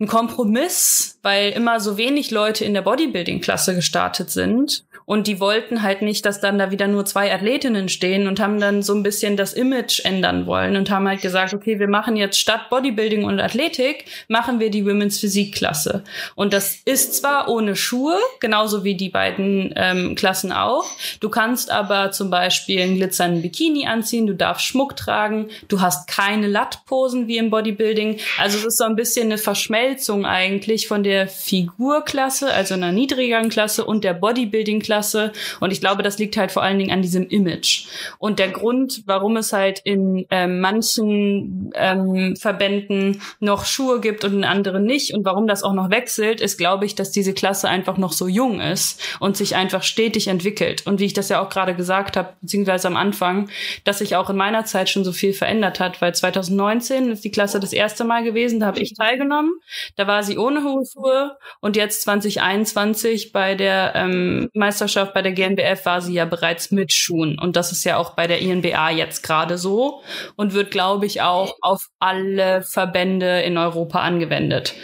ein 0.00 0.06
Kompromiss, 0.06 1.18
weil 1.22 1.50
immer 1.50 1.80
so 1.80 1.96
wenig 1.96 2.30
Leute 2.30 2.64
in 2.64 2.74
der 2.74 2.82
Bodybuilding-Klasse 2.82 3.74
gestartet 3.74 4.30
sind 4.30 4.84
und 5.08 5.26
die 5.26 5.40
wollten 5.40 5.82
halt 5.82 6.02
nicht, 6.02 6.26
dass 6.26 6.38
dann 6.38 6.58
da 6.58 6.70
wieder 6.70 6.86
nur 6.86 7.06
zwei 7.06 7.32
Athletinnen 7.32 7.88
stehen 7.88 8.28
und 8.28 8.40
haben 8.40 8.60
dann 8.60 8.82
so 8.82 8.94
ein 8.94 9.02
bisschen 9.02 9.38
das 9.38 9.54
Image 9.54 10.04
ändern 10.04 10.44
wollen 10.44 10.76
und 10.76 10.90
haben 10.90 11.08
halt 11.08 11.22
gesagt, 11.22 11.54
okay, 11.54 11.78
wir 11.78 11.88
machen 11.88 12.14
jetzt 12.14 12.38
statt 12.38 12.68
Bodybuilding 12.68 13.24
und 13.24 13.40
Athletik, 13.40 14.04
machen 14.28 14.60
wir 14.60 14.68
die 14.68 14.84
Women's 14.84 15.18
Physik-Klasse. 15.18 16.04
Und 16.34 16.52
das 16.52 16.82
ist 16.84 17.14
zwar 17.14 17.48
ohne 17.48 17.74
Schuhe, 17.74 18.18
genauso 18.38 18.84
wie 18.84 18.96
die 18.96 19.08
beiden 19.08 19.72
ähm, 19.76 20.14
Klassen 20.14 20.52
auch. 20.52 20.84
Du 21.20 21.30
kannst 21.30 21.70
aber 21.70 22.10
zum 22.10 22.28
Beispiel 22.28 22.82
einen 22.82 22.96
glitzernden 22.96 23.40
Bikini 23.40 23.86
anziehen, 23.86 24.26
du 24.26 24.34
darfst 24.34 24.66
Schmuck 24.66 24.94
tragen, 24.94 25.48
du 25.68 25.80
hast 25.80 26.06
keine 26.06 26.48
Lattposen 26.48 27.28
wie 27.28 27.38
im 27.38 27.48
Bodybuilding. 27.48 28.18
Also 28.38 28.58
es 28.58 28.64
ist 28.66 28.76
so 28.76 28.84
ein 28.84 28.94
bisschen 28.94 29.28
eine 29.28 29.38
Verschmelzung 29.38 30.26
eigentlich 30.26 30.86
von 30.86 31.02
der 31.02 31.28
Figurklasse, 31.28 32.52
also 32.52 32.74
einer 32.74 32.92
niedrigeren 32.92 33.48
Klasse 33.48 33.86
und 33.86 34.04
der 34.04 34.12
Bodybuilding-Klasse 34.12 34.97
Klasse. 34.98 35.32
Und 35.60 35.72
ich 35.72 35.80
glaube, 35.80 36.02
das 36.02 36.18
liegt 36.18 36.36
halt 36.36 36.50
vor 36.50 36.62
allen 36.62 36.78
Dingen 36.78 36.90
an 36.90 37.02
diesem 37.02 37.28
Image. 37.28 37.86
Und 38.18 38.40
der 38.40 38.48
Grund, 38.48 39.02
warum 39.06 39.36
es 39.36 39.52
halt 39.52 39.80
in 39.84 40.26
ähm, 40.30 40.60
manchen 40.60 41.70
ähm, 41.74 42.34
Verbänden 42.34 43.22
noch 43.38 43.64
Schuhe 43.64 44.00
gibt 44.00 44.24
und 44.24 44.34
in 44.34 44.44
anderen 44.44 44.84
nicht 44.84 45.14
und 45.14 45.24
warum 45.24 45.46
das 45.46 45.62
auch 45.62 45.72
noch 45.72 45.90
wechselt, 45.90 46.40
ist, 46.40 46.58
glaube 46.58 46.84
ich, 46.84 46.96
dass 46.96 47.12
diese 47.12 47.32
Klasse 47.32 47.68
einfach 47.68 47.96
noch 47.96 48.12
so 48.12 48.26
jung 48.26 48.60
ist 48.60 49.00
und 49.20 49.36
sich 49.36 49.54
einfach 49.54 49.84
stetig 49.84 50.26
entwickelt. 50.26 50.84
Und 50.84 50.98
wie 50.98 51.04
ich 51.04 51.12
das 51.12 51.28
ja 51.28 51.40
auch 51.40 51.48
gerade 51.48 51.76
gesagt 51.76 52.16
habe, 52.16 52.30
beziehungsweise 52.40 52.88
am 52.88 52.96
Anfang, 52.96 53.48
dass 53.84 53.98
sich 53.98 54.16
auch 54.16 54.30
in 54.30 54.36
meiner 54.36 54.64
Zeit 54.64 54.88
schon 54.88 55.04
so 55.04 55.12
viel 55.12 55.32
verändert 55.32 55.78
hat, 55.78 56.02
weil 56.02 56.12
2019 56.12 57.12
ist 57.12 57.24
die 57.24 57.30
Klasse 57.30 57.60
das 57.60 57.72
erste 57.72 58.02
Mal 58.02 58.24
gewesen, 58.24 58.58
da 58.58 58.66
habe 58.66 58.80
ich 58.80 58.94
teilgenommen. 58.94 59.52
Da 59.94 60.08
war 60.08 60.24
sie 60.24 60.38
ohne 60.38 60.64
hohe 60.64 60.84
Schuhe 60.84 61.36
und 61.60 61.76
jetzt 61.76 62.02
2021 62.02 63.32
bei 63.32 63.54
der 63.54 63.92
ähm, 63.94 64.50
Meisterschaft 64.54 64.87
Weltmeisterschaft 64.88 65.14
bei 65.14 65.22
der 65.22 65.32
GNBF 65.32 65.84
war 65.84 66.00
sie 66.00 66.14
ja 66.14 66.24
bereits 66.24 66.70
mit 66.70 66.92
Schuhen. 66.92 67.38
Und 67.38 67.56
das 67.56 67.72
ist 67.72 67.84
ja 67.84 67.96
auch 67.96 68.14
bei 68.14 68.26
der 68.26 68.40
INBA 68.40 68.90
jetzt 68.90 69.22
gerade 69.22 69.58
so 69.58 70.02
und 70.36 70.54
wird, 70.54 70.70
glaube 70.70 71.06
ich, 71.06 71.22
auch 71.22 71.54
auf 71.60 71.88
alle 71.98 72.62
Verbände 72.62 73.40
in 73.42 73.58
Europa 73.58 74.00
angewendet. 74.00 74.74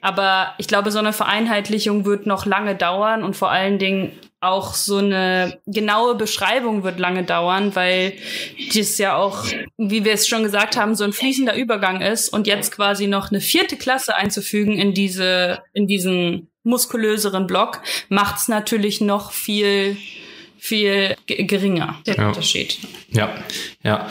Aber 0.00 0.54
ich 0.58 0.68
glaube, 0.68 0.90
so 0.90 0.98
eine 0.98 1.12
Vereinheitlichung 1.12 2.04
wird 2.04 2.26
noch 2.26 2.46
lange 2.46 2.74
dauern 2.74 3.22
und 3.22 3.36
vor 3.36 3.50
allen 3.50 3.78
Dingen 3.78 4.12
auch 4.40 4.74
so 4.74 4.98
eine 4.98 5.58
genaue 5.66 6.14
Beschreibung 6.14 6.84
wird 6.84 7.00
lange 7.00 7.24
dauern, 7.24 7.74
weil 7.74 8.12
das 8.72 8.96
ja 8.98 9.16
auch, 9.16 9.44
wie 9.76 10.04
wir 10.04 10.12
es 10.12 10.28
schon 10.28 10.44
gesagt 10.44 10.76
haben, 10.76 10.94
so 10.94 11.02
ein 11.02 11.12
fließender 11.12 11.56
Übergang 11.56 12.00
ist 12.00 12.28
und 12.28 12.46
jetzt 12.46 12.70
quasi 12.70 13.08
noch 13.08 13.32
eine 13.32 13.40
vierte 13.40 13.76
Klasse 13.76 14.14
einzufügen 14.14 14.78
in 14.78 14.94
diese, 14.94 15.58
in 15.72 15.88
diesen 15.88 16.47
muskulöseren 16.62 17.46
Block 17.46 17.80
macht 18.08 18.36
es 18.38 18.48
natürlich 18.48 19.00
noch 19.00 19.32
viel 19.32 19.96
viel 20.60 21.14
geringer, 21.26 22.00
der 22.06 22.16
ja. 22.16 22.28
Unterschied. 22.28 22.78
Ja, 23.10 23.32
ja. 23.84 24.08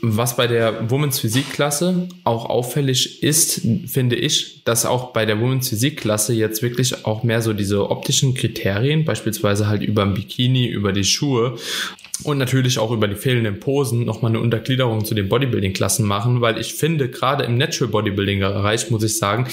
Was 0.00 0.36
bei 0.36 0.46
der 0.46 0.90
Women's 0.90 1.18
Physikklasse 1.18 2.08
auch 2.24 2.46
auffällig 2.46 3.22
ist, 3.22 3.62
finde 3.86 4.16
ich, 4.16 4.62
dass 4.64 4.86
auch 4.86 5.12
bei 5.12 5.26
der 5.26 5.40
Women's 5.40 5.68
Physikklasse 5.68 6.34
jetzt 6.34 6.62
wirklich 6.62 7.04
auch 7.04 7.24
mehr 7.24 7.42
so 7.42 7.52
diese 7.52 7.90
optischen 7.90 8.34
Kriterien, 8.34 9.04
beispielsweise 9.04 9.66
halt 9.66 9.82
über 9.82 10.02
ein 10.02 10.14
Bikini, 10.14 10.66
über 10.66 10.92
die 10.92 11.04
Schuhe 11.04 11.58
und 12.24 12.38
natürlich 12.38 12.78
auch 12.78 12.90
über 12.90 13.08
die 13.08 13.14
fehlenden 13.14 13.60
Posen 13.60 14.04
nochmal 14.04 14.30
eine 14.30 14.40
Untergliederung 14.40 15.04
zu 15.04 15.14
den 15.14 15.28
Bodybuilding-Klassen 15.28 16.06
machen, 16.06 16.40
weil 16.40 16.58
ich 16.58 16.74
finde, 16.74 17.08
gerade 17.08 17.44
im 17.44 17.58
Natural 17.58 17.90
Bodybuilding-Bereich, 17.90 18.90
muss 18.90 19.02
ich 19.02 19.18
sagen, 19.18 19.46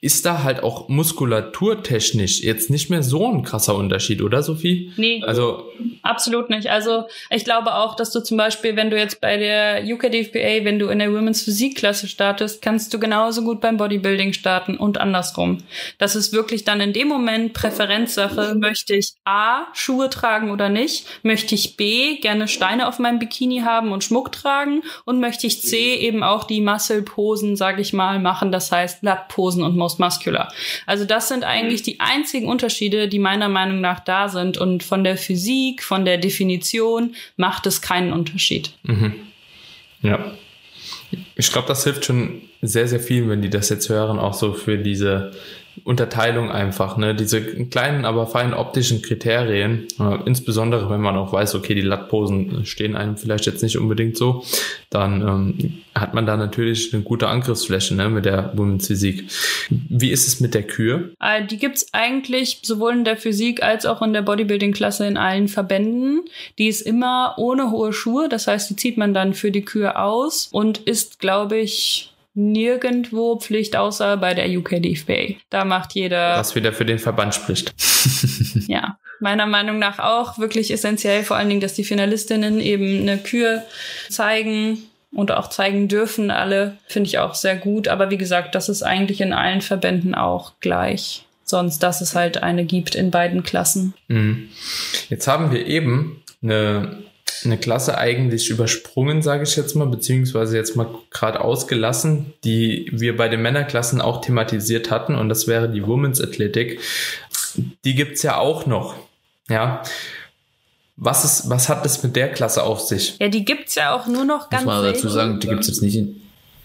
ist 0.00 0.26
da 0.26 0.42
halt 0.42 0.62
auch 0.62 0.88
muskulaturtechnisch 0.88 2.42
jetzt 2.42 2.70
nicht 2.70 2.90
mehr 2.90 3.02
so 3.02 3.26
ein 3.30 3.42
krasser 3.42 3.74
Unterschied, 3.74 4.22
oder 4.22 4.42
Sophie? 4.42 4.92
Nee. 4.96 5.22
Also. 5.24 5.64
Absolut 6.02 6.50
nicht. 6.50 6.68
Also, 6.68 7.04
ich 7.30 7.44
glaube 7.44 7.74
auch, 7.74 7.96
dass 7.96 8.10
du 8.10 8.20
zum 8.20 8.36
Beispiel, 8.36 8.76
wenn 8.76 8.90
du 8.90 8.98
jetzt 8.98 9.20
bei 9.20 9.36
der 9.36 9.82
UKDFBA, 9.84 10.64
wenn 10.64 10.78
du 10.78 10.88
in 10.88 10.98
der 10.98 11.12
Women's 11.12 11.42
Physik-Klasse 11.42 12.08
startest, 12.08 12.60
kannst 12.62 12.92
du 12.92 12.98
genauso 12.98 13.42
gut 13.42 13.60
beim 13.60 13.76
Bodybuilding 13.76 14.32
starten 14.32 14.76
und 14.76 14.98
andersrum. 14.98 15.58
Das 15.98 16.14
ist 16.16 16.32
wirklich 16.32 16.64
dann 16.64 16.80
in 16.80 16.92
dem 16.92 17.08
Moment 17.08 17.54
Präferenzsache. 17.54 18.54
Möchte 18.54 18.94
ich 18.94 19.14
A, 19.24 19.66
Schuhe 19.72 20.10
tragen 20.10 20.50
oder 20.50 20.68
nicht? 20.68 21.06
Möchte 21.22 21.54
ich 21.54 21.76
B, 21.76 22.03
gerne 22.20 22.48
Steine 22.48 22.88
auf 22.88 22.98
meinem 22.98 23.18
Bikini 23.18 23.60
haben 23.60 23.92
und 23.92 24.04
Schmuck 24.04 24.32
tragen 24.32 24.82
und 25.04 25.20
möchte 25.20 25.46
ich 25.46 25.62
C 25.62 25.96
eben 25.96 26.22
auch 26.22 26.44
die 26.44 26.60
Muscle-Posen, 26.60 27.56
sage 27.56 27.82
ich 27.82 27.92
mal, 27.92 28.18
machen, 28.18 28.52
das 28.52 28.70
heißt 28.70 29.02
Lat-Posen 29.02 29.62
und 29.62 29.76
Most 29.76 29.98
Muscular. 29.98 30.52
Also 30.86 31.04
das 31.04 31.28
sind 31.28 31.44
eigentlich 31.44 31.82
die 31.82 32.00
einzigen 32.00 32.48
Unterschiede, 32.48 33.08
die 33.08 33.18
meiner 33.18 33.48
Meinung 33.48 33.80
nach 33.80 34.00
da 34.00 34.28
sind 34.28 34.58
und 34.58 34.82
von 34.82 35.04
der 35.04 35.16
Physik, 35.16 35.82
von 35.82 36.04
der 36.04 36.18
Definition 36.18 37.14
macht 37.36 37.66
es 37.66 37.82
keinen 37.82 38.12
Unterschied. 38.12 38.72
Mhm. 38.84 39.14
Ja. 40.02 40.32
Ich 41.36 41.50
glaube, 41.50 41.68
das 41.68 41.84
hilft 41.84 42.04
schon 42.04 42.42
sehr, 42.60 42.88
sehr 42.88 43.00
viel, 43.00 43.28
wenn 43.28 43.42
die 43.42 43.50
das 43.50 43.68
jetzt 43.68 43.88
hören, 43.88 44.18
auch 44.18 44.34
so 44.34 44.52
für 44.52 44.78
diese 44.78 45.32
Unterteilung 45.82 46.50
einfach, 46.50 46.96
ne? 46.96 47.14
Diese 47.14 47.42
kleinen, 47.42 48.04
aber 48.04 48.26
feinen 48.26 48.54
optischen 48.54 49.02
Kriterien, 49.02 49.88
äh, 49.98 50.18
insbesondere 50.24 50.88
wenn 50.88 51.00
man 51.00 51.16
auch 51.16 51.32
weiß, 51.32 51.56
okay, 51.56 51.74
die 51.74 51.80
Lattposen 51.80 52.64
stehen 52.64 52.94
einem 52.96 53.16
vielleicht 53.16 53.46
jetzt 53.46 53.62
nicht 53.62 53.76
unbedingt 53.76 54.16
so, 54.16 54.44
dann 54.90 55.20
ähm, 55.22 55.82
hat 55.94 56.14
man 56.14 56.26
da 56.26 56.36
natürlich 56.36 56.94
eine 56.94 57.02
gute 57.02 57.28
Angriffsfläche 57.28 57.94
ne, 57.94 58.08
mit 58.08 58.24
der 58.24 58.52
Women's 58.56 58.86
Physik. 58.86 59.24
Wie 59.68 60.10
ist 60.10 60.28
es 60.28 60.40
mit 60.40 60.54
der 60.54 60.62
Kür? 60.62 61.10
Äh, 61.20 61.44
die 61.44 61.58
gibt's 61.58 61.88
eigentlich 61.92 62.60
sowohl 62.62 62.92
in 62.92 63.04
der 63.04 63.16
Physik 63.16 63.62
als 63.62 63.86
auch 63.86 64.00
in 64.02 64.12
der 64.12 64.22
Bodybuilding-Klasse 64.22 65.06
in 65.06 65.16
allen 65.16 65.48
Verbänden. 65.48 66.22
Die 66.58 66.68
ist 66.68 66.82
immer 66.82 67.34
ohne 67.36 67.70
hohe 67.70 67.92
Schuhe, 67.92 68.28
das 68.28 68.46
heißt, 68.46 68.70
die 68.70 68.76
zieht 68.76 68.96
man 68.96 69.12
dann 69.12 69.34
für 69.34 69.50
die 69.50 69.64
Kür 69.64 70.00
aus 70.02 70.48
und 70.52 70.78
ist, 70.78 71.18
glaube 71.18 71.58
ich, 71.58 72.13
nirgendwo 72.34 73.38
Pflicht, 73.38 73.76
außer 73.76 74.16
bei 74.16 74.34
der 74.34 74.50
UK 74.50 74.82
DFBA. 74.82 75.36
Da 75.50 75.64
macht 75.64 75.94
jeder. 75.94 76.36
Was 76.36 76.54
wieder 76.54 76.72
für 76.72 76.84
den 76.84 76.98
Verband 76.98 77.34
spricht. 77.34 77.74
ja, 78.66 78.98
meiner 79.20 79.46
Meinung 79.46 79.78
nach 79.78 79.98
auch 79.98 80.38
wirklich 80.38 80.70
essentiell, 80.70 81.24
vor 81.24 81.36
allen 81.36 81.48
Dingen, 81.48 81.60
dass 81.60 81.74
die 81.74 81.84
Finalistinnen 81.84 82.60
eben 82.60 83.00
eine 83.00 83.18
Kür 83.18 83.62
zeigen 84.08 84.78
und 85.12 85.30
auch 85.30 85.48
zeigen 85.48 85.88
dürfen, 85.88 86.30
alle, 86.30 86.76
finde 86.86 87.08
ich 87.08 87.18
auch 87.18 87.34
sehr 87.34 87.56
gut. 87.56 87.88
Aber 87.88 88.10
wie 88.10 88.18
gesagt, 88.18 88.54
das 88.54 88.68
ist 88.68 88.82
eigentlich 88.82 89.20
in 89.20 89.32
allen 89.32 89.60
Verbänden 89.60 90.14
auch 90.14 90.52
gleich. 90.60 91.24
Sonst, 91.44 91.82
dass 91.82 92.00
es 92.00 92.14
halt 92.14 92.42
eine 92.42 92.64
gibt 92.64 92.94
in 92.94 93.10
beiden 93.10 93.42
Klassen. 93.42 93.94
Mhm. 94.08 94.48
Jetzt 95.08 95.28
haben 95.28 95.52
wir 95.52 95.66
eben 95.66 96.22
eine 96.42 97.04
eine 97.44 97.58
Klasse 97.58 97.98
eigentlich 97.98 98.50
übersprungen, 98.50 99.22
sage 99.22 99.44
ich 99.44 99.56
jetzt 99.56 99.74
mal, 99.74 99.86
beziehungsweise 99.86 100.56
jetzt 100.56 100.76
mal 100.76 100.86
gerade 101.10 101.40
ausgelassen, 101.40 102.32
die 102.44 102.88
wir 102.92 103.16
bei 103.16 103.28
den 103.28 103.42
Männerklassen 103.42 104.00
auch 104.00 104.20
thematisiert 104.20 104.90
hatten 104.90 105.14
und 105.14 105.28
das 105.28 105.46
wäre 105.46 105.68
die 105.68 105.86
Women's 105.86 106.20
Athletic. 106.20 106.80
Die 107.84 107.94
gibt's 107.94 108.22
ja 108.22 108.36
auch 108.36 108.66
noch. 108.66 108.96
Ja. 109.48 109.82
Was 110.96 111.24
ist, 111.24 111.50
was 111.50 111.68
hat 111.68 111.84
das 111.84 112.02
mit 112.02 112.14
der 112.16 112.30
Klasse 112.32 112.62
auf 112.62 112.80
sich? 112.80 113.16
Ja, 113.18 113.28
die 113.28 113.44
gibt's 113.44 113.74
ja 113.74 113.94
auch 113.94 114.06
nur 114.06 114.24
noch 114.24 114.48
ganz 114.48 114.64
Muss 114.64 114.74
man 114.74 114.84
dazu 114.84 115.08
sagen, 115.08 115.40
die 115.40 115.48
gibt's 115.48 115.66
jetzt 115.66 115.82
nicht 115.82 115.96
in, 115.96 116.20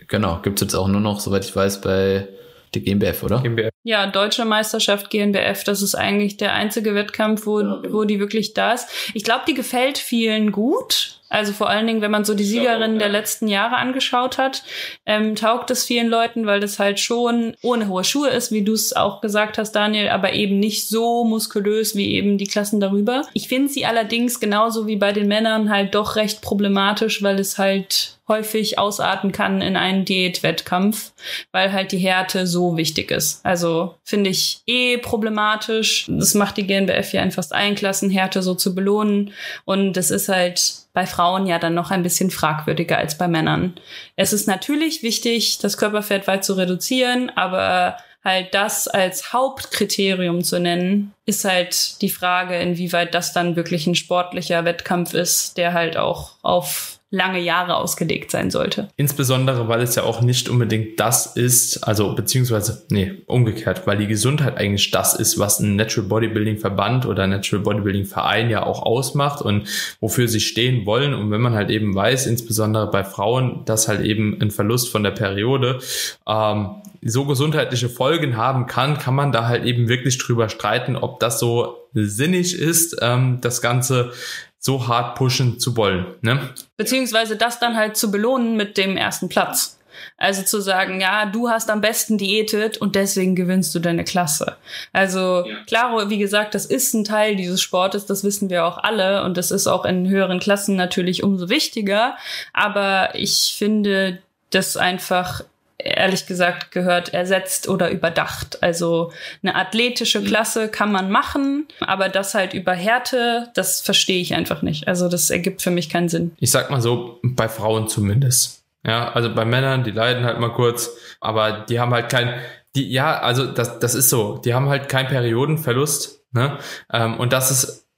genau, 0.07 0.39
gibt's 0.41 0.61
jetzt 0.61 0.75
auch 0.75 0.87
nur 0.87 1.01
noch, 1.01 1.19
soweit 1.19 1.45
ich 1.45 1.55
weiß, 1.55 1.81
bei 1.81 2.27
die 2.73 2.81
GmbF, 2.81 3.23
oder? 3.23 3.41
GmbF. 3.41 3.68
Ja, 3.83 4.07
Deutsche 4.07 4.43
Meisterschaft 4.43 5.09
GmbF, 5.09 5.63
das 5.63 5.81
ist 5.81 5.95
eigentlich 5.95 6.37
der 6.37 6.53
einzige 6.53 6.95
Wettkampf, 6.95 7.45
wo, 7.45 7.59
wo 7.89 8.03
die 8.03 8.19
wirklich 8.19 8.53
da 8.53 8.73
ist. 8.73 8.89
Ich 9.13 9.23
glaube, 9.23 9.45
die 9.47 9.53
gefällt 9.53 9.97
vielen 9.97 10.51
gut. 10.51 11.18
Also 11.29 11.53
vor 11.53 11.69
allen 11.69 11.87
Dingen, 11.87 12.01
wenn 12.01 12.11
man 12.11 12.25
so 12.25 12.33
die 12.33 12.43
Siegerinnen 12.43 12.99
der 12.99 13.09
letzten 13.09 13.47
Jahre 13.47 13.77
angeschaut 13.77 14.37
hat, 14.37 14.63
ähm, 15.05 15.35
taugt 15.35 15.69
es 15.71 15.85
vielen 15.85 16.07
Leuten, 16.07 16.45
weil 16.45 16.59
das 16.59 16.79
halt 16.79 16.99
schon 16.99 17.55
ohne 17.61 17.87
hohe 17.87 18.03
Schuhe 18.03 18.29
ist, 18.29 18.51
wie 18.51 18.63
du 18.63 18.73
es 18.73 18.95
auch 18.95 19.21
gesagt 19.21 19.57
hast, 19.57 19.73
Daniel, 19.73 20.09
aber 20.09 20.33
eben 20.33 20.59
nicht 20.59 20.87
so 20.87 21.23
muskulös 21.23 21.95
wie 21.95 22.13
eben 22.13 22.37
die 22.37 22.47
Klassen 22.47 22.79
darüber. 22.79 23.21
Ich 23.33 23.47
finde 23.47 23.69
sie 23.69 23.85
allerdings 23.85 24.39
genauso 24.39 24.87
wie 24.87 24.95
bei 24.95 25.13
den 25.13 25.27
Männern 25.27 25.69
halt 25.69 25.93
doch 25.95 26.15
recht 26.15 26.41
problematisch, 26.41 27.21
weil 27.21 27.39
es 27.39 27.57
halt 27.57 28.19
häufig 28.29 28.79
ausarten 28.79 29.33
kann 29.33 29.61
in 29.61 29.75
einen 29.75 30.05
Diätwettkampf, 30.05 31.11
weil 31.51 31.73
halt 31.73 31.91
die 31.91 31.97
Härte 31.97 32.47
so 32.47 32.77
wichtig 32.77 33.11
ist. 33.11 33.43
Also 33.43 33.95
finde 34.03 34.29
ich 34.29 34.61
eh 34.67 34.97
problematisch. 34.97 36.05
Das 36.07 36.35
macht 36.35 36.55
die 36.55 36.65
GNBF 36.65 37.11
ja 37.11 37.23
in 37.23 37.31
fast 37.31 37.53
allen 37.53 37.75
Klassen, 37.75 38.09
Härte 38.09 38.41
so 38.41 38.55
zu 38.55 38.73
belohnen. 38.73 39.33
Und 39.65 39.93
das 39.93 40.11
ist 40.11 40.29
halt 40.29 40.61
bei 40.93 41.05
Frauen 41.05 41.47
ja 41.47 41.59
dann 41.59 41.73
noch 41.73 41.91
ein 41.91 42.03
bisschen 42.03 42.31
fragwürdiger 42.31 42.97
als 42.97 43.17
bei 43.17 43.27
Männern. 43.27 43.73
Es 44.15 44.33
ist 44.33 44.47
natürlich 44.47 45.03
wichtig, 45.03 45.59
das 45.59 45.77
Körperfett 45.77 46.27
weit 46.27 46.43
zu 46.43 46.53
reduzieren, 46.53 47.31
aber 47.35 47.97
halt 48.23 48.53
das 48.53 48.87
als 48.87 49.31
Hauptkriterium 49.33 50.43
zu 50.43 50.59
nennen, 50.59 51.13
ist 51.25 51.45
halt 51.45 52.01
die 52.01 52.09
Frage, 52.09 52.59
inwieweit 52.59 53.13
das 53.13 53.33
dann 53.33 53.55
wirklich 53.55 53.87
ein 53.87 53.95
sportlicher 53.95 54.65
Wettkampf 54.65 55.13
ist, 55.13 55.57
der 55.57 55.73
halt 55.73 55.95
auch 55.95 56.33
auf 56.41 56.98
lange 57.11 57.39
Jahre 57.39 57.75
ausgelegt 57.75 58.29
sein 58.29 58.51
sollte. 58.51 58.89
Insbesondere, 58.95 59.67
weil 59.67 59.81
es 59.81 59.95
ja 59.95 60.03
auch 60.03 60.21
nicht 60.21 60.47
unbedingt 60.47 60.99
das 60.99 61.35
ist, 61.35 61.83
also 61.83 62.13
beziehungsweise, 62.13 62.85
nee, 62.91 63.13
umgekehrt, 63.25 63.87
weil 63.87 63.97
die 63.97 64.05
Gesundheit 64.05 64.57
eigentlich 64.57 64.91
das 64.91 65.15
ist, 65.15 65.39
was 65.39 65.59
ein 65.59 65.75
Natural 65.75 66.07
Bodybuilding 66.07 66.57
Verband 66.57 67.07
oder 67.07 67.25
Natural 67.25 67.63
Bodybuilding 67.63 68.05
Verein 68.05 68.51
ja 68.51 68.63
auch 68.63 68.83
ausmacht 68.83 69.41
und 69.41 69.67
wofür 69.99 70.27
sie 70.27 70.39
stehen 70.39 70.85
wollen. 70.85 71.15
Und 71.15 71.31
wenn 71.31 71.41
man 71.41 71.55
halt 71.55 71.71
eben 71.71 71.95
weiß, 71.95 72.27
insbesondere 72.27 72.91
bei 72.91 73.03
Frauen, 73.03 73.63
dass 73.65 73.87
halt 73.87 74.01
eben 74.01 74.39
ein 74.39 74.51
Verlust 74.51 74.89
von 74.89 75.01
der 75.01 75.11
Periode 75.11 75.79
ähm, 76.27 76.75
so 77.01 77.25
gesundheitliche 77.25 77.89
Folgen 77.89 78.37
haben 78.37 78.67
kann, 78.67 78.99
kann 78.99 79.15
man 79.15 79.31
da 79.31 79.47
halt 79.47 79.63
eben 79.63 79.87
wirklich 79.87 80.17
drüber 80.17 80.49
streiten, 80.49 80.95
ob 80.95 81.19
das 81.19 81.39
so 81.39 81.77
sinnig 81.93 82.57
ist, 82.57 82.97
ähm, 83.01 83.39
das 83.41 83.61
Ganze 83.61 84.11
so 84.59 84.87
hart 84.87 85.15
pushen 85.15 85.59
zu 85.59 85.75
wollen. 85.77 86.05
Ne? 86.21 86.53
Beziehungsweise 86.77 87.37
das 87.37 87.59
dann 87.59 87.75
halt 87.75 87.97
zu 87.97 88.11
belohnen 88.11 88.55
mit 88.55 88.77
dem 88.77 88.97
ersten 88.97 89.29
Platz. 89.29 89.77
Also 90.17 90.43
zu 90.43 90.61
sagen, 90.61 91.01
ja, 91.01 91.25
du 91.25 91.49
hast 91.49 91.69
am 91.69 91.81
besten 91.81 92.17
diätet 92.17 92.77
und 92.77 92.95
deswegen 92.95 93.35
gewinnst 93.35 93.73
du 93.75 93.79
deine 93.79 94.03
Klasse. 94.03 94.55
Also 94.93 95.45
ja. 95.45 95.63
klar, 95.65 96.09
wie 96.09 96.17
gesagt, 96.17 96.55
das 96.55 96.65
ist 96.65 96.93
ein 96.93 97.03
Teil 97.03 97.35
dieses 97.35 97.61
Sportes, 97.61 98.05
das 98.05 98.23
wissen 98.23 98.49
wir 98.49 98.65
auch 98.65 98.77
alle 98.77 99.23
und 99.23 99.37
das 99.37 99.51
ist 99.51 99.67
auch 99.67 99.85
in 99.85 100.07
höheren 100.07 100.39
Klassen 100.39 100.75
natürlich 100.75 101.23
umso 101.23 101.49
wichtiger. 101.49 102.15
Aber 102.53 103.15
ich 103.15 103.55
finde 103.57 104.19
das 104.51 104.77
einfach 104.77 105.43
ehrlich 105.79 106.27
gesagt 106.27 106.71
gehört 106.71 107.13
ersetzt 107.13 107.67
oder 107.67 107.89
überdacht. 107.89 108.61
Also 108.61 109.11
eine 109.41 109.55
athletische 109.55 110.23
Klasse 110.23 110.67
kann 110.67 110.91
man 110.91 111.09
machen, 111.09 111.67
aber 111.79 112.09
das 112.09 112.33
halt 112.33 112.53
über 112.53 112.73
Härte, 112.73 113.49
das 113.55 113.81
verstehe 113.81 114.21
ich 114.21 114.35
einfach 114.35 114.61
nicht. 114.61 114.87
Also 114.87 115.07
das 115.07 115.29
ergibt 115.29 115.61
für 115.61 115.71
mich 115.71 115.89
keinen 115.89 116.09
Sinn. 116.09 116.31
Ich 116.39 116.51
sag 116.51 116.69
mal 116.69 116.81
so, 116.81 117.19
bei 117.23 117.47
Frauen 117.47 117.87
zumindest. 117.87 118.63
Ja, 118.85 119.11
also 119.11 119.33
bei 119.33 119.45
Männern, 119.45 119.83
die 119.83 119.91
leiden 119.91 120.23
halt 120.23 120.39
mal 120.39 120.53
kurz, 120.53 120.91
aber 121.19 121.65
die 121.67 121.79
haben 121.79 121.93
halt 121.93 122.09
kein, 122.09 122.33
die, 122.75 122.89
ja, 122.89 123.19
also 123.19 123.45
das, 123.45 123.79
das 123.79 123.93
ist 123.93 124.09
so, 124.09 124.37
die 124.37 124.53
haben 124.53 124.69
halt 124.69 124.87
keinen 124.87 125.07
Periodenverlust, 125.07 126.21
ne? 126.31 126.59
Ähm, 126.91 127.19
und 127.19 127.33
das 127.33 127.51
ist 127.51 127.88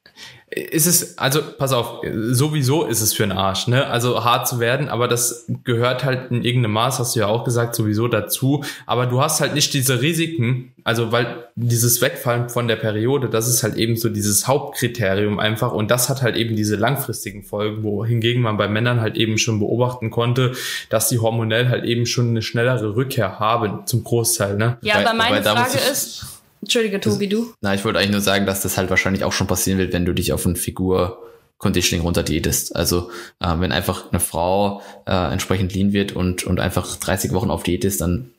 ist 0.54 0.86
es, 0.86 1.18
also 1.18 1.40
pass 1.58 1.72
auf, 1.72 2.02
sowieso 2.32 2.86
ist 2.86 3.00
es 3.00 3.14
für 3.14 3.24
einen 3.24 3.32
Arsch, 3.32 3.68
ne? 3.68 3.88
Also 3.88 4.26
hart 4.26 4.50
zu 4.50 4.60
werden, 4.60 4.90
aber 4.90 5.08
das 5.08 5.46
gehört 5.64 6.04
halt 6.04 6.30
in 6.30 6.44
irgendeinem 6.44 6.74
Maß, 6.74 7.00
hast 7.00 7.16
du 7.16 7.22
ja 7.22 7.28
auch 7.28 7.46
gesagt, 7.46 7.74
sowieso 7.74 8.10
dazu. 8.10 8.62
Aber 8.86 9.06
du 9.06 9.22
hast 9.22 9.40
halt 9.40 9.54
nicht 9.54 9.74
diese 9.74 10.02
Risiken, 10.02 10.74
also 10.84 11.14
weil 11.14 11.46
dieses 11.56 12.02
Wegfallen 12.02 12.50
von 12.50 12.68
der 12.68 12.76
Periode, 12.76 13.30
das 13.30 13.48
ist 13.48 13.64
halt 13.64 13.76
eben 13.78 13.96
so 13.96 14.10
dieses 14.10 14.46
Hauptkriterium 14.46 15.40
einfach 15.40 15.72
und 15.72 15.90
das 15.90 16.10
hat 16.10 16.22
halt 16.22 16.36
eben 16.36 16.58
diese 16.58 16.76
langfristigen 16.76 17.44
Folgen, 17.44 17.84
wohingegen 17.84 18.42
man 18.42 18.58
bei 18.58 18.68
Männern 18.68 19.00
halt 19.00 19.16
eben 19.16 19.38
schon 19.38 19.60
beobachten 19.60 20.12
konnte, 20.12 20.52
dass 20.90 21.08
sie 21.08 21.20
hormonell 21.20 21.70
halt 21.70 21.86
eben 21.86 22.06
schon 22.06 22.30
eine 22.30 22.42
schnellere 22.42 22.98
Rückkehr 22.98 23.40
haben, 23.40 23.86
zum 23.86 24.04
Großteil, 24.04 24.58
ne? 24.58 24.78
Ja, 24.82 24.96
aber 24.96 25.14
meine 25.14 25.42
Frage 25.42 25.78
ist, 25.78 26.41
Entschuldige, 26.62 27.00
Tobi, 27.00 27.28
du. 27.28 27.54
Na, 27.62 27.74
ich 27.74 27.84
wollte 27.84 28.00
eigentlich 28.00 28.12
nur 28.12 28.22
sagen, 28.22 28.46
dass 28.46 28.62
das 28.62 28.78
halt 28.78 28.90
wahrscheinlich 28.90 29.24
auch 29.24 29.34
schon 29.34 29.48
passieren 29.48 29.80
wird, 29.80 29.94
wenn 29.94 30.06
du 30.06 30.14
dich 30.14 30.32
auf 30.32 30.46
eine 30.46 30.56
Figur 30.56 31.22
Conditioning 31.62 32.04
runter 32.04 32.24
diätest. 32.24 32.76
Also 32.76 33.12
äh, 33.40 33.54
wenn 33.60 33.72
einfach 33.72 34.12
eine 34.12 34.20
Frau 34.20 34.82
äh, 35.06 35.32
entsprechend 35.32 35.74
lean 35.74 35.94
wird 35.94 36.12
und, 36.12 36.44
und 36.44 36.60
einfach 36.60 36.96
30 36.96 37.34
Wochen 37.34 37.52
auf 37.52 37.64
Diät 37.64 37.86
ist, 37.86 38.02
dann 38.02 38.32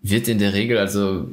wird 0.00 0.26
in 0.26 0.38
der 0.38 0.54
Regel, 0.54 0.78
also 0.78 1.28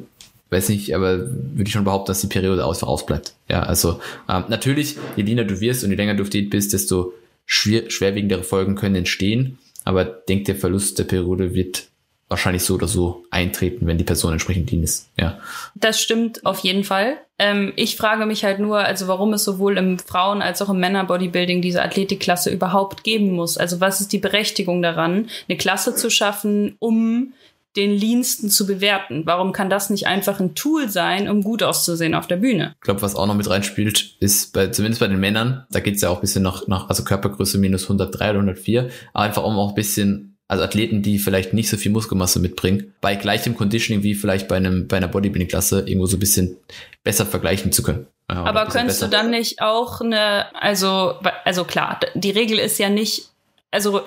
weiß 0.50 0.70
nicht, 0.70 0.94
aber 0.96 1.20
würde 1.20 1.64
ich 1.66 1.72
schon 1.72 1.86
behaupten, 1.86 2.08
dass 2.08 2.22
die 2.22 2.28
Periode 2.28 2.66
einfach 2.68 2.88
ausbleibt. 2.88 3.34
Ja, 3.50 3.64
also 3.64 4.02
ähm, 4.28 4.46
natürlich, 4.50 4.98
je 5.16 5.24
leaner 5.24 5.46
du 5.46 5.60
wirst 5.62 5.84
und 5.84 5.92
je 5.92 5.96
länger 5.96 6.16
du 6.16 6.24
auf 6.24 6.30
Diät 6.30 6.50
bist, 6.50 6.74
desto 6.74 7.14
schwer, 7.46 7.90
schwerwiegendere 7.90 8.44
Folgen 8.44 8.76
können 8.76 8.96
entstehen. 8.96 9.58
Aber 9.86 10.04
denk, 10.04 10.46
der 10.46 10.56
Verlust 10.56 11.00
der 11.00 11.06
Periode 11.06 11.54
wird 11.54 11.88
wahrscheinlich 12.30 12.64
so 12.64 12.76
oder 12.76 12.88
so 12.88 13.26
eintreten, 13.32 13.88
wenn 13.88 13.98
die 13.98 14.04
Person 14.04 14.32
entsprechend 14.32 14.72
lean 14.72 14.84
ist. 14.84 15.10
Ja. 15.18 15.40
Das 15.76 16.00
stimmt 16.00 16.46
auf 16.46 16.60
jeden 16.60 16.84
Fall. 16.84 17.18
Ähm, 17.40 17.74
ich 17.76 17.98
frage 17.98 18.26
mich 18.26 18.44
halt 18.44 18.60
nur, 18.60 18.80
also 18.80 19.08
warum 19.08 19.34
es 19.34 19.44
sowohl 19.44 19.78
im 19.78 19.98
Frauen- 19.98 20.42
als 20.42 20.62
auch 20.62 20.70
im 20.70 20.80
Männer-Bodybuilding 20.80 21.62
diese 21.62 21.82
Athletikklasse 21.82 22.52
überhaupt 22.52 23.04
geben 23.04 23.32
muss. 23.32 23.58
Also 23.58 23.82
was 23.82 24.00
ist 24.00 24.14
die 24.14 24.20
Berechtigung 24.20 24.82
daran, 24.82 25.28
eine 25.48 25.58
Klasse 25.58 25.96
zu 25.96 26.10
schaffen, 26.10 26.76
um 26.80 27.34
den 27.76 27.92
Leansten 27.92 28.50
zu 28.50 28.66
bewerten. 28.66 29.24
Warum 29.26 29.54
kann 29.54 29.70
das 29.70 29.90
nicht 29.90 30.08
einfach 30.08 30.40
ein 30.40 30.56
Tool 30.56 30.90
sein, 30.90 31.30
um 31.30 31.44
gut 31.44 31.62
auszusehen 31.62 32.16
auf 32.16 32.28
der 32.28 32.38
Bühne? 32.38 32.74
Ich 32.76 32.82
glaube, 32.82 33.02
was 33.02 33.16
auch 33.16 33.28
noch 33.28 33.36
mit 33.36 33.50
reinspielt, 33.50 34.16
ist 34.20 34.54
bei, 34.54 34.68
zumindest 34.68 35.00
bei 35.00 35.08
den 35.08 35.20
Männern, 35.20 35.66
da 35.70 35.80
geht's 35.80 36.02
ja 36.02 36.10
auch 36.10 36.16
ein 36.16 36.22
bisschen 36.22 36.44
nach, 36.44 36.68
nach 36.68 36.90
also 36.90 37.04
Körpergröße 37.04 37.60
minus 37.60 37.84
103 37.84 38.32
oder 38.32 38.40
104, 38.40 38.90
aber 39.14 39.24
einfach 39.24 39.44
um 39.44 39.58
auch 39.58 39.70
ein 39.70 39.76
bisschen 39.76 40.29
also 40.50 40.64
Athleten, 40.64 41.04
die 41.04 41.20
vielleicht 41.20 41.54
nicht 41.54 41.70
so 41.70 41.78
viel 41.78 41.92
Muskelmasse 41.92 42.40
mitbringen, 42.40 42.94
bei 43.02 43.16
gleichem 43.16 43.56
Conditioning 43.56 44.04
wie 44.04 44.16
vielleicht 44.16 44.48
bei 44.48 44.58
einem 44.58 44.88
bei 44.88 44.98
einer 44.98 45.08
Bodybuilding-Klasse 45.08 45.82
irgendwo 45.82 46.08
so 46.08 46.18
ein 46.18 46.20
bisschen 46.20 46.58
besser 47.04 47.26
vergleichen 47.26 47.72
zu 47.72 47.84
können. 47.84 48.08
Ja, 48.30 48.44
Aber 48.44 48.66
könntest 48.66 49.00
besser. 49.00 49.06
du 49.06 49.12
dann 49.12 49.30
nicht 49.30 49.62
auch 49.62 50.02
eine, 50.02 50.54
also 50.56 51.16
also 51.46 51.64
klar, 51.64 52.00
die 52.16 52.32
Regel 52.32 52.58
ist 52.58 52.80
ja 52.80 52.90
nicht, 52.90 53.30
also 53.70 54.02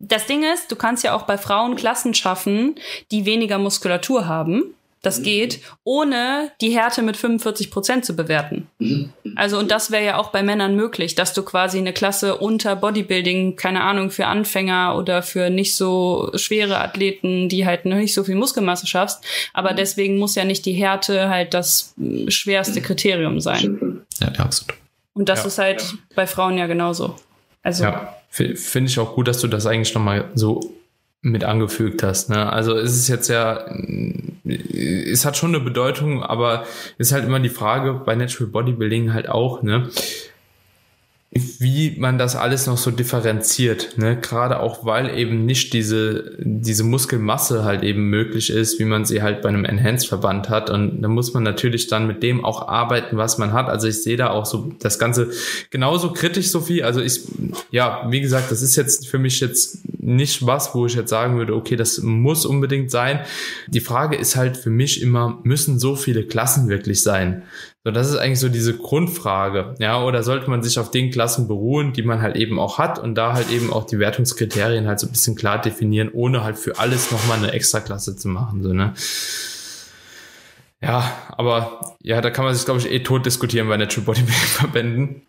das 0.00 0.26
Ding 0.26 0.42
ist, 0.42 0.70
du 0.72 0.76
kannst 0.76 1.04
ja 1.04 1.14
auch 1.14 1.22
bei 1.22 1.38
Frauen 1.38 1.76
Klassen 1.76 2.12
schaffen, 2.12 2.74
die 3.12 3.24
weniger 3.24 3.58
Muskulatur 3.58 4.26
haben 4.26 4.74
das 5.02 5.18
mhm. 5.18 5.24
geht, 5.24 5.60
ohne 5.84 6.52
die 6.60 6.70
Härte 6.70 7.02
mit 7.02 7.16
45 7.16 7.70
Prozent 7.70 8.04
zu 8.04 8.14
bewerten. 8.14 8.68
Mhm. 8.78 9.12
Also, 9.34 9.58
und 9.58 9.70
das 9.70 9.90
wäre 9.90 10.04
ja 10.04 10.16
auch 10.16 10.30
bei 10.30 10.42
Männern 10.42 10.76
möglich, 10.76 11.14
dass 11.14 11.34
du 11.34 11.42
quasi 11.42 11.78
eine 11.78 11.92
Klasse 11.92 12.36
unter 12.36 12.76
Bodybuilding, 12.76 13.56
keine 13.56 13.82
Ahnung, 13.82 14.10
für 14.10 14.26
Anfänger 14.26 14.96
oder 14.96 15.22
für 15.22 15.50
nicht 15.50 15.74
so 15.74 16.30
schwere 16.34 16.78
Athleten, 16.78 17.48
die 17.48 17.66
halt 17.66 17.84
noch 17.84 17.96
nicht 17.96 18.14
so 18.14 18.24
viel 18.24 18.36
Muskelmasse 18.36 18.86
schaffst. 18.86 19.24
Aber 19.52 19.72
mhm. 19.72 19.76
deswegen 19.76 20.18
muss 20.18 20.36
ja 20.36 20.44
nicht 20.44 20.64
die 20.64 20.72
Härte 20.72 21.28
halt 21.28 21.52
das 21.52 21.94
schwerste 22.28 22.80
Kriterium 22.80 23.40
sein. 23.40 24.02
Ja, 24.20 24.32
ja 24.32 24.40
absolut. 24.40 24.74
Und 25.14 25.28
das 25.28 25.40
ja, 25.40 25.46
ist 25.46 25.58
halt 25.58 25.82
ja. 25.82 25.98
bei 26.14 26.26
Frauen 26.26 26.56
ja 26.56 26.66
genauso. 26.66 27.16
Also. 27.62 27.84
Ja, 27.84 28.16
finde 28.30 28.90
ich 28.90 28.98
auch 28.98 29.14
gut, 29.14 29.28
dass 29.28 29.40
du 29.40 29.48
das 29.48 29.66
eigentlich 29.66 29.94
nochmal 29.94 30.30
so 30.34 30.74
mit 31.20 31.44
angefügt 31.44 32.02
hast. 32.02 32.30
Ne? 32.30 32.52
Also 32.52 32.76
es 32.76 32.96
ist 32.96 33.08
jetzt 33.08 33.28
ja, 33.28 33.64
es 34.44 35.24
hat 35.24 35.36
schon 35.36 35.54
eine 35.54 35.62
Bedeutung, 35.62 36.22
aber 36.22 36.64
ist 36.98 37.12
halt 37.12 37.24
immer 37.24 37.38
die 37.40 37.48
Frage 37.48 37.94
bei 37.94 38.14
Natural 38.14 38.50
Bodybuilding 38.50 39.12
halt 39.12 39.28
auch, 39.28 39.62
ne? 39.62 39.88
Wie 41.34 41.98
man 41.98 42.18
das 42.18 42.36
alles 42.36 42.66
noch 42.66 42.76
so 42.76 42.90
differenziert, 42.90 43.96
ne? 43.96 44.18
Gerade 44.20 44.60
auch, 44.60 44.84
weil 44.84 45.16
eben 45.16 45.46
nicht 45.46 45.72
diese, 45.72 46.36
diese 46.38 46.84
Muskelmasse 46.84 47.64
halt 47.64 47.82
eben 47.84 48.10
möglich 48.10 48.50
ist, 48.50 48.78
wie 48.78 48.84
man 48.84 49.06
sie 49.06 49.22
halt 49.22 49.40
bei 49.40 49.48
einem 49.48 49.64
Enhanced-Verband 49.64 50.50
hat. 50.50 50.68
Und 50.68 51.00
da 51.00 51.08
muss 51.08 51.32
man 51.32 51.42
natürlich 51.42 51.86
dann 51.86 52.06
mit 52.06 52.22
dem 52.22 52.44
auch 52.44 52.68
arbeiten, 52.68 53.16
was 53.16 53.38
man 53.38 53.54
hat. 53.54 53.70
Also 53.70 53.88
ich 53.88 54.02
sehe 54.02 54.18
da 54.18 54.28
auch 54.28 54.44
so 54.44 54.72
das 54.80 54.98
Ganze 54.98 55.30
genauso 55.70 56.12
kritisch, 56.12 56.50
Sophie. 56.50 56.82
Also 56.82 57.00
ich, 57.00 57.22
ja, 57.70 58.06
wie 58.10 58.20
gesagt, 58.20 58.50
das 58.50 58.60
ist 58.60 58.76
jetzt 58.76 59.08
für 59.08 59.18
mich 59.18 59.40
jetzt 59.40 59.78
nicht 60.02 60.44
was, 60.44 60.74
wo 60.74 60.84
ich 60.84 60.94
jetzt 60.94 61.08
sagen 61.08 61.38
würde, 61.38 61.54
okay, 61.54 61.76
das 61.76 62.02
muss 62.02 62.44
unbedingt 62.44 62.90
sein. 62.90 63.20
Die 63.68 63.80
Frage 63.80 64.16
ist 64.16 64.36
halt 64.36 64.58
für 64.58 64.70
mich 64.70 65.00
immer, 65.00 65.40
müssen 65.44 65.78
so 65.78 65.96
viele 65.96 66.24
Klassen 66.26 66.68
wirklich 66.68 67.02
sein? 67.02 67.44
So, 67.84 67.90
das 67.90 68.08
ist 68.08 68.16
eigentlich 68.16 68.38
so 68.38 68.48
diese 68.48 68.76
Grundfrage. 68.76 69.74
Ja, 69.78 70.02
oder 70.02 70.22
sollte 70.22 70.48
man 70.48 70.62
sich 70.62 70.78
auf 70.78 70.92
den 70.92 71.10
Klassen 71.10 71.48
beruhen, 71.48 71.92
die 71.92 72.02
man 72.02 72.22
halt 72.22 72.36
eben 72.36 72.60
auch 72.60 72.78
hat 72.78 73.00
und 73.00 73.16
da 73.16 73.32
halt 73.32 73.50
eben 73.50 73.72
auch 73.72 73.84
die 73.84 73.98
Wertungskriterien 73.98 74.86
halt 74.86 75.00
so 75.00 75.08
ein 75.08 75.12
bisschen 75.12 75.34
klar 75.34 75.60
definieren, 75.60 76.10
ohne 76.12 76.44
halt 76.44 76.58
für 76.58 76.78
alles 76.78 77.10
nochmal 77.10 77.38
eine 77.38 77.52
Extraklasse 77.52 78.16
zu 78.16 78.28
machen, 78.28 78.62
so, 78.62 78.72
ne? 78.72 78.94
Ja, 80.80 81.12
aber 81.36 81.96
ja, 82.02 82.20
da 82.20 82.30
kann 82.30 82.44
man 82.44 82.54
sich, 82.54 82.64
glaube 82.64 82.80
ich, 82.80 82.90
eh 82.90 83.00
tot 83.00 83.24
diskutieren 83.24 83.68
bei 83.68 83.76
Natural 83.76 84.04
Bodybuilding-Verbänden. 84.06 85.22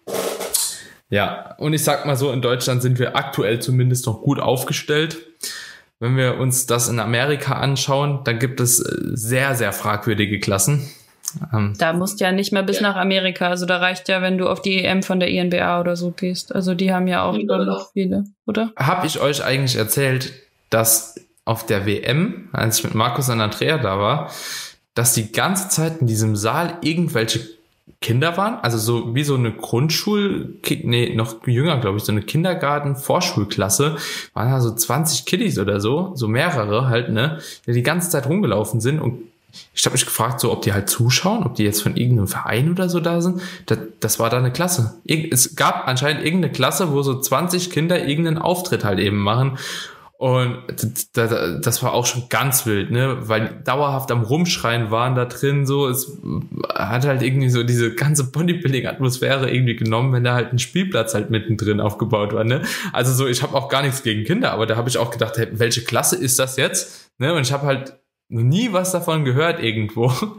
Ja, 1.10 1.56
und 1.58 1.74
ich 1.74 1.84
sag 1.84 2.08
mal 2.08 2.16
so, 2.16 2.32
in 2.32 2.42
Deutschland 2.42 2.82
sind 2.82 2.98
wir 2.98 3.16
aktuell 3.16 3.60
zumindest 3.60 4.08
noch 4.08 4.22
gut 4.22 4.40
aufgestellt. 4.40 5.18
Wenn 6.00 6.18
wir 6.18 6.38
uns 6.38 6.66
das 6.66 6.90
in 6.90 7.00
Amerika 7.00 7.54
anschauen, 7.54 8.22
dann 8.24 8.40
gibt 8.40 8.60
es 8.60 8.80
äh, 8.80 8.98
sehr, 9.14 9.56
sehr 9.56 9.74
fragwürdige 9.74 10.40
Klassen. 10.40 10.90
Ähm, 11.54 11.74
da 11.78 11.94
musst 11.94 12.20
ja 12.20 12.32
nicht 12.32 12.52
mehr 12.52 12.64
bis 12.64 12.80
ja. 12.80 12.90
nach 12.90 12.96
Amerika. 12.96 13.48
Also 13.48 13.66
da 13.66 13.78
reicht 13.78 14.10
ja, 14.10 14.22
wenn 14.22 14.38
du 14.38 14.48
auf 14.48 14.62
die 14.62 14.84
EM 14.84 15.04
von 15.04 15.20
der 15.20 15.30
INBA 15.30 15.80
oder 15.80 15.96
so 15.96 16.12
gehst. 16.12 16.54
Also 16.54 16.74
die 16.74 16.94
haben 16.94 17.08
ja 17.08 17.24
auch 17.24 17.38
ja. 17.38 17.58
noch 17.58 17.92
viele, 17.94 18.26
oder? 18.46 18.72
Hab 18.76 19.06
ich 19.06 19.20
euch 19.20 19.44
eigentlich 19.44 19.76
erzählt, 19.76 20.34
dass 20.70 21.16
auf 21.46 21.66
der 21.66 21.86
WM, 21.86 22.50
als 22.54 22.80
ich 22.80 22.84
mit 22.84 22.96
Markus 22.96 23.30
und 23.30 23.42
Andrea 23.42 23.78
da 23.78 24.00
war, 24.00 24.32
dass 24.96 25.14
die 25.14 25.32
ganze 25.32 25.70
Zeit 25.70 26.02
in 26.02 26.08
diesem 26.08 26.36
Saal 26.36 26.78
irgendwelche 26.82 27.42
Kinder 28.00 28.38
waren, 28.38 28.60
also 28.62 28.78
so 28.78 29.16
wie 29.16 29.24
so 29.24 29.36
eine 29.36 29.54
Grundschul, 29.54 30.56
nee, 30.84 31.16
noch 31.16 31.48
jünger, 31.48 31.80
glaube 31.80 31.98
ich, 31.98 32.04
so 32.04 32.12
eine 32.12 32.22
Kindergarten-Vorschulklasse, 32.22 33.96
waren 34.34 34.52
da 34.52 34.60
so 34.60 34.76
20 34.76 35.26
Kiddies 35.26 35.58
oder 35.58 35.80
so, 35.80 36.12
so 36.16 36.28
mehrere 36.28 36.90
halt, 36.90 37.10
ne, 37.10 37.40
die 37.66 37.72
die 37.72 37.84
ganze 37.84 38.10
Zeit 38.10 38.28
rumgelaufen 38.28 38.82
sind 38.82 39.00
und 39.00 39.20
ich 39.74 39.86
habe 39.86 39.94
mich 39.94 40.06
gefragt, 40.06 40.40
so, 40.40 40.52
ob 40.52 40.62
die 40.62 40.74
halt 40.74 40.90
zuschauen, 40.90 41.44
ob 41.44 41.56
die 41.56 41.64
jetzt 41.64 41.82
von 41.82 41.96
irgendeinem 41.96 42.28
Verein 42.28 42.72
oder 42.72 42.90
so 42.90 43.00
da 43.00 43.22
sind. 43.22 43.42
Das, 43.66 43.80
das 44.00 44.20
war 44.20 44.30
da 44.30 44.38
eine 44.38 44.52
Klasse. 44.52 44.96
Es 45.06 45.56
gab 45.56 45.88
anscheinend 45.88 46.24
irgendeine 46.24 46.52
Klasse, 46.52 46.92
wo 46.92 47.02
so 47.02 47.20
20 47.20 47.70
Kinder 47.70 48.06
irgendeinen 48.06 48.38
Auftritt 48.38 48.84
halt 48.84 49.00
eben 49.00 49.20
machen. 49.20 49.58
Und 50.24 50.64
das 51.12 51.84
war 51.84 51.92
auch 51.92 52.06
schon 52.06 52.30
ganz 52.30 52.66
wild, 52.66 52.92
ne? 52.92 53.28
Weil 53.28 53.62
dauerhaft 53.66 54.10
am 54.10 54.22
Rumschreien 54.22 54.90
waren 54.90 55.16
da 55.16 55.26
drin, 55.26 55.66
so. 55.66 55.90
Es 55.90 56.18
hat 56.74 57.06
halt 57.06 57.22
irgendwie 57.22 57.50
so 57.50 57.64
diese 57.64 57.94
ganze 57.94 58.32
Bodybuilding-Atmosphäre 58.32 59.52
irgendwie 59.52 59.76
genommen, 59.76 60.14
wenn 60.14 60.24
da 60.24 60.36
halt 60.36 60.54
ein 60.54 60.60
Spielplatz 60.60 61.14
halt 61.14 61.30
mittendrin 61.30 61.82
aufgebaut 61.82 62.32
war, 62.32 62.46
ne? 62.46 62.62
Also 62.94 63.12
so, 63.12 63.28
ich 63.28 63.44
habe 63.44 63.54
auch 63.54 63.68
gar 63.68 63.82
nichts 63.82 64.02
gegen 64.02 64.24
Kinder, 64.24 64.54
aber 64.54 64.66
da 64.66 64.78
habe 64.78 64.88
ich 64.88 64.98
auch 64.98 65.12
gedacht, 65.12 65.38
hey, 65.38 65.50
welche 65.52 65.84
Klasse 65.84 66.16
ist 66.16 66.40
das 66.40 66.56
jetzt? 66.56 67.12
Ne? 67.18 67.34
Und 67.34 67.42
ich 67.42 67.52
habe 67.52 67.66
halt 67.66 67.94
nie 68.30 68.74
was 68.74 68.92
davon 68.92 69.26
gehört 69.26 69.62
irgendwo. 69.62 70.08
Das, 70.08 70.30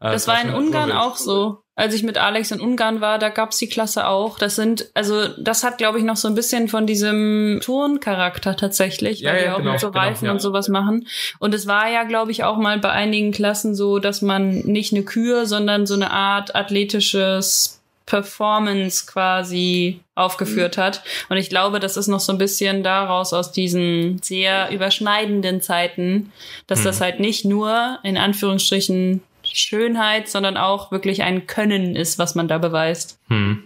das 0.00 0.28
war 0.28 0.42
in 0.42 0.54
Ungarn 0.54 0.92
auch 0.92 1.16
so 1.16 1.64
als 1.80 1.94
ich 1.94 2.02
mit 2.02 2.18
Alex 2.18 2.50
in 2.50 2.60
Ungarn 2.60 3.00
war, 3.00 3.18
da 3.18 3.30
gab's 3.30 3.56
die 3.56 3.66
Klasse 3.66 4.06
auch. 4.06 4.38
Das 4.38 4.54
sind, 4.54 4.90
also 4.92 5.28
das 5.38 5.64
hat, 5.64 5.78
glaube 5.78 5.96
ich, 5.98 6.04
noch 6.04 6.16
so 6.16 6.28
ein 6.28 6.34
bisschen 6.34 6.68
von 6.68 6.86
diesem 6.86 7.58
Turncharakter 7.62 8.54
tatsächlich, 8.54 9.24
weil 9.24 9.36
ja, 9.36 9.42
wir 9.42 9.54
auch 9.54 9.58
genau, 9.58 9.72
mit 9.72 9.80
so 9.80 9.90
genau, 9.90 10.04
Reifen 10.04 10.20
genau, 10.20 10.28
ja. 10.28 10.32
und 10.34 10.40
sowas 10.40 10.68
machen. 10.68 11.06
Und 11.38 11.54
es 11.54 11.66
war 11.66 11.90
ja, 11.90 12.04
glaube 12.04 12.32
ich, 12.32 12.44
auch 12.44 12.58
mal 12.58 12.78
bei 12.78 12.90
einigen 12.90 13.32
Klassen 13.32 13.74
so, 13.74 13.98
dass 13.98 14.20
man 14.20 14.58
nicht 14.58 14.92
eine 14.92 15.04
Kür, 15.04 15.46
sondern 15.46 15.86
so 15.86 15.94
eine 15.94 16.10
Art 16.10 16.54
athletisches 16.54 17.79
Performance 18.10 19.06
quasi 19.06 20.00
aufgeführt 20.16 20.76
hat. 20.76 21.02
Und 21.28 21.36
ich 21.36 21.48
glaube, 21.48 21.78
das 21.78 21.96
ist 21.96 22.08
noch 22.08 22.18
so 22.18 22.32
ein 22.32 22.38
bisschen 22.38 22.82
daraus 22.82 23.32
aus 23.32 23.52
diesen 23.52 24.20
sehr 24.20 24.72
überschneidenden 24.72 25.60
Zeiten, 25.62 26.32
dass 26.66 26.80
mhm. 26.80 26.84
das 26.84 27.00
halt 27.00 27.20
nicht 27.20 27.44
nur 27.44 28.00
in 28.02 28.18
Anführungsstrichen 28.18 29.22
Schönheit, 29.44 30.28
sondern 30.28 30.56
auch 30.56 30.90
wirklich 30.90 31.22
ein 31.22 31.46
Können 31.46 31.94
ist, 31.94 32.18
was 32.18 32.34
man 32.34 32.48
da 32.48 32.58
beweist. 32.58 33.20
Hm. 33.28 33.62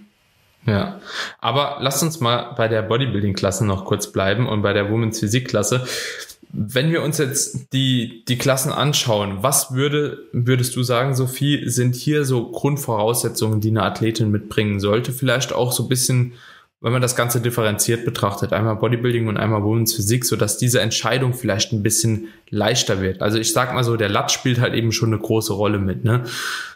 Ja, 0.67 1.01
aber 1.41 1.79
lasst 1.81 2.03
uns 2.03 2.21
mal 2.21 2.55
bei 2.57 2.69
der 2.69 2.83
Bodybuilding-Klasse 2.83 3.67
noch 3.67 3.85
kurz 3.85 4.13
bleiben 4.13 4.47
und 4.47 4.63
bei 4.63 4.73
der 4.73 4.91
Women's 4.91 5.21
Physik-Klasse. 5.21 5.87
Wenn 6.57 6.93
wir 6.93 7.03
uns 7.03 7.19
jetzt 7.19 7.73
die, 7.73 8.25
die 8.29 8.39
Klassen 8.39 8.73
anschauen, 8.73 9.43
was 9.43 9.75
würde, 9.75 10.29
würdest 10.33 10.77
du 10.77 10.83
sagen, 10.83 11.15
Sophie, 11.15 11.69
sind 11.69 11.97
hier 11.97 12.25
so 12.25 12.51
Grundvoraussetzungen, 12.51 13.61
die 13.61 13.71
eine 13.71 13.83
Athletin 13.83 14.31
mitbringen 14.31 14.79
sollte? 14.79 15.13
Vielleicht 15.13 15.53
auch 15.53 15.73
so 15.73 15.85
ein 15.85 15.89
bisschen 15.89 16.35
wenn 16.85 16.93
man 16.93 17.01
das 17.01 17.17
Ganze 17.17 17.41
differenziert 17.41 18.05
betrachtet, 18.05 18.53
einmal 18.53 18.77
Bodybuilding 18.77 19.27
und 19.27 19.39
einmal 19.39 19.63
Women's 19.63 19.95
Physik, 19.95 20.27
so 20.27 20.37
dass 20.37 20.59
diese 20.59 20.83
Entscheidung 20.83 21.33
vielleicht 21.33 21.73
ein 21.73 21.83
bisschen 21.83 22.29
leichter 22.51 23.01
wird. 23.01 23.23
Also 23.23 23.39
ich 23.39 23.55
sag 23.55 23.73
mal 23.73 23.85
so, 23.85 23.97
der 23.97 24.11
Lat 24.11 24.31
spielt 24.31 24.61
halt 24.61 24.75
eben 24.75 24.93
schon 24.93 25.11
eine 25.11 25.19
große 25.19 25.55
Rolle 25.55 25.79
mit, 25.79 26.05
ne? 26.05 26.25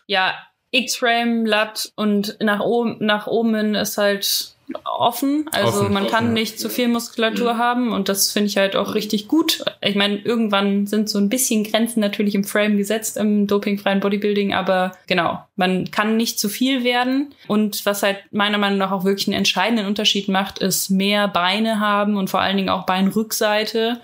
Ja, 0.06 0.32
X-Frame, 0.70 1.44
Lat 1.44 1.92
und 1.94 2.38
nach 2.40 2.60
oben, 2.60 2.96
nach 3.00 3.26
oben 3.26 3.74
ist 3.74 3.98
halt 3.98 4.54
offen. 4.84 5.46
Also 5.52 5.80
offen. 5.80 5.92
man 5.92 6.06
kann 6.06 6.32
nicht 6.32 6.58
zu 6.58 6.68
viel 6.68 6.88
Muskulatur 6.88 7.54
mhm. 7.54 7.58
haben 7.58 7.92
und 7.92 8.08
das 8.08 8.32
finde 8.32 8.48
ich 8.48 8.56
halt 8.56 8.76
auch 8.76 8.94
richtig 8.94 9.28
gut. 9.28 9.64
Ich 9.80 9.94
meine, 9.94 10.18
irgendwann 10.18 10.86
sind 10.86 11.08
so 11.08 11.18
ein 11.18 11.28
bisschen 11.28 11.64
Grenzen 11.64 12.00
natürlich 12.00 12.34
im 12.34 12.44
Frame 12.44 12.76
gesetzt 12.76 13.16
im 13.16 13.46
dopingfreien 13.46 14.00
Bodybuilding, 14.00 14.54
aber 14.54 14.92
genau, 15.06 15.40
man 15.56 15.90
kann 15.90 16.16
nicht 16.16 16.38
zu 16.38 16.48
viel 16.48 16.84
werden. 16.84 17.34
Und 17.46 17.86
was 17.86 18.02
halt 18.02 18.18
meiner 18.30 18.58
Meinung 18.58 18.78
nach 18.78 18.92
auch 18.92 19.04
wirklich 19.04 19.28
einen 19.28 19.36
entscheidenden 19.36 19.86
Unterschied 19.86 20.28
macht, 20.28 20.58
ist 20.58 20.90
mehr 20.90 21.28
Beine 21.28 21.80
haben 21.80 22.16
und 22.16 22.30
vor 22.30 22.40
allen 22.40 22.56
Dingen 22.56 22.68
auch 22.68 22.86
Beinrückseite 22.86 24.00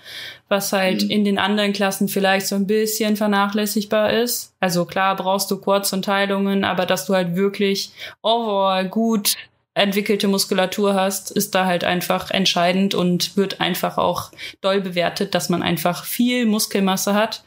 was 0.49 0.73
halt 0.73 1.03
mhm. 1.05 1.11
in 1.11 1.25
den 1.25 1.39
anderen 1.39 1.73
Klassen 1.73 2.09
vielleicht 2.09 2.47
so 2.47 2.55
ein 2.55 2.67
bisschen 2.67 3.17
vernachlässigbar 3.17 4.13
ist. 4.13 4.55
Also 4.61 4.85
klar 4.85 5.17
brauchst 5.17 5.51
du 5.51 5.59
Quads 5.59 5.93
und 5.93 6.05
Teilungen, 6.05 6.65
aber 6.65 6.87
dass 6.87 7.07
du 7.07 7.15
halt 7.15 7.35
wirklich 7.35 7.91
overall 8.23 8.89
gut 8.89 9.35
entwickelte 9.75 10.29
Muskulatur 10.29 10.95
hast, 10.95 11.31
ist 11.33 11.55
da 11.55 11.67
halt 11.67 11.85
einfach 11.85 12.31
entscheidend 12.31 12.95
und 12.95 13.37
wird 13.37 13.61
einfach 13.61 13.99
auch 13.99 14.31
doll 14.61 14.81
bewertet, 14.81 15.35
dass 15.35 15.49
man 15.49 15.63
einfach 15.63 16.05
viel 16.05 16.47
Muskelmasse 16.47 17.15
hat. 17.15 17.45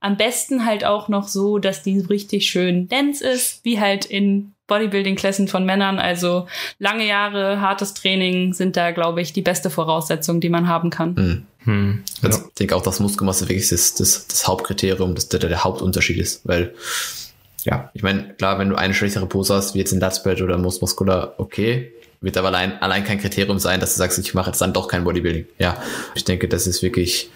Am 0.00 0.16
besten 0.16 0.66
halt 0.66 0.84
auch 0.84 1.08
noch 1.08 1.28
so, 1.28 1.58
dass 1.58 1.82
die 1.82 2.00
richtig 2.00 2.50
schön 2.50 2.88
dense 2.88 3.26
ist, 3.26 3.64
wie 3.64 3.78
halt 3.78 4.04
in 4.04 4.52
Bodybuilding-Klassen 4.66 5.48
von 5.48 5.64
Männern. 5.64 5.98
Also 5.98 6.46
lange 6.78 7.06
Jahre, 7.06 7.60
hartes 7.60 7.94
Training 7.94 8.52
sind 8.52 8.76
da, 8.76 8.90
glaube 8.90 9.22
ich, 9.22 9.32
die 9.32 9.42
beste 9.42 9.70
Voraussetzung, 9.70 10.40
die 10.40 10.50
man 10.50 10.68
haben 10.68 10.90
kann. 10.90 11.16
Hm. 11.16 11.46
Hm. 11.64 12.04
Also, 12.22 12.40
ich 12.48 12.54
denke 12.54 12.76
auch, 12.76 12.82
dass 12.82 13.00
Muskelmasse 13.00 13.48
wirklich 13.48 13.68
das, 13.68 13.94
das, 13.94 14.26
das 14.26 14.46
Hauptkriterium, 14.46 15.14
das 15.14 15.28
der, 15.28 15.40
der 15.40 15.64
Hauptunterschied 15.64 16.18
ist, 16.18 16.46
weil 16.46 16.74
ja, 17.64 17.90
ich 17.94 18.02
meine, 18.02 18.34
klar, 18.34 18.58
wenn 18.58 18.68
du 18.68 18.76
eine 18.76 18.94
schlechtere 18.94 19.26
Pose 19.26 19.54
hast, 19.54 19.74
wie 19.74 19.78
jetzt 19.78 19.92
in 19.92 20.00
Latzbett 20.00 20.40
oder 20.42 20.58
Most 20.58 20.80
Muscular, 20.80 21.34
okay, 21.38 21.92
wird 22.20 22.36
aber 22.36 22.48
allein, 22.48 22.80
allein 22.82 23.04
kein 23.04 23.18
Kriterium 23.18 23.58
sein, 23.58 23.80
dass 23.80 23.94
du 23.94 23.98
sagst, 23.98 24.18
ich 24.18 24.34
mache 24.34 24.50
jetzt 24.50 24.60
dann 24.60 24.72
doch 24.72 24.88
kein 24.88 25.04
Bodybuilding. 25.04 25.46
Ja, 25.58 25.80
ich 26.14 26.24
denke, 26.24 26.48
das 26.48 26.66
ist 26.66 26.82
wirklich 26.82 27.30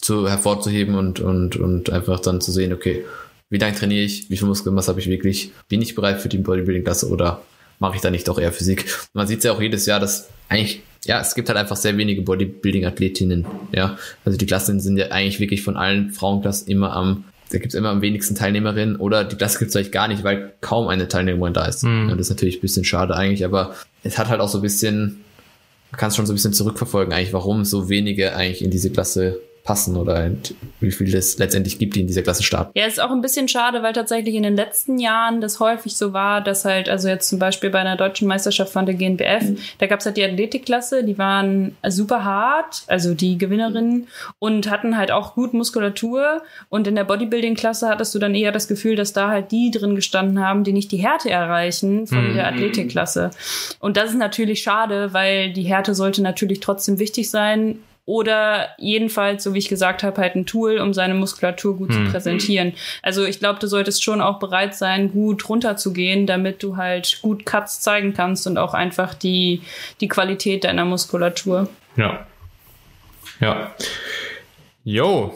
zu 0.00 0.28
hervorzuheben 0.28 0.94
und, 0.94 1.20
und, 1.20 1.56
und 1.56 1.90
einfach 1.90 2.20
dann 2.20 2.40
zu 2.40 2.52
sehen, 2.52 2.72
okay, 2.72 3.04
wie 3.48 3.58
lange 3.58 3.76
trainiere 3.76 4.04
ich, 4.04 4.28
wie 4.28 4.36
viel 4.36 4.48
Muskelmasse 4.48 4.88
habe 4.88 5.00
ich 5.00 5.08
wirklich, 5.08 5.52
bin 5.68 5.80
ich 5.80 5.94
bereit 5.94 6.20
für 6.20 6.28
die 6.28 6.38
Bodybuilding-Klasse 6.38 7.08
oder 7.08 7.42
mache 7.78 7.96
ich 7.96 8.02
da 8.02 8.10
nicht 8.10 8.28
doch 8.28 8.38
eher 8.38 8.52
Physik? 8.52 8.86
Man 9.14 9.26
sieht 9.26 9.38
es 9.38 9.44
ja 9.44 9.52
auch 9.52 9.60
jedes 9.60 9.86
Jahr, 9.86 10.00
dass 10.00 10.28
eigentlich, 10.48 10.82
ja, 11.04 11.20
es 11.20 11.34
gibt 11.34 11.48
halt 11.48 11.58
einfach 11.58 11.76
sehr 11.76 11.96
wenige 11.96 12.22
Bodybuilding-Athletinnen, 12.22 13.46
ja. 13.72 13.96
Also 14.24 14.36
die 14.36 14.46
Klassen 14.46 14.80
sind 14.80 14.96
ja 14.96 15.08
eigentlich 15.08 15.40
wirklich 15.40 15.62
von 15.62 15.76
allen 15.76 16.10
Frauenklassen 16.10 16.68
immer 16.68 16.94
am 16.94 17.24
da 17.50 17.58
gibt 17.58 17.68
es 17.68 17.74
immer 17.74 17.90
am 17.90 18.02
wenigsten 18.02 18.34
Teilnehmerinnen 18.34 18.96
oder 18.96 19.24
die 19.24 19.36
Klasse 19.36 19.58
gibt 19.58 19.68
es 19.68 19.74
vielleicht 19.74 19.92
gar 19.92 20.08
nicht, 20.08 20.24
weil 20.24 20.52
kaum 20.60 20.88
eine 20.88 21.08
Teilnehmerin 21.08 21.52
da 21.52 21.66
ist. 21.66 21.84
Mhm. 21.84 22.08
Ja, 22.08 22.16
das 22.16 22.26
ist 22.26 22.30
natürlich 22.30 22.58
ein 22.58 22.62
bisschen 22.62 22.84
schade 22.84 23.14
eigentlich, 23.14 23.44
aber 23.44 23.74
es 24.02 24.18
hat 24.18 24.28
halt 24.28 24.40
auch 24.40 24.48
so 24.48 24.58
ein 24.58 24.62
bisschen, 24.62 25.24
man 25.92 25.98
kann 25.98 26.08
es 26.08 26.16
schon 26.16 26.26
so 26.26 26.32
ein 26.32 26.36
bisschen 26.36 26.52
zurückverfolgen 26.52 27.12
eigentlich, 27.12 27.32
warum 27.32 27.64
so 27.64 27.88
wenige 27.88 28.34
eigentlich 28.34 28.62
in 28.64 28.70
diese 28.70 28.90
Klasse 28.90 29.40
passen 29.66 29.96
oder 29.96 30.30
wie 30.80 30.90
viel 30.92 31.14
es 31.14 31.38
letztendlich 31.38 31.78
gibt, 31.78 31.96
die 31.96 32.00
in 32.00 32.06
dieser 32.06 32.22
Klasse 32.22 32.42
starten. 32.42 32.70
Ja, 32.74 32.86
ist 32.86 33.00
auch 33.00 33.10
ein 33.10 33.20
bisschen 33.20 33.48
schade, 33.48 33.82
weil 33.82 33.92
tatsächlich 33.92 34.34
in 34.36 34.44
den 34.44 34.56
letzten 34.56 34.98
Jahren 34.98 35.40
das 35.40 35.60
häufig 35.60 35.96
so 35.96 36.12
war, 36.12 36.40
dass 36.40 36.64
halt, 36.64 36.88
also 36.88 37.08
jetzt 37.08 37.28
zum 37.28 37.38
Beispiel 37.38 37.70
bei 37.70 37.80
einer 37.80 37.96
deutschen 37.96 38.28
Meisterschaft 38.28 38.72
von 38.72 38.86
der 38.86 38.94
GNBF, 38.94 39.42
mhm. 39.42 39.58
da 39.78 39.86
gab 39.86 40.00
es 40.00 40.06
halt 40.06 40.16
die 40.16 40.24
Athletikklasse, 40.24 41.04
die 41.04 41.18
waren 41.18 41.76
super 41.88 42.24
hart, 42.24 42.84
also 42.86 43.12
die 43.14 43.36
Gewinnerinnen 43.36 44.06
und 44.38 44.70
hatten 44.70 44.96
halt 44.96 45.10
auch 45.10 45.34
gut 45.34 45.52
Muskulatur 45.52 46.42
und 46.68 46.86
in 46.86 46.94
der 46.94 47.04
Bodybuilding-Klasse 47.04 47.88
hattest 47.88 48.14
du 48.14 48.20
dann 48.20 48.34
eher 48.34 48.52
das 48.52 48.68
Gefühl, 48.68 48.94
dass 48.94 49.12
da 49.12 49.28
halt 49.28 49.50
die 49.50 49.72
drin 49.72 49.96
gestanden 49.96 50.40
haben, 50.40 50.62
die 50.62 50.72
nicht 50.72 50.92
die 50.92 50.98
Härte 50.98 51.28
erreichen 51.28 52.06
von 52.06 52.30
mhm. 52.30 52.34
der 52.34 52.46
Athletikklasse. 52.46 53.30
Und 53.80 53.96
das 53.96 54.10
ist 54.10 54.18
natürlich 54.18 54.62
schade, 54.62 55.12
weil 55.12 55.52
die 55.52 55.64
Härte 55.64 55.94
sollte 55.94 56.22
natürlich 56.22 56.60
trotzdem 56.60 57.00
wichtig 57.00 57.30
sein 57.30 57.80
oder 58.06 58.68
jedenfalls, 58.78 59.42
so 59.42 59.52
wie 59.52 59.58
ich 59.58 59.68
gesagt 59.68 60.02
habe, 60.02 60.20
halt 60.20 60.36
ein 60.36 60.46
Tool, 60.46 60.78
um 60.78 60.94
seine 60.94 61.14
Muskulatur 61.14 61.76
gut 61.76 61.92
hm. 61.92 62.06
zu 62.06 62.12
präsentieren. 62.12 62.72
Also 63.02 63.24
ich 63.24 63.40
glaube, 63.40 63.58
du 63.58 63.66
solltest 63.66 64.02
schon 64.02 64.20
auch 64.20 64.38
bereit 64.38 64.74
sein, 64.74 65.12
gut 65.12 65.48
runterzugehen, 65.48 66.26
damit 66.26 66.62
du 66.62 66.76
halt 66.76 67.20
gut 67.20 67.44
Cuts 67.44 67.80
zeigen 67.80 68.14
kannst 68.14 68.46
und 68.46 68.58
auch 68.58 68.74
einfach 68.74 69.12
die, 69.12 69.60
die 70.00 70.08
Qualität 70.08 70.64
deiner 70.64 70.84
Muskulatur. 70.84 71.68
Ja. 71.96 72.26
Ja. 73.40 73.74
Jo, 74.84 75.34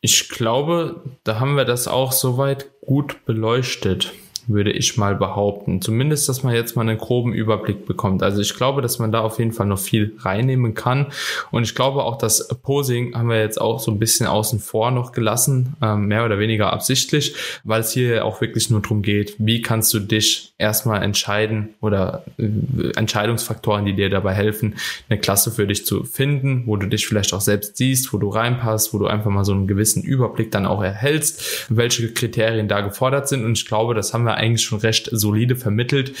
ich 0.00 0.30
glaube, 0.30 1.02
da 1.24 1.38
haben 1.38 1.56
wir 1.56 1.64
das 1.66 1.86
auch 1.86 2.10
soweit 2.10 2.70
gut 2.80 3.24
beleuchtet 3.26 4.12
würde 4.46 4.72
ich 4.72 4.96
mal 4.96 5.14
behaupten. 5.14 5.80
Zumindest, 5.80 6.28
dass 6.28 6.42
man 6.42 6.54
jetzt 6.54 6.76
mal 6.76 6.82
einen 6.82 6.98
groben 6.98 7.32
Überblick 7.32 7.86
bekommt. 7.86 8.22
Also 8.22 8.40
ich 8.40 8.54
glaube, 8.54 8.82
dass 8.82 8.98
man 8.98 9.12
da 9.12 9.20
auf 9.20 9.38
jeden 9.38 9.52
Fall 9.52 9.66
noch 9.66 9.78
viel 9.78 10.16
reinnehmen 10.18 10.74
kann. 10.74 11.06
Und 11.50 11.62
ich 11.64 11.74
glaube 11.74 12.04
auch, 12.04 12.18
das 12.18 12.48
Posing 12.62 13.14
haben 13.14 13.28
wir 13.28 13.40
jetzt 13.40 13.60
auch 13.60 13.80
so 13.80 13.90
ein 13.90 13.98
bisschen 13.98 14.26
außen 14.26 14.60
vor 14.60 14.90
noch 14.90 15.12
gelassen, 15.12 15.74
ähm, 15.82 16.06
mehr 16.06 16.24
oder 16.24 16.38
weniger 16.38 16.72
absichtlich, 16.72 17.34
weil 17.64 17.80
es 17.80 17.92
hier 17.92 18.24
auch 18.24 18.40
wirklich 18.40 18.70
nur 18.70 18.80
darum 18.80 19.02
geht, 19.02 19.34
wie 19.38 19.62
kannst 19.62 19.92
du 19.94 20.00
dich 20.00 20.52
erstmal 20.58 21.02
entscheiden 21.02 21.74
oder 21.80 22.24
äh, 22.38 22.92
Entscheidungsfaktoren, 22.96 23.84
die 23.84 23.94
dir 23.94 24.10
dabei 24.10 24.34
helfen, 24.34 24.76
eine 25.08 25.18
Klasse 25.18 25.50
für 25.50 25.66
dich 25.66 25.86
zu 25.86 26.04
finden, 26.04 26.64
wo 26.66 26.76
du 26.76 26.86
dich 26.86 27.06
vielleicht 27.06 27.32
auch 27.34 27.40
selbst 27.40 27.76
siehst, 27.76 28.12
wo 28.12 28.18
du 28.18 28.28
reinpasst, 28.28 28.94
wo 28.94 28.98
du 28.98 29.06
einfach 29.06 29.30
mal 29.30 29.44
so 29.44 29.52
einen 29.52 29.66
gewissen 29.66 30.02
Überblick 30.02 30.50
dann 30.50 30.66
auch 30.66 30.82
erhältst, 30.82 31.66
welche 31.68 32.12
Kriterien 32.12 32.68
da 32.68 32.80
gefordert 32.80 33.28
sind. 33.28 33.44
Und 33.44 33.58
ich 33.58 33.66
glaube, 33.66 33.94
das 33.94 34.14
haben 34.14 34.24
wir 34.24 34.31
eigentlich 34.34 34.62
schon 34.62 34.80
recht 34.80 35.08
solide 35.12 35.56
vermittelt. 35.56 36.14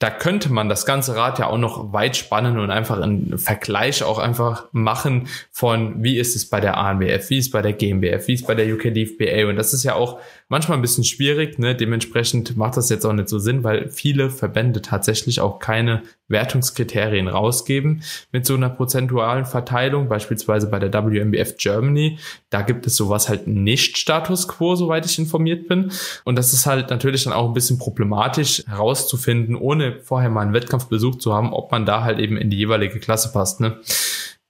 Da 0.00 0.10
könnte 0.10 0.52
man 0.52 0.68
das 0.68 0.86
ganze 0.86 1.14
Rad 1.16 1.38
ja 1.38 1.46
auch 1.46 1.56
noch 1.56 1.92
weit 1.92 2.16
spannen 2.16 2.58
und 2.58 2.70
einfach 2.70 3.00
einen 3.00 3.38
Vergleich 3.38 4.02
auch 4.02 4.18
einfach 4.18 4.68
machen 4.72 5.28
von, 5.50 6.02
wie 6.02 6.18
ist 6.18 6.36
es 6.36 6.48
bei 6.50 6.60
der 6.60 6.76
ANBF, 6.76 7.30
wie 7.30 7.38
ist 7.38 7.46
es 7.46 7.50
bei 7.50 7.62
der 7.62 7.72
GmbF, 7.72 8.26
wie 8.26 8.34
ist 8.34 8.40
es 8.40 8.46
bei 8.46 8.54
der 8.54 8.66
UK 8.74 8.92
DFBA. 8.92 9.48
Und 9.48 9.56
das 9.56 9.72
ist 9.72 9.84
ja 9.84 9.94
auch 9.94 10.20
manchmal 10.48 10.78
ein 10.78 10.82
bisschen 10.82 11.04
schwierig. 11.04 11.58
Ne? 11.58 11.74
Dementsprechend 11.74 12.56
macht 12.56 12.76
das 12.76 12.88
jetzt 12.88 13.04
auch 13.04 13.12
nicht 13.12 13.28
so 13.28 13.38
Sinn, 13.38 13.64
weil 13.64 13.88
viele 13.88 14.30
Verbände 14.30 14.82
tatsächlich 14.82 15.40
auch 15.40 15.58
keine 15.58 16.02
Wertungskriterien 16.28 17.28
rausgeben 17.28 18.02
mit 18.32 18.46
so 18.46 18.54
einer 18.54 18.70
prozentualen 18.70 19.44
Verteilung, 19.44 20.08
beispielsweise 20.08 20.68
bei 20.68 20.78
der 20.78 20.92
WMBF 20.92 21.56
Germany. 21.58 22.18
Da 22.50 22.62
gibt 22.62 22.86
es 22.86 22.96
sowas 22.96 23.28
halt 23.28 23.46
nicht 23.46 23.98
Status 23.98 24.48
quo, 24.48 24.74
soweit 24.74 25.06
ich 25.06 25.18
informiert 25.18 25.68
bin. 25.68 25.92
Und 26.24 26.36
das 26.36 26.52
ist 26.52 26.66
halt 26.66 26.90
natürlich 26.90 27.24
dann 27.24 27.32
auch 27.32 27.48
ein 27.48 27.54
bisschen 27.54 27.78
problematisch 27.78 28.64
herauszufinden, 28.66 29.56
ohne 29.56 30.00
vorher 30.00 30.30
mal 30.30 30.42
einen 30.42 30.54
Wettkampf 30.54 30.86
besucht 30.86 31.20
zu 31.20 31.34
haben, 31.34 31.52
ob 31.52 31.70
man 31.70 31.86
da 31.86 32.04
halt 32.04 32.18
eben 32.18 32.36
in 32.36 32.50
die 32.50 32.58
jeweilige 32.58 33.00
Klasse 33.00 33.32
passt. 33.32 33.60
Ne? 33.60 33.78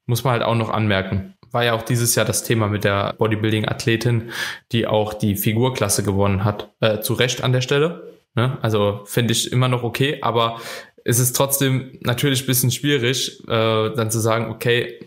Muss 0.07 0.23
man 0.23 0.33
halt 0.33 0.43
auch 0.43 0.55
noch 0.55 0.71
anmerken 0.71 1.34
war 1.55 1.65
ja 1.65 1.73
auch 1.73 1.83
dieses 1.83 2.15
Jahr 2.17 2.27
das 2.27 2.43
Thema 2.43 2.69
mit 2.69 2.85
der 2.85 3.15
Bodybuilding-Athletin, 3.17 4.31
die 4.73 4.87
auch 4.87 5.15
die 5.15 5.37
Figurklasse 5.37 6.03
gewonnen 6.03 6.45
hat. 6.45 6.71
Äh, 6.81 7.01
zu 7.01 7.15
Recht 7.15 7.43
an 7.43 7.53
der 7.53 7.61
Stelle. 7.61 8.13
Ne? 8.35 8.59
Also 8.61 9.03
finde 9.07 9.33
ich 9.33 9.53
immer 9.53 9.69
noch 9.69 9.85
okay, 9.85 10.19
aber 10.21 10.61
es 11.05 11.19
ist 11.19 11.37
trotzdem 11.37 11.99
natürlich 12.01 12.43
ein 12.43 12.47
bisschen 12.47 12.71
schwierig, 12.71 13.41
äh, 13.47 13.95
dann 13.95 14.11
zu 14.11 14.19
sagen, 14.19 14.51
okay, 14.51 14.99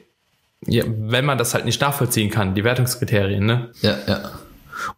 ja, 0.65 0.83
wenn 0.87 1.25
man 1.25 1.37
das 1.37 1.53
halt 1.53 1.65
nicht 1.65 1.81
nachvollziehen 1.81 2.31
kann, 2.31 2.55
die 2.55 2.63
Wertungskriterien, 2.63 3.45
ne? 3.45 3.69
Ja, 3.81 3.97
ja. 4.07 4.31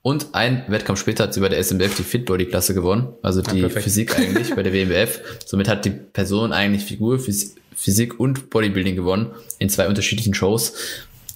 Und 0.01 0.33
ein 0.33 0.65
Wettkampf 0.67 0.99
später 0.99 1.23
hat 1.23 1.33
sie 1.33 1.39
bei 1.39 1.49
der 1.49 1.63
SMBF 1.63 1.95
die 1.95 2.03
Fitbody-Klasse 2.03 2.73
gewonnen, 2.73 3.13
also 3.21 3.41
die 3.41 3.61
ja, 3.61 3.69
Physik 3.69 4.17
eigentlich 4.17 4.53
bei 4.55 4.63
der 4.63 4.73
WMBF. 4.73 5.21
Somit 5.45 5.67
hat 5.67 5.85
die 5.85 5.89
Person 5.89 6.51
eigentlich 6.51 6.83
Figur, 6.83 7.19
Physik 7.19 8.19
und 8.19 8.49
Bodybuilding 8.49 8.95
gewonnen 8.95 9.31
in 9.57 9.69
zwei 9.69 9.87
unterschiedlichen 9.87 10.33
Shows. 10.33 10.73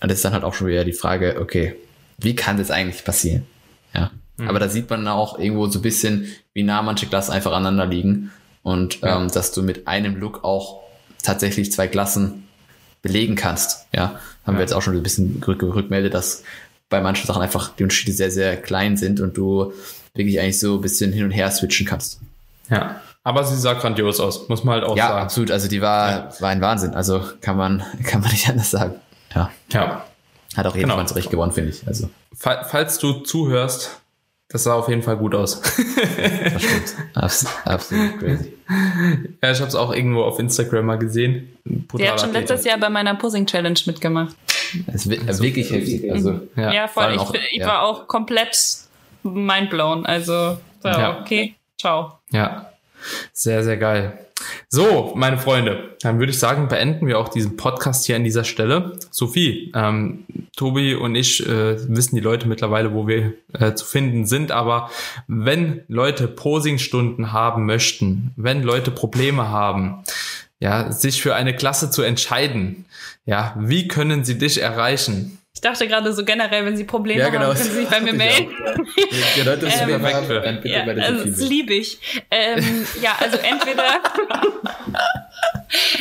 Und 0.04 0.10
das 0.12 0.18
ist 0.18 0.26
dann 0.26 0.34
halt 0.34 0.44
auch 0.44 0.54
schon 0.54 0.68
wieder 0.68 0.84
die 0.84 0.92
Frage, 0.92 1.38
okay, 1.40 1.76
wie 2.18 2.36
kann 2.36 2.58
das 2.58 2.72
eigentlich 2.72 3.06
passieren? 3.06 3.48
Ja. 3.96 4.12
Mhm. 4.36 4.50
Aber 4.50 4.60
da 4.60 4.68
sieht 4.68 4.90
man 4.90 5.08
auch 5.08 5.40
irgendwo 5.40 5.68
so 5.68 5.80
ein 5.80 5.82
bisschen, 5.82 6.28
wie 6.54 6.64
nah 6.64 6.82
manche 6.82 7.06
Klassen 7.08 7.32
einfach 7.32 7.54
aneinander 7.54 7.86
liegen 7.86 8.32
und 8.64 9.00
ja. 9.00 9.22
ähm, 9.22 9.32
dass 9.32 9.54
du 9.54 9.64
mit 9.64 9.88
einem 9.88 10.18
Look 10.18 10.44
auch 10.44 10.82
tatsächlich 11.24 11.72
zwei 11.72 11.88
Klassen 11.88 12.50
belegen 13.02 13.36
kannst. 13.36 13.88
Ja, 13.96 14.20
haben 14.46 14.54
ja. 14.56 14.60
wir 14.60 14.60
jetzt 14.60 14.74
auch 14.74 14.82
schon 14.82 14.94
ein 14.94 15.04
bisschen 15.04 15.42
rück 15.48 15.64
rückmeldet, 15.64 16.14
dass 16.14 16.44
bei 16.90 17.00
manchen 17.00 17.26
Sachen 17.26 17.42
einfach 17.42 17.74
die 17.74 17.84
Unterschiede 17.84 18.12
sehr, 18.12 18.30
sehr 18.30 18.58
klein 18.58 18.98
sind 18.98 19.22
und 19.22 19.38
du 19.38 19.72
wirklich 20.14 20.38
eigentlich 20.42 20.60
so 20.60 20.76
ein 20.76 20.82
bisschen 20.82 21.14
hin 21.14 21.24
und 21.24 21.32
her 21.32 21.50
switchen 21.50 21.88
kannst. 21.88 22.20
Ja. 22.70 23.02
Aber 23.24 23.46
sie 23.46 23.56
sah 23.56 23.72
grandios 23.72 24.20
aus, 24.20 24.50
muss 24.50 24.66
man 24.66 24.76
halt 24.76 24.84
auch 24.84 24.98
ja, 24.98 25.08
sagen. 25.08 25.18
Ja, 25.18 25.24
absolut. 25.24 25.52
Also 25.52 25.70
die 25.70 25.82
war, 25.82 26.10
ja. 26.10 26.30
war 26.42 26.50
ein 26.50 26.60
Wahnsinn. 26.60 26.94
Also 26.94 27.24
kann 27.40 27.56
man, 27.56 27.84
kann 28.04 28.20
man 28.20 28.32
nicht 28.32 28.50
anders 28.50 28.70
sagen. 28.70 28.96
Ja. 29.36 29.52
Ja. 29.72 30.06
Hat 30.56 30.66
auch 30.68 30.76
jedermann 30.76 30.98
genau. 30.98 31.08
zurecht 31.08 31.30
gewonnen, 31.30 31.52
finde 31.52 31.72
ich. 31.72 31.88
Also. 31.88 32.10
Falls 32.36 33.00
du 33.00 33.14
zuhörst, 33.22 34.02
das 34.50 34.64
sah 34.64 34.76
auf 34.76 34.88
jeden 34.88 35.02
Fall 35.02 35.18
gut 35.18 35.34
aus. 35.34 35.62
das 35.62 36.62
stimmt. 36.62 36.96
Abs 37.16 37.46
absolut 37.66 38.20
crazy. 38.20 38.54
Ja, 39.42 39.52
ich 39.52 39.60
habe 39.60 39.68
es 39.68 39.76
auch 39.76 39.92
irgendwo 39.92 40.24
auf 40.24 40.38
Instagram 40.38 40.86
mal 40.86 41.00
gesehen. 41.00 41.58
Sie 41.66 42.08
hat 42.08 42.22
schon 42.22 42.34
letztes 42.34 42.64
Jahr 42.64 42.78
bei 42.78 42.90
meiner 42.90 43.16
Posing 43.16 43.48
Challenge 43.48 43.80
mitgemacht. 43.88 44.36
Das 44.88 45.06
ist 45.08 45.28
also, 45.28 45.44
wirklich 45.44 45.72
heftig. 45.72 46.12
Also, 46.12 46.42
ja, 46.56 46.72
ja 46.72 46.88
voll. 46.88 47.14
Ich, 47.14 47.20
auch, 47.20 47.34
ich 47.34 47.58
ja. 47.58 47.68
war 47.68 47.82
auch 47.84 48.08
komplett 48.08 48.56
mindblown. 49.24 50.06
Also, 50.06 50.58
so, 50.82 50.88
ja. 50.88 51.20
okay, 51.20 51.56
ciao. 51.80 52.20
Ja, 52.32 52.70
sehr, 53.34 53.64
sehr 53.64 53.78
geil. 53.78 54.20
So, 54.70 55.14
meine 55.16 55.38
Freunde, 55.38 55.96
dann 56.02 56.20
würde 56.20 56.32
ich 56.32 56.40
sagen, 56.40 56.68
beenden 56.68 57.08
wir 57.08 57.20
auch 57.20 57.30
diesen 57.30 57.58
Podcast 57.58 58.06
hier 58.06 58.16
an 58.16 58.24
dieser 58.24 58.44
Stelle. 58.44 58.94
Sophie, 59.12 59.72
ähm, 59.76 60.26
Tobi 60.56 60.96
und 60.96 61.16
ich 61.16 61.46
äh, 61.48 61.78
wissen 61.90 62.16
die 62.16 62.22
Leute 62.22 62.48
mittlerweile, 62.48 62.94
wo 62.94 63.08
wir 63.08 63.34
äh, 63.54 63.74
zu 63.74 63.86
finden 63.86 64.26
sind, 64.26 64.52
aber 64.52 64.90
wenn 65.28 65.82
Leute 65.88 66.28
Posingstunden 66.28 67.32
haben 67.32 67.66
möchten, 67.66 68.32
wenn 68.36 68.64
Leute 68.64 68.92
Probleme 68.92 69.50
haben, 69.50 70.04
ja, 70.60 70.92
sich 70.92 71.22
für 71.22 71.36
eine 71.36 71.56
Klasse 71.56 71.92
zu 71.92 72.02
entscheiden, 72.02 72.86
ja, 73.26 73.56
wie 73.60 73.88
können 73.88 74.24
sie 74.24 74.38
dich 74.38 74.62
erreichen? 74.62 75.40
Ich 75.64 75.70
dachte 75.70 75.88
gerade 75.88 76.12
so 76.12 76.26
generell, 76.26 76.66
wenn 76.66 76.76
Sie 76.76 76.84
Probleme 76.84 77.22
ja, 77.22 77.30
genau. 77.30 77.46
haben, 77.46 77.56
können 77.56 77.70
Sie 77.70 77.76
sich 77.80 77.88
bei 77.88 78.02
mir 78.02 78.12
melden. 78.12 78.54
genau, 79.34 79.56
das 79.56 79.80
ähm, 79.80 79.88
perfekt 79.88 80.26
für. 80.26 80.42
Dann 80.42 80.60
bitte 80.60 80.76
ja, 80.76 80.84
bei 80.84 80.94
der 80.94 81.06
also, 81.06 81.24
das 81.24 81.40
liebe 81.40 81.74
ich. 81.74 82.00
Ähm, 82.30 82.86
ja, 83.02 83.16
also 83.18 83.38
entweder 83.38 83.86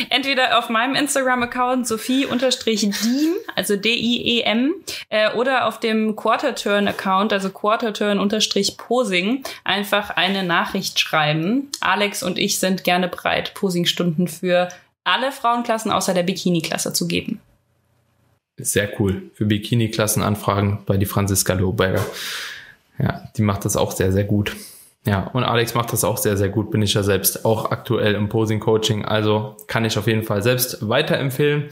entweder 0.09 0.59
auf 0.59 0.67
meinem 0.67 0.95
Instagram-Account 0.95 1.87
Sophie-Diem, 1.87 3.35
also 3.55 3.77
D-I-E-M, 3.77 4.73
äh, 5.07 5.31
oder 5.31 5.65
auf 5.65 5.79
dem 5.79 6.17
Quarterturn-Account, 6.17 7.31
also 7.31 7.49
Quarterturn-Posing, 7.49 9.43
einfach 9.63 10.09
eine 10.09 10.43
Nachricht 10.43 10.99
schreiben. 10.99 11.71
Alex 11.79 12.21
und 12.21 12.37
ich 12.37 12.59
sind 12.59 12.83
gerne 12.83 13.07
bereit, 13.07 13.53
Posingstunden 13.53 14.27
für 14.27 14.67
alle 15.05 15.31
Frauenklassen 15.31 15.89
außer 15.89 16.13
der 16.13 16.23
Bikini-Klasse 16.23 16.91
zu 16.91 17.07
geben. 17.07 17.39
Sehr 18.57 18.89
cool. 18.99 19.23
Für 19.33 19.45
Bikini-Klassenanfragen 19.45 20.79
bei 20.85 20.97
die 20.97 21.05
Franziska 21.05 21.53
Lohberger. 21.53 22.05
Ja, 22.99 23.23
die 23.35 23.41
macht 23.41 23.65
das 23.65 23.75
auch 23.75 23.91
sehr, 23.91 24.11
sehr 24.11 24.23
gut. 24.23 24.55
Ja, 25.05 25.29
und 25.33 25.43
Alex 25.43 25.73
macht 25.73 25.91
das 25.91 26.03
auch 26.03 26.17
sehr, 26.17 26.37
sehr 26.37 26.49
gut. 26.49 26.71
Bin 26.71 26.81
ich 26.81 26.93
ja 26.93 27.03
selbst 27.03 27.45
auch 27.45 27.71
aktuell 27.71 28.13
im 28.13 28.29
Posing-Coaching. 28.29 29.03
Also 29.03 29.57
kann 29.67 29.83
ich 29.83 29.97
auf 29.97 30.07
jeden 30.07 30.23
Fall 30.23 30.41
selbst 30.41 30.87
weiterempfehlen. 30.87 31.65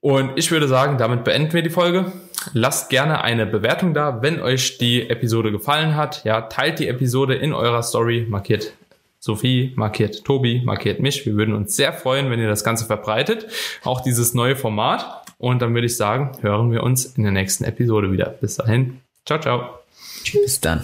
Und 0.00 0.32
ich 0.36 0.50
würde 0.50 0.68
sagen, 0.68 0.98
damit 0.98 1.24
beenden 1.24 1.52
wir 1.52 1.62
die 1.62 1.70
Folge. 1.70 2.12
Lasst 2.52 2.90
gerne 2.90 3.22
eine 3.22 3.44
Bewertung 3.44 3.92
da, 3.92 4.22
wenn 4.22 4.40
euch 4.40 4.78
die 4.78 5.10
Episode 5.10 5.50
gefallen 5.50 5.96
hat. 5.96 6.24
Ja, 6.24 6.42
teilt 6.42 6.78
die 6.78 6.88
Episode 6.88 7.34
in 7.34 7.52
eurer 7.52 7.82
Story, 7.82 8.24
markiert 8.28 8.72
Sophie, 9.18 9.72
markiert 9.74 10.24
Tobi, 10.24 10.62
markiert 10.64 11.00
mich. 11.00 11.26
Wir 11.26 11.34
würden 11.34 11.54
uns 11.54 11.74
sehr 11.74 11.92
freuen, 11.92 12.30
wenn 12.30 12.38
ihr 12.38 12.48
das 12.48 12.62
Ganze 12.62 12.84
verbreitet. 12.84 13.48
Auch 13.82 14.00
dieses 14.00 14.32
neue 14.32 14.54
Format. 14.54 15.25
Und 15.38 15.60
dann 15.60 15.74
würde 15.74 15.86
ich 15.86 15.96
sagen, 15.96 16.32
hören 16.40 16.72
wir 16.72 16.82
uns 16.82 17.04
in 17.04 17.22
der 17.22 17.32
nächsten 17.32 17.64
Episode 17.64 18.10
wieder. 18.12 18.30
Bis 18.30 18.56
dahin. 18.56 19.00
Ciao, 19.24 19.40
ciao. 19.40 19.78
Tschüss 20.24 20.60
dann. 20.60 20.82